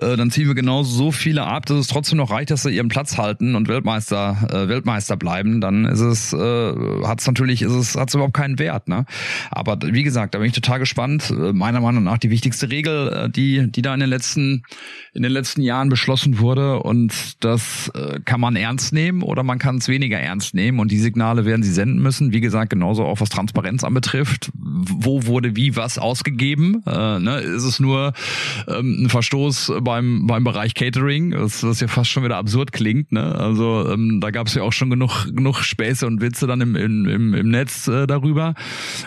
Äh, 0.00 0.16
dann 0.16 0.30
ziehen 0.30 0.46
wir 0.46 0.54
genau 0.54 0.84
so 0.84 1.10
viele 1.10 1.44
ab, 1.44 1.66
dass 1.66 1.76
es 1.76 1.86
trotzdem 1.88 2.18
noch 2.18 2.30
reicht, 2.30 2.52
dass 2.52 2.62
sie 2.62 2.70
ihren 2.70 2.86
Platz 2.86 3.18
halten 3.18 3.56
und 3.56 3.66
Weltmeister, 3.66 4.48
äh, 4.48 4.68
Weltmeister 4.68 5.16
bleiben. 5.16 5.60
Dann 5.60 5.86
ist 5.86 5.98
es, 5.98 6.32
äh, 6.32 6.72
hat 7.04 7.20
es 7.20 7.26
natürlich, 7.26 7.62
ist 7.62 7.72
es, 7.72 7.96
hat 7.96 8.10
es 8.10 8.14
überhaupt 8.14 8.34
keinen 8.34 8.60
Wert. 8.60 8.86
Ne? 8.86 9.06
Aber 9.50 9.76
wie 9.82 10.04
gesagt, 10.04 10.34
da 10.34 10.38
bin 10.38 10.46
ich 10.46 10.54
total 10.54 10.78
gespannt. 10.78 11.30
Äh, 11.30 11.52
meiner 11.52 11.80
Meinung 11.80 12.04
nach 12.04 12.18
die 12.18 12.30
wichtigste 12.30 12.70
Regel, 12.70 13.08
äh, 13.08 13.28
die, 13.28 13.72
die 13.72 13.82
da 13.82 13.92
in 13.92 13.98
den 13.98 14.08
letzten, 14.08 14.62
in 15.14 15.24
den 15.24 15.32
letzten 15.32 15.62
Jahren 15.62 15.88
beschlossen 15.88 16.38
wurde. 16.38 16.80
Und 16.80 17.42
das 17.44 17.90
äh, 17.92 18.20
kann 18.24 18.40
man 18.40 18.54
ernst 18.54 18.92
nehmen 18.92 19.22
oder 19.22 19.42
man 19.42 19.58
kann 19.58 19.78
es 19.78 19.88
weniger 19.88 20.20
ernst 20.20 20.54
nehmen. 20.54 20.78
Und 20.78 20.92
die 20.92 20.98
Signale 21.00 21.44
werden 21.44 21.64
sie 21.64 21.72
senden 21.72 22.00
müssen. 22.00 22.32
Wie 22.32 22.40
gesagt, 22.40 22.70
genauso 22.70 22.99
genauso 23.00 23.04
auch 23.04 23.20
was 23.20 23.28
Transparenz 23.28 23.84
anbetrifft. 23.84 24.50
Wo 24.54 25.26
wurde 25.26 25.56
wie 25.56 25.76
was 25.76 25.98
ausgegeben? 25.98 26.82
Äh, 26.86 27.18
ne? 27.18 27.40
Ist 27.40 27.64
es 27.64 27.80
nur 27.80 28.12
ähm, 28.68 29.04
ein 29.04 29.08
Verstoß 29.08 29.72
beim, 29.80 30.26
beim 30.26 30.44
Bereich 30.44 30.74
Catering, 30.74 31.32
was, 31.36 31.62
was 31.62 31.80
ja 31.80 31.88
fast 31.88 32.10
schon 32.10 32.24
wieder 32.24 32.36
absurd 32.36 32.72
klingt. 32.72 33.12
Ne? 33.12 33.34
Also 33.34 33.88
ähm, 33.90 34.20
da 34.20 34.30
gab 34.30 34.46
es 34.46 34.54
ja 34.54 34.62
auch 34.62 34.72
schon 34.72 34.90
genug, 34.90 35.26
genug 35.34 35.62
Späße 35.62 36.06
und 36.06 36.20
Witze 36.20 36.46
dann 36.46 36.60
im, 36.60 36.76
im, 36.76 37.34
im 37.34 37.48
Netz 37.48 37.88
äh, 37.88 38.06
darüber. 38.06 38.54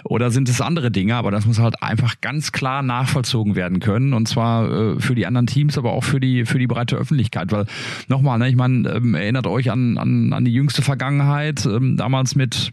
Oder 0.03 0.32
sind 0.32 0.49
es 0.49 0.62
andere 0.62 0.91
Dinge? 0.91 1.15
Aber 1.15 1.32
das 1.32 1.45
muss 1.45 1.60
halt 1.60 1.82
einfach 1.82 2.15
ganz 2.21 2.51
klar 2.51 2.82
nachvollzogen 2.82 3.56
werden 3.56 3.79
können. 3.79 4.13
Und 4.13 4.27
zwar 4.27 4.71
äh, 4.71 4.99
für 4.99 5.15
die 5.15 5.25
anderen 5.25 5.47
Teams, 5.47 5.77
aber 5.77 5.93
auch 5.93 6.03
für 6.03 6.19
die, 6.19 6.45
für 6.45 6.60
die 6.60 6.67
breite 6.67 6.95
Öffentlichkeit. 6.95 7.51
Weil 7.51 7.65
nochmal, 8.08 8.39
ne, 8.39 8.49
ich 8.49 8.56
meine, 8.56 8.89
ähm, 8.89 9.15
erinnert 9.15 9.47
euch 9.47 9.71
an, 9.71 9.97
an, 9.97 10.34
an 10.34 10.45
die 10.45 10.53
jüngste 10.53 10.82
Vergangenheit, 10.82 11.65
ähm, 11.65 11.97
damals 11.97 12.36
mit 12.36 12.71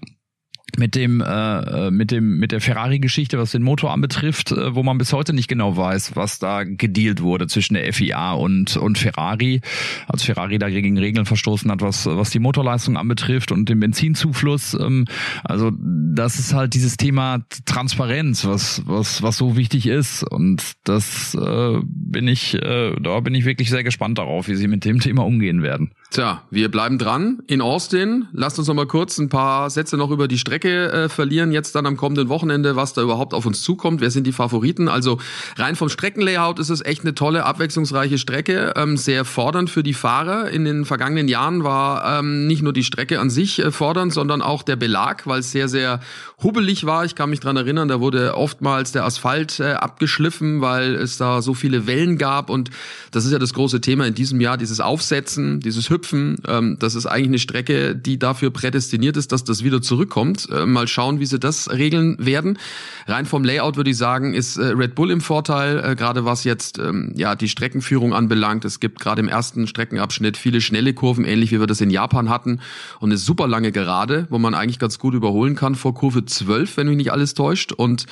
mit 0.78 0.94
dem 0.94 1.20
äh, 1.20 1.86
äh, 1.86 1.90
mit 1.90 2.10
dem 2.10 2.38
mit 2.38 2.52
der 2.52 2.60
Ferrari 2.60 2.98
Geschichte 2.98 3.38
was 3.38 3.52
den 3.52 3.62
Motor 3.62 3.92
anbetrifft 3.92 4.52
äh, 4.52 4.74
wo 4.74 4.82
man 4.82 4.98
bis 4.98 5.12
heute 5.12 5.32
nicht 5.32 5.48
genau 5.48 5.76
weiß 5.76 6.16
was 6.16 6.38
da 6.38 6.64
gedealt 6.64 7.22
wurde 7.22 7.46
zwischen 7.46 7.74
der 7.74 7.92
FIA 7.92 8.32
und 8.32 8.76
und 8.76 8.98
Ferrari. 8.98 9.60
Als 10.06 10.22
Ferrari 10.22 10.58
dagegen 10.58 10.98
Regeln 10.98 11.26
verstoßen 11.26 11.70
hat 11.70 11.82
was 11.82 12.06
was 12.06 12.30
die 12.30 12.38
Motorleistung 12.38 12.96
anbetrifft 12.96 13.52
und 13.52 13.68
den 13.68 13.80
Benzinzufluss 13.80 14.74
ähm, 14.74 15.06
also 15.44 15.70
das 15.80 16.38
ist 16.38 16.54
halt 16.54 16.74
dieses 16.74 16.96
Thema 16.96 17.44
Transparenz 17.64 18.44
was 18.44 18.82
was 18.86 19.22
was 19.22 19.36
so 19.36 19.56
wichtig 19.56 19.86
ist. 19.86 20.22
Und 20.22 20.74
das 20.84 21.34
äh, 21.34 21.78
bin 21.84 22.28
ich 22.28 22.54
äh, 22.54 22.94
da 23.00 23.20
bin 23.20 23.34
ich 23.34 23.44
wirklich 23.44 23.70
sehr 23.70 23.84
gespannt 23.84 24.18
darauf 24.18 24.48
wie 24.48 24.54
sie 24.54 24.68
mit 24.68 24.84
dem 24.84 25.00
Thema 25.00 25.24
umgehen 25.24 25.62
werden 25.62 25.92
Tja, 26.10 26.42
wir 26.50 26.68
bleiben 26.72 26.98
dran 26.98 27.38
in 27.46 27.60
Austin. 27.60 28.26
Lasst 28.32 28.58
uns 28.58 28.66
noch 28.66 28.74
mal 28.74 28.88
kurz 28.88 29.16
ein 29.18 29.28
paar 29.28 29.70
Sätze 29.70 29.96
noch 29.96 30.10
über 30.10 30.26
die 30.26 30.38
Strecke 30.38 30.90
äh, 30.90 31.08
verlieren. 31.08 31.52
Jetzt 31.52 31.76
dann 31.76 31.86
am 31.86 31.96
kommenden 31.96 32.28
Wochenende, 32.28 32.74
was 32.74 32.94
da 32.94 33.02
überhaupt 33.02 33.32
auf 33.32 33.46
uns 33.46 33.62
zukommt. 33.62 34.00
Wer 34.00 34.10
sind 34.10 34.26
die 34.26 34.32
Favoriten? 34.32 34.88
Also 34.88 35.20
rein 35.56 35.76
vom 35.76 35.88
Streckenlayout 35.88 36.58
ist 36.58 36.68
es 36.68 36.84
echt 36.84 37.02
eine 37.02 37.14
tolle, 37.14 37.44
abwechslungsreiche 37.44 38.18
Strecke. 38.18 38.72
Ähm, 38.74 38.96
sehr 38.96 39.24
fordernd 39.24 39.70
für 39.70 39.84
die 39.84 39.94
Fahrer. 39.94 40.50
In 40.50 40.64
den 40.64 40.84
vergangenen 40.84 41.28
Jahren 41.28 41.62
war 41.62 42.18
ähm, 42.18 42.48
nicht 42.48 42.62
nur 42.62 42.72
die 42.72 42.82
Strecke 42.82 43.20
an 43.20 43.30
sich 43.30 43.60
äh, 43.60 43.70
fordernd, 43.70 44.12
sondern 44.12 44.42
auch 44.42 44.64
der 44.64 44.74
Belag, 44.74 45.28
weil 45.28 45.38
es 45.38 45.52
sehr, 45.52 45.68
sehr 45.68 46.00
hubbelig 46.42 46.86
war. 46.86 47.04
Ich 47.04 47.14
kann 47.14 47.30
mich 47.30 47.38
dran 47.38 47.56
erinnern, 47.56 47.86
da 47.86 48.00
wurde 48.00 48.36
oftmals 48.36 48.90
der 48.90 49.04
Asphalt 49.04 49.60
äh, 49.60 49.74
abgeschliffen, 49.74 50.60
weil 50.60 50.96
es 50.96 51.18
da 51.18 51.40
so 51.40 51.54
viele 51.54 51.86
Wellen 51.86 52.18
gab. 52.18 52.50
Und 52.50 52.70
das 53.12 53.26
ist 53.26 53.30
ja 53.30 53.38
das 53.38 53.54
große 53.54 53.80
Thema 53.80 54.08
in 54.08 54.14
diesem 54.14 54.40
Jahr, 54.40 54.56
dieses 54.56 54.80
Aufsetzen, 54.80 55.60
dieses 55.60 55.88
Hüpfen 55.88 55.99
Hüpfen. 56.00 56.36
Ähm, 56.48 56.76
das 56.78 56.94
ist 56.94 57.06
eigentlich 57.06 57.28
eine 57.28 57.38
Strecke, 57.38 57.94
die 57.94 58.18
dafür 58.18 58.50
prädestiniert 58.50 59.16
ist, 59.16 59.32
dass 59.32 59.44
das 59.44 59.62
wieder 59.62 59.82
zurückkommt. 59.82 60.48
Äh, 60.50 60.66
mal 60.66 60.88
schauen, 60.88 61.20
wie 61.20 61.26
sie 61.26 61.38
das 61.38 61.70
regeln 61.70 62.16
werden. 62.18 62.58
Rein 63.06 63.26
vom 63.26 63.44
Layout 63.44 63.76
würde 63.76 63.90
ich 63.90 63.96
sagen, 63.96 64.34
ist 64.34 64.56
äh, 64.56 64.66
Red 64.66 64.94
Bull 64.94 65.10
im 65.10 65.20
Vorteil, 65.20 65.78
äh, 65.78 65.94
gerade 65.94 66.24
was 66.24 66.44
jetzt 66.44 66.78
ähm, 66.78 67.12
ja 67.14 67.34
die 67.34 67.48
Streckenführung 67.48 68.14
anbelangt. 68.14 68.64
Es 68.64 68.80
gibt 68.80 69.00
gerade 69.00 69.20
im 69.20 69.28
ersten 69.28 69.66
Streckenabschnitt 69.66 70.36
viele 70.36 70.60
schnelle 70.60 70.94
Kurven, 70.94 71.24
ähnlich 71.24 71.52
wie 71.52 71.60
wir 71.60 71.66
das 71.66 71.80
in 71.80 71.90
Japan 71.90 72.28
hatten, 72.30 72.60
und 73.00 73.10
eine 73.10 73.18
super 73.18 73.46
lange 73.46 73.72
Gerade, 73.72 74.26
wo 74.30 74.38
man 74.38 74.54
eigentlich 74.54 74.78
ganz 74.78 74.98
gut 74.98 75.14
überholen 75.14 75.54
kann 75.54 75.74
vor 75.74 75.94
Kurve 75.94 76.24
12, 76.24 76.76
wenn 76.76 76.88
mich 76.88 76.96
nicht 76.96 77.12
alles 77.12 77.34
täuscht. 77.34 77.72
Und 77.72 78.06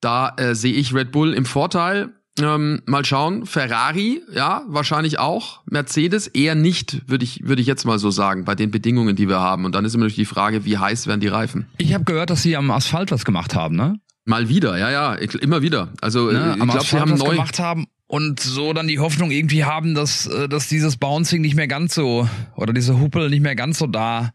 da 0.00 0.34
äh, 0.36 0.54
sehe 0.54 0.72
ich 0.72 0.94
Red 0.94 1.12
Bull 1.12 1.34
im 1.34 1.44
Vorteil. 1.44 2.12
Ähm, 2.40 2.82
mal 2.86 3.04
schauen. 3.04 3.46
Ferrari, 3.46 4.22
ja, 4.32 4.62
wahrscheinlich 4.66 5.18
auch. 5.18 5.60
Mercedes 5.66 6.26
eher 6.26 6.54
nicht, 6.54 7.08
würde 7.08 7.24
ich, 7.24 7.46
würde 7.46 7.62
ich 7.62 7.68
jetzt 7.68 7.84
mal 7.84 7.98
so 7.98 8.10
sagen, 8.10 8.44
bei 8.44 8.54
den 8.54 8.70
Bedingungen, 8.70 9.14
die 9.14 9.28
wir 9.28 9.40
haben. 9.40 9.64
Und 9.64 9.74
dann 9.74 9.84
ist 9.84 9.94
immer 9.94 10.06
noch 10.06 10.12
die 10.12 10.24
Frage, 10.24 10.64
wie 10.64 10.78
heiß 10.78 11.06
werden 11.06 11.20
die 11.20 11.28
Reifen? 11.28 11.66
Ich 11.78 11.94
habe 11.94 12.04
gehört, 12.04 12.30
dass 12.30 12.42
sie 12.42 12.56
am 12.56 12.70
Asphalt 12.70 13.12
was 13.12 13.24
gemacht 13.24 13.54
haben, 13.54 13.76
ne? 13.76 14.00
Mal 14.24 14.48
wieder, 14.48 14.78
ja, 14.78 14.90
ja, 14.90 15.14
immer 15.14 15.60
wieder. 15.60 15.90
Also 16.00 16.30
ne, 16.30 16.56
ich 16.58 16.64
glaube, 16.64 16.84
sie 16.84 16.98
haben 16.98 17.14
neu 17.14 17.32
gemacht 17.32 17.58
haben 17.58 17.86
und 18.14 18.38
so 18.38 18.72
dann 18.72 18.86
die 18.86 19.00
Hoffnung 19.00 19.32
irgendwie 19.32 19.64
haben, 19.64 19.96
dass 19.96 20.28
äh, 20.28 20.48
dass 20.48 20.68
dieses 20.68 20.96
Bouncing 20.96 21.42
nicht 21.42 21.56
mehr 21.56 21.66
ganz 21.66 21.96
so 21.96 22.28
oder 22.54 22.72
diese 22.72 23.00
Huppel 23.00 23.28
nicht 23.28 23.42
mehr 23.42 23.56
ganz 23.56 23.78
so 23.78 23.88
da 23.88 24.30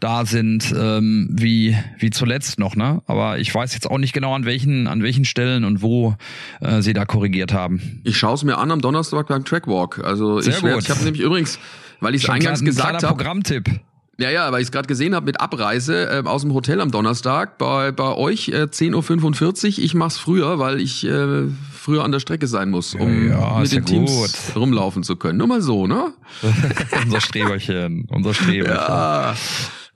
da 0.00 0.26
sind 0.26 0.74
ähm, 0.78 1.30
wie 1.32 1.74
wie 1.98 2.10
zuletzt 2.10 2.58
noch, 2.58 2.76
ne? 2.76 3.00
Aber 3.06 3.38
ich 3.38 3.54
weiß 3.54 3.72
jetzt 3.72 3.90
auch 3.90 3.96
nicht 3.96 4.12
genau 4.12 4.34
an 4.34 4.44
welchen 4.44 4.86
an 4.86 5.02
welchen 5.02 5.24
Stellen 5.24 5.64
und 5.64 5.80
wo 5.80 6.14
äh, 6.60 6.82
sie 6.82 6.92
da 6.92 7.06
korrigiert 7.06 7.54
haben. 7.54 8.02
Ich 8.04 8.18
schaue 8.18 8.34
es 8.34 8.44
mir 8.44 8.58
an 8.58 8.70
am 8.70 8.82
Donnerstag 8.82 9.28
beim 9.28 9.46
Trackwalk. 9.46 10.04
Also 10.04 10.38
Sehr 10.42 10.58
ich, 10.58 10.62
werd, 10.62 10.82
ich 10.82 10.90
habe 10.90 11.02
nämlich 11.02 11.22
übrigens, 11.22 11.58
weil 12.00 12.14
ich 12.14 12.24
es 12.24 12.28
eingangs 12.28 12.60
ein 12.60 12.66
gesagt 12.66 13.02
habe, 13.02 13.16
Programmtipp. 13.16 13.80
Ja, 14.18 14.28
ja, 14.28 14.52
weil 14.52 14.60
ich 14.60 14.66
es 14.66 14.72
gerade 14.72 14.86
gesehen 14.86 15.14
habe 15.14 15.24
mit 15.24 15.40
Abreise 15.40 16.22
äh, 16.22 16.22
aus 16.28 16.42
dem 16.42 16.52
Hotel 16.52 16.82
am 16.82 16.90
Donnerstag. 16.90 17.56
Bei, 17.56 17.92
bei 17.92 18.14
euch 18.14 18.48
äh, 18.48 18.64
10.45 18.64 19.78
Uhr. 19.78 19.84
Ich 19.84 19.94
mach's 19.94 20.18
früher, 20.18 20.58
weil 20.58 20.80
ich 20.80 21.04
äh, 21.06 21.44
früher 21.82 22.04
an 22.04 22.12
der 22.12 22.20
Strecke 22.20 22.46
sein 22.46 22.70
muss, 22.70 22.94
um 22.94 23.28
ja, 23.28 23.58
mit 23.58 23.72
den 23.72 23.80
ja 23.80 23.84
Teams 23.84 24.10
gut. 24.10 24.30
rumlaufen 24.56 25.02
zu 25.02 25.16
können. 25.16 25.38
Nur 25.38 25.48
mal 25.48 25.60
so, 25.60 25.86
ne? 25.86 26.14
unser 27.04 27.20
Streberchen, 27.20 28.06
unser 28.08 28.34
Streberchen. 28.34 28.74
Ja. 28.74 29.34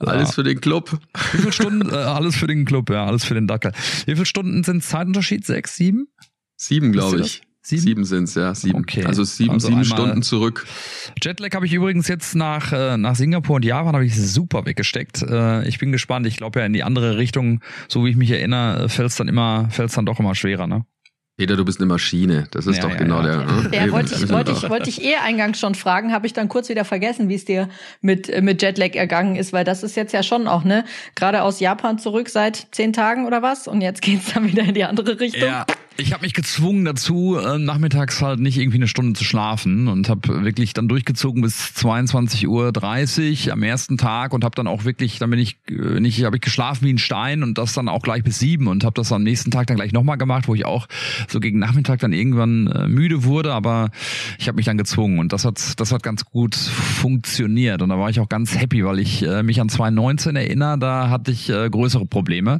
Alles 0.01 0.35
für 0.35 0.43
den 0.43 0.61
Club. 0.61 0.99
Wie 1.33 1.39
viele 1.39 1.53
Stunden? 1.53 1.77
Äh, 1.97 1.99
alles 1.99 2.35
für 2.35 2.49
den 2.49 2.65
Club, 2.65 2.91
ja, 2.91 3.07
alles 3.07 3.25
für 3.25 3.35
den 3.35 3.47
Dackel. 3.47 3.73
Wie 4.07 4.15
viele 4.15 4.27
Stunden 4.27 4.65
sind 4.65 4.83
Zeitunterschied? 4.83 5.47
Sechs, 5.47 5.77
sieben? 5.77 6.09
Sieben, 6.57 6.91
glaube 6.91 7.21
ich. 7.21 7.43
Sieben, 7.63 7.83
sieben 7.83 8.05
sind's 8.05 8.35
ja, 8.35 8.55
sieben. 8.55 8.79
Okay. 8.79 9.05
Also 9.05 9.23
sieben, 9.25 9.53
also 9.53 9.69
sieben 9.69 9.85
Stunden 9.85 10.23
zurück. 10.23 10.67
Jetlag 11.23 11.55
habe 11.55 11.67
ich 11.67 11.73
übrigens 11.73 12.09
jetzt 12.09 12.35
nach 12.35 12.73
äh, 12.73 12.97
nach 12.97 13.15
Singapur 13.15 13.57
und 13.57 13.65
Japan 13.65 13.95
habe 13.95 14.05
ich 14.05 14.17
super 14.17 14.67
weggesteckt. 14.67 15.23
Äh, 15.23 15.67
ich 15.69 15.79
bin 15.79 15.93
gespannt. 15.93 16.27
Ich 16.27 16.37
glaube 16.37 16.61
ja 16.61 16.67
in 16.67 16.73
die 16.73 16.83
andere 16.83 17.17
Richtung, 17.17 17.61
so 17.89 18.05
wie 18.05 18.11
ich 18.11 18.17
mich 18.17 18.31
erinnere, 18.31 18.89
fällt's 18.89 19.17
dann 19.17 19.29
immer, 19.29 19.69
fällt's 19.71 19.95
dann 19.95 20.07
doch 20.07 20.19
immer 20.19 20.35
schwerer, 20.35 20.67
ne? 20.67 20.87
Peter, 21.37 21.55
du 21.55 21.67
bist 21.67 21.81
eine 21.81 21.87
Maschine. 21.87 22.49
Das 22.51 22.67
ist 22.67 22.77
ja, 22.77 22.83
doch 22.83 22.91
ja, 22.91 22.97
genau 22.97 23.21
ja. 23.21 23.23
der. 23.23 23.37
Ne? 23.47 23.71
Ja, 23.73 23.93
wollte 23.93 24.15
ich, 24.15 24.29
wollte 24.31 24.53
ich, 24.53 24.69
wollte 24.71 24.89
ich 24.89 25.05
eh 25.05 25.17
eingangs 25.17 25.61
schon 25.61 25.75
fragen, 25.75 26.13
habe 26.13 26.27
ich 26.27 26.33
dann 26.33 26.49
kurz 26.49 26.69
wieder 26.69 26.85
vergessen, 26.85 27.29
wie 27.29 27.35
es 27.35 27.45
dir 27.45 27.69
mit, 28.01 28.43
mit 28.43 28.63
Jetlag 28.63 28.95
ergangen 28.95 29.37
ist, 29.37 29.53
weil 29.53 29.65
das 29.65 29.83
ist 29.83 29.97
jetzt 29.97 30.13
ja 30.13 30.23
schon 30.23 30.49
auch, 30.49 30.65
ne? 30.65 30.85
Gerade 31.15 31.43
aus 31.43 31.61
Japan 31.61 31.99
zurück 31.99 32.31
seit 32.31 32.69
zehn 32.73 32.93
Tagen 32.93 33.27
oder 33.27 33.43
was 33.43 33.69
und 33.69 33.83
jetzt 33.83 34.01
geht's 34.03 34.33
dann 34.33 34.47
wieder 34.47 34.63
in 34.63 34.75
die 34.75 34.85
andere 34.85 35.21
Richtung. 35.21 35.49
Ja. 35.49 35.67
Ich 35.99 36.13
habe 36.13 36.25
mich 36.25 36.35
gezwungen 36.35 36.85
dazu, 36.85 37.39
äh, 37.39 37.59
nachmittags 37.59 38.21
halt 38.21 38.39
nicht 38.39 38.59
irgendwie 38.59 38.77
eine 38.77 38.89
Stunde 38.89 39.15
zu 39.15 39.25
schlafen 39.25 39.89
und 39.89 40.11
habe 40.11 40.45
wirklich 40.45 40.75
dann 40.75 40.89
durchgezogen 40.89 41.41
bis 41.41 41.73
22.30 41.75 42.47
Uhr 43.47 43.53
am 43.53 43.63
ersten 43.63 43.97
Tag 43.97 44.35
und 44.35 44.45
habe 44.45 44.55
dann 44.55 44.67
auch 44.67 44.85
wirklich, 44.85 45.19
dann 45.19 45.31
bin 45.31 45.39
ich 45.39 45.57
äh, 45.69 46.01
nicht, 46.01 46.23
habe 46.25 46.37
ich 46.37 46.43
geschlafen 46.43 46.85
wie 46.85 46.93
ein 46.93 46.99
Stein 46.99 47.43
und 47.43 47.57
das 47.57 47.73
dann 47.73 47.89
auch 47.89 48.03
gleich 48.03 48.23
bis 48.23 48.39
sieben 48.39 48.67
und 48.67 48.85
habe 48.85 48.93
das 48.93 49.11
am 49.11 49.23
nächsten 49.23 49.51
Tag 49.51 49.69
dann 49.69 49.77
gleich 49.77 49.93
nochmal 49.93 50.19
gemacht, 50.19 50.49
wo 50.49 50.55
ich 50.55 50.67
auch 50.67 50.87
so 51.29 51.41
gegen 51.41 51.59
Nachmittag 51.59 52.01
dann 52.01 52.13
irgendwann 52.13 52.67
äh, 52.67 52.89
müde 52.89 53.25
wurde, 53.25 53.55
aber 53.55 53.89
ich 54.39 54.49
habe 54.49 54.57
mich 54.57 54.67
dann 54.67 54.77
gezwungen 54.77 55.19
und 55.19 55.33
das 55.33 55.47
hat, 55.47 55.81
das 55.81 55.93
hat 55.93 56.03
ganz 56.03 56.27
gut 56.27 56.55
funktioniert 56.55 57.81
und 57.81 57.89
da 57.89 57.99
war 57.99 58.11
ich 58.11 58.21
auch 58.21 58.29
ganz 58.29 58.59
happy, 58.59 58.85
weil 58.85 58.99
ich 58.99 59.25
mich 59.43 59.61
an 59.61 59.69
2019 59.69 60.37
erinnere, 60.37 60.79
da 60.79 61.09
hatte 61.09 61.31
ich 61.31 61.47
größere 61.47 62.07
Probleme, 62.07 62.59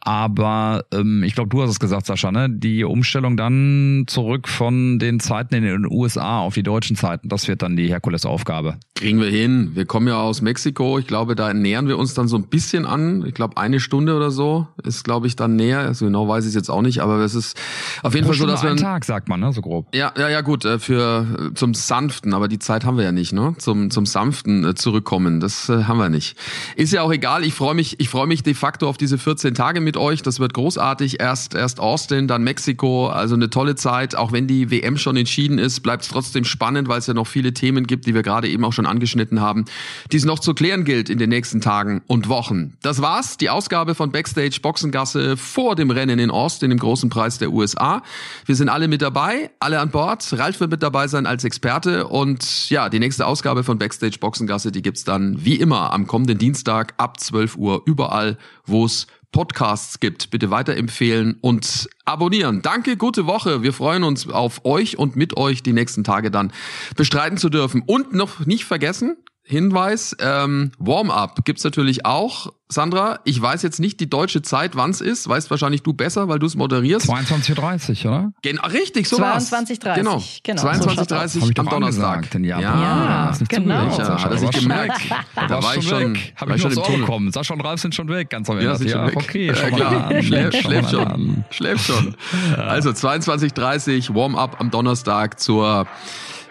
aber 0.00 0.84
ähm, 0.92 1.24
ich 1.24 1.34
glaube, 1.34 1.50
du 1.50 1.62
hast 1.62 1.70
es 1.70 1.80
gesagt, 1.80 2.06
Sascha, 2.06 2.30
ne? 2.30 2.59
Die 2.60 2.84
Umstellung 2.84 3.36
dann 3.36 4.04
zurück 4.06 4.48
von 4.48 4.98
den 4.98 5.20
Zeiten 5.20 5.54
in 5.54 5.64
den 5.64 5.86
USA 5.90 6.40
auf 6.40 6.54
die 6.54 6.62
deutschen 6.62 6.96
Zeiten, 6.96 7.28
das 7.28 7.48
wird 7.48 7.62
dann 7.62 7.76
die 7.76 7.88
Herkulesaufgabe. 7.88 8.76
Kriegen 8.94 9.20
wir 9.20 9.30
hin. 9.30 9.70
Wir 9.74 9.86
kommen 9.86 10.08
ja 10.08 10.20
aus 10.20 10.42
Mexiko. 10.42 10.98
Ich 10.98 11.06
glaube, 11.06 11.34
da 11.34 11.54
nähern 11.54 11.88
wir 11.88 11.96
uns 11.98 12.12
dann 12.12 12.28
so 12.28 12.36
ein 12.36 12.48
bisschen 12.48 12.84
an. 12.84 13.24
Ich 13.26 13.32
glaube, 13.32 13.56
eine 13.56 13.80
Stunde 13.80 14.14
oder 14.14 14.30
so 14.30 14.68
ist, 14.84 15.04
glaube 15.04 15.26
ich, 15.26 15.36
dann 15.36 15.56
näher. 15.56 15.80
Also 15.80 16.04
genau 16.04 16.28
weiß 16.28 16.44
ich 16.44 16.50
es 16.50 16.54
jetzt 16.54 16.68
auch 16.68 16.82
nicht, 16.82 17.00
aber 17.00 17.18
es 17.20 17.34
ist 17.34 17.56
auf 18.02 18.14
jeden 18.14 18.26
Pro 18.26 18.34
Fall 18.34 18.40
so, 18.40 18.46
dass 18.46 18.62
wir. 18.62 18.70
Einen 18.70 18.78
Tag, 18.78 19.06
sagt 19.06 19.28
man, 19.28 19.40
ne? 19.40 19.52
So 19.52 19.62
grob. 19.62 19.86
Ja, 19.94 20.12
ja, 20.18 20.28
ja, 20.28 20.42
gut, 20.42 20.66
äh, 20.66 20.78
für 20.78 21.50
zum 21.54 21.72
Sanften, 21.72 22.34
aber 22.34 22.46
die 22.46 22.58
Zeit 22.58 22.84
haben 22.84 22.98
wir 22.98 23.04
ja 23.04 23.12
nicht, 23.12 23.32
ne? 23.32 23.54
Zum, 23.56 23.90
zum 23.90 24.04
Sanften 24.04 24.64
äh, 24.64 24.74
zurückkommen. 24.74 25.40
Das 25.40 25.70
äh, 25.70 25.84
haben 25.84 25.98
wir 25.98 26.10
nicht. 26.10 26.36
Ist 26.76 26.92
ja 26.92 27.02
auch 27.02 27.12
egal. 27.12 27.44
Ich 27.44 27.54
freue 27.54 27.74
mich, 27.74 28.00
ich 28.00 28.10
freue 28.10 28.26
mich 28.26 28.42
de 28.42 28.52
facto 28.52 28.86
auf 28.86 28.98
diese 28.98 29.16
14 29.16 29.54
Tage 29.54 29.80
mit 29.80 29.96
euch. 29.96 30.20
Das 30.20 30.40
wird 30.40 30.52
großartig. 30.52 31.20
Erst, 31.20 31.54
erst 31.54 31.80
Austin, 31.80 32.28
dann 32.28 32.44
Mexiko, 32.50 33.06
also 33.06 33.36
eine 33.36 33.48
tolle 33.48 33.76
Zeit. 33.76 34.16
Auch 34.16 34.32
wenn 34.32 34.48
die 34.48 34.72
WM 34.72 34.96
schon 34.98 35.16
entschieden 35.16 35.58
ist, 35.58 35.80
bleibt 35.80 36.02
es 36.02 36.08
trotzdem 36.08 36.44
spannend, 36.44 36.88
weil 36.88 36.98
es 36.98 37.06
ja 37.06 37.14
noch 37.14 37.28
viele 37.28 37.54
Themen 37.54 37.86
gibt, 37.86 38.06
die 38.06 38.14
wir 38.14 38.24
gerade 38.24 38.48
eben 38.48 38.64
auch 38.64 38.72
schon 38.72 38.86
angeschnitten 38.86 39.40
haben, 39.40 39.66
die 40.10 40.16
es 40.16 40.24
noch 40.24 40.40
zu 40.40 40.52
klären 40.52 40.82
gilt 40.82 41.10
in 41.10 41.18
den 41.18 41.30
nächsten 41.30 41.60
Tagen 41.60 42.02
und 42.08 42.28
Wochen. 42.28 42.72
Das 42.82 43.00
war's, 43.00 43.36
die 43.36 43.50
Ausgabe 43.50 43.94
von 43.94 44.10
Backstage 44.10 44.58
Boxengasse 44.60 45.36
vor 45.36 45.76
dem 45.76 45.92
Rennen 45.92 46.18
in 46.18 46.32
Austin, 46.32 46.70
dem 46.70 46.80
großen 46.80 47.08
Preis 47.08 47.38
der 47.38 47.52
USA. 47.52 48.02
Wir 48.46 48.56
sind 48.56 48.68
alle 48.68 48.88
mit 48.88 49.00
dabei, 49.00 49.52
alle 49.60 49.78
an 49.78 49.90
Bord. 49.90 50.26
Ralf 50.36 50.58
wird 50.58 50.72
mit 50.72 50.82
dabei 50.82 51.06
sein 51.06 51.26
als 51.26 51.44
Experte 51.44 52.08
und 52.08 52.68
ja, 52.68 52.88
die 52.88 52.98
nächste 52.98 53.28
Ausgabe 53.28 53.62
von 53.62 53.78
Backstage 53.78 54.18
Boxengasse, 54.18 54.72
die 54.72 54.82
gibt's 54.82 55.04
dann 55.04 55.44
wie 55.44 55.54
immer 55.54 55.92
am 55.92 56.08
kommenden 56.08 56.38
Dienstag 56.38 56.94
ab 56.96 57.20
12 57.20 57.56
Uhr 57.56 57.82
überall, 57.86 58.38
wo 58.66 58.86
es 58.86 59.06
Podcasts 59.32 60.00
gibt. 60.00 60.30
Bitte 60.30 60.50
weiterempfehlen 60.50 61.38
und 61.40 61.88
abonnieren. 62.04 62.62
Danke, 62.62 62.96
gute 62.96 63.26
Woche. 63.26 63.62
Wir 63.62 63.72
freuen 63.72 64.04
uns 64.04 64.28
auf 64.28 64.64
euch 64.64 64.98
und 64.98 65.16
mit 65.16 65.36
euch 65.36 65.62
die 65.62 65.72
nächsten 65.72 66.04
Tage 66.04 66.30
dann 66.30 66.52
bestreiten 66.96 67.38
zu 67.38 67.48
dürfen. 67.48 67.82
Und 67.86 68.12
noch 68.12 68.46
nicht 68.46 68.64
vergessen, 68.64 69.16
Hinweis, 69.50 70.16
ähm, 70.20 70.70
Warm-up 70.78 71.44
gibt's 71.44 71.64
natürlich 71.64 72.06
auch. 72.06 72.52
Sandra, 72.68 73.18
ich 73.24 73.42
weiß 73.42 73.62
jetzt 73.64 73.80
nicht 73.80 73.98
die 73.98 74.08
deutsche 74.08 74.42
Zeit, 74.42 74.76
wann 74.76 74.90
es 74.90 75.00
ist. 75.00 75.28
Weißt 75.28 75.50
wahrscheinlich 75.50 75.82
du 75.82 75.92
besser, 75.92 76.28
weil 76.28 76.38
du 76.38 76.46
es 76.46 76.54
moderierst. 76.54 77.10
22.30 77.10 78.04
Uhr, 78.06 78.12
oder? 78.12 78.32
Genau, 78.42 78.64
richtig, 78.68 79.08
so 79.08 79.16
22.30 79.16 79.94
Genau, 79.96 80.22
genau 80.44 80.62
22.30 80.62 81.42
Uhr 81.42 81.50
am 81.58 81.68
Donnerstag. 81.68 82.30
Den 82.30 82.44
ja, 82.44 82.60
ja, 82.60 82.80
ja 82.80 83.38
genau. 83.48 83.88
Ich, 83.88 83.98
ja, 83.98 84.22
hat 84.22 84.30
er 84.30 84.38
sich 84.38 84.50
gemerkt. 84.52 85.00
Da 85.34 85.60
war 85.60 85.76
ich 85.76 85.88
schon, 85.88 86.16
habe 86.36 86.50
ich, 86.52 86.56
ich 86.56 86.62
schon 86.62 86.72
im 86.72 87.04
Tunnel. 87.04 87.32
Sascha 87.32 87.52
und 87.52 87.60
Ralf 87.62 87.80
sind 87.80 87.92
schon 87.92 88.08
weg, 88.08 88.30
ganz 88.30 88.48
am 88.48 88.56
Ende. 88.56 88.70
Ja, 88.70 88.76
sind 88.76 88.88
schon 88.88 89.04
weg. 89.08 89.16
okay, 89.16 89.52
schau 89.52 89.74
klar. 89.74 90.22
Schläft, 90.22 90.62
schläft 90.62 90.90
schon. 90.90 91.44
Schläft 91.50 91.84
schon. 91.86 92.14
Also 92.56 92.90
22.30 92.90 94.14
Warm-up 94.14 94.60
am 94.60 94.70
Donnerstag 94.70 95.40
zur 95.40 95.88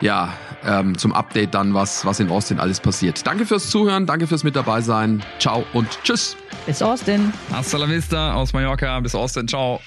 ja, 0.01 0.33
ähm, 0.65 0.97
zum 0.97 1.13
Update 1.13 1.53
dann, 1.53 1.73
was, 1.73 2.05
was 2.05 2.19
in 2.19 2.29
Austin 2.29 2.59
alles 2.59 2.79
passiert. 2.79 3.25
Danke 3.25 3.45
fürs 3.45 3.69
Zuhören, 3.69 4.05
danke 4.05 4.27
fürs 4.27 4.43
mit 4.43 4.55
dabei 4.55 4.81
sein. 4.81 5.23
Ciao 5.39 5.65
und 5.73 5.87
tschüss. 6.03 6.37
Bis 6.65 6.81
Austin. 6.81 7.33
Hasta 7.51 7.77
la 7.77 7.89
vista 7.89 8.33
aus 8.33 8.53
Mallorca. 8.53 8.99
Bis 8.99 9.15
Austin. 9.15 9.47
Ciao. 9.47 9.81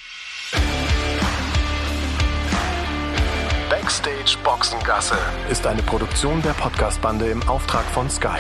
Backstage 3.69 4.37
Boxengasse 4.45 5.17
ist 5.51 5.67
eine 5.67 5.83
Produktion 5.83 6.41
der 6.43 6.53
Podcastbande 6.53 7.27
im 7.27 7.43
Auftrag 7.49 7.85
von 7.87 8.09
Sky. 8.09 8.39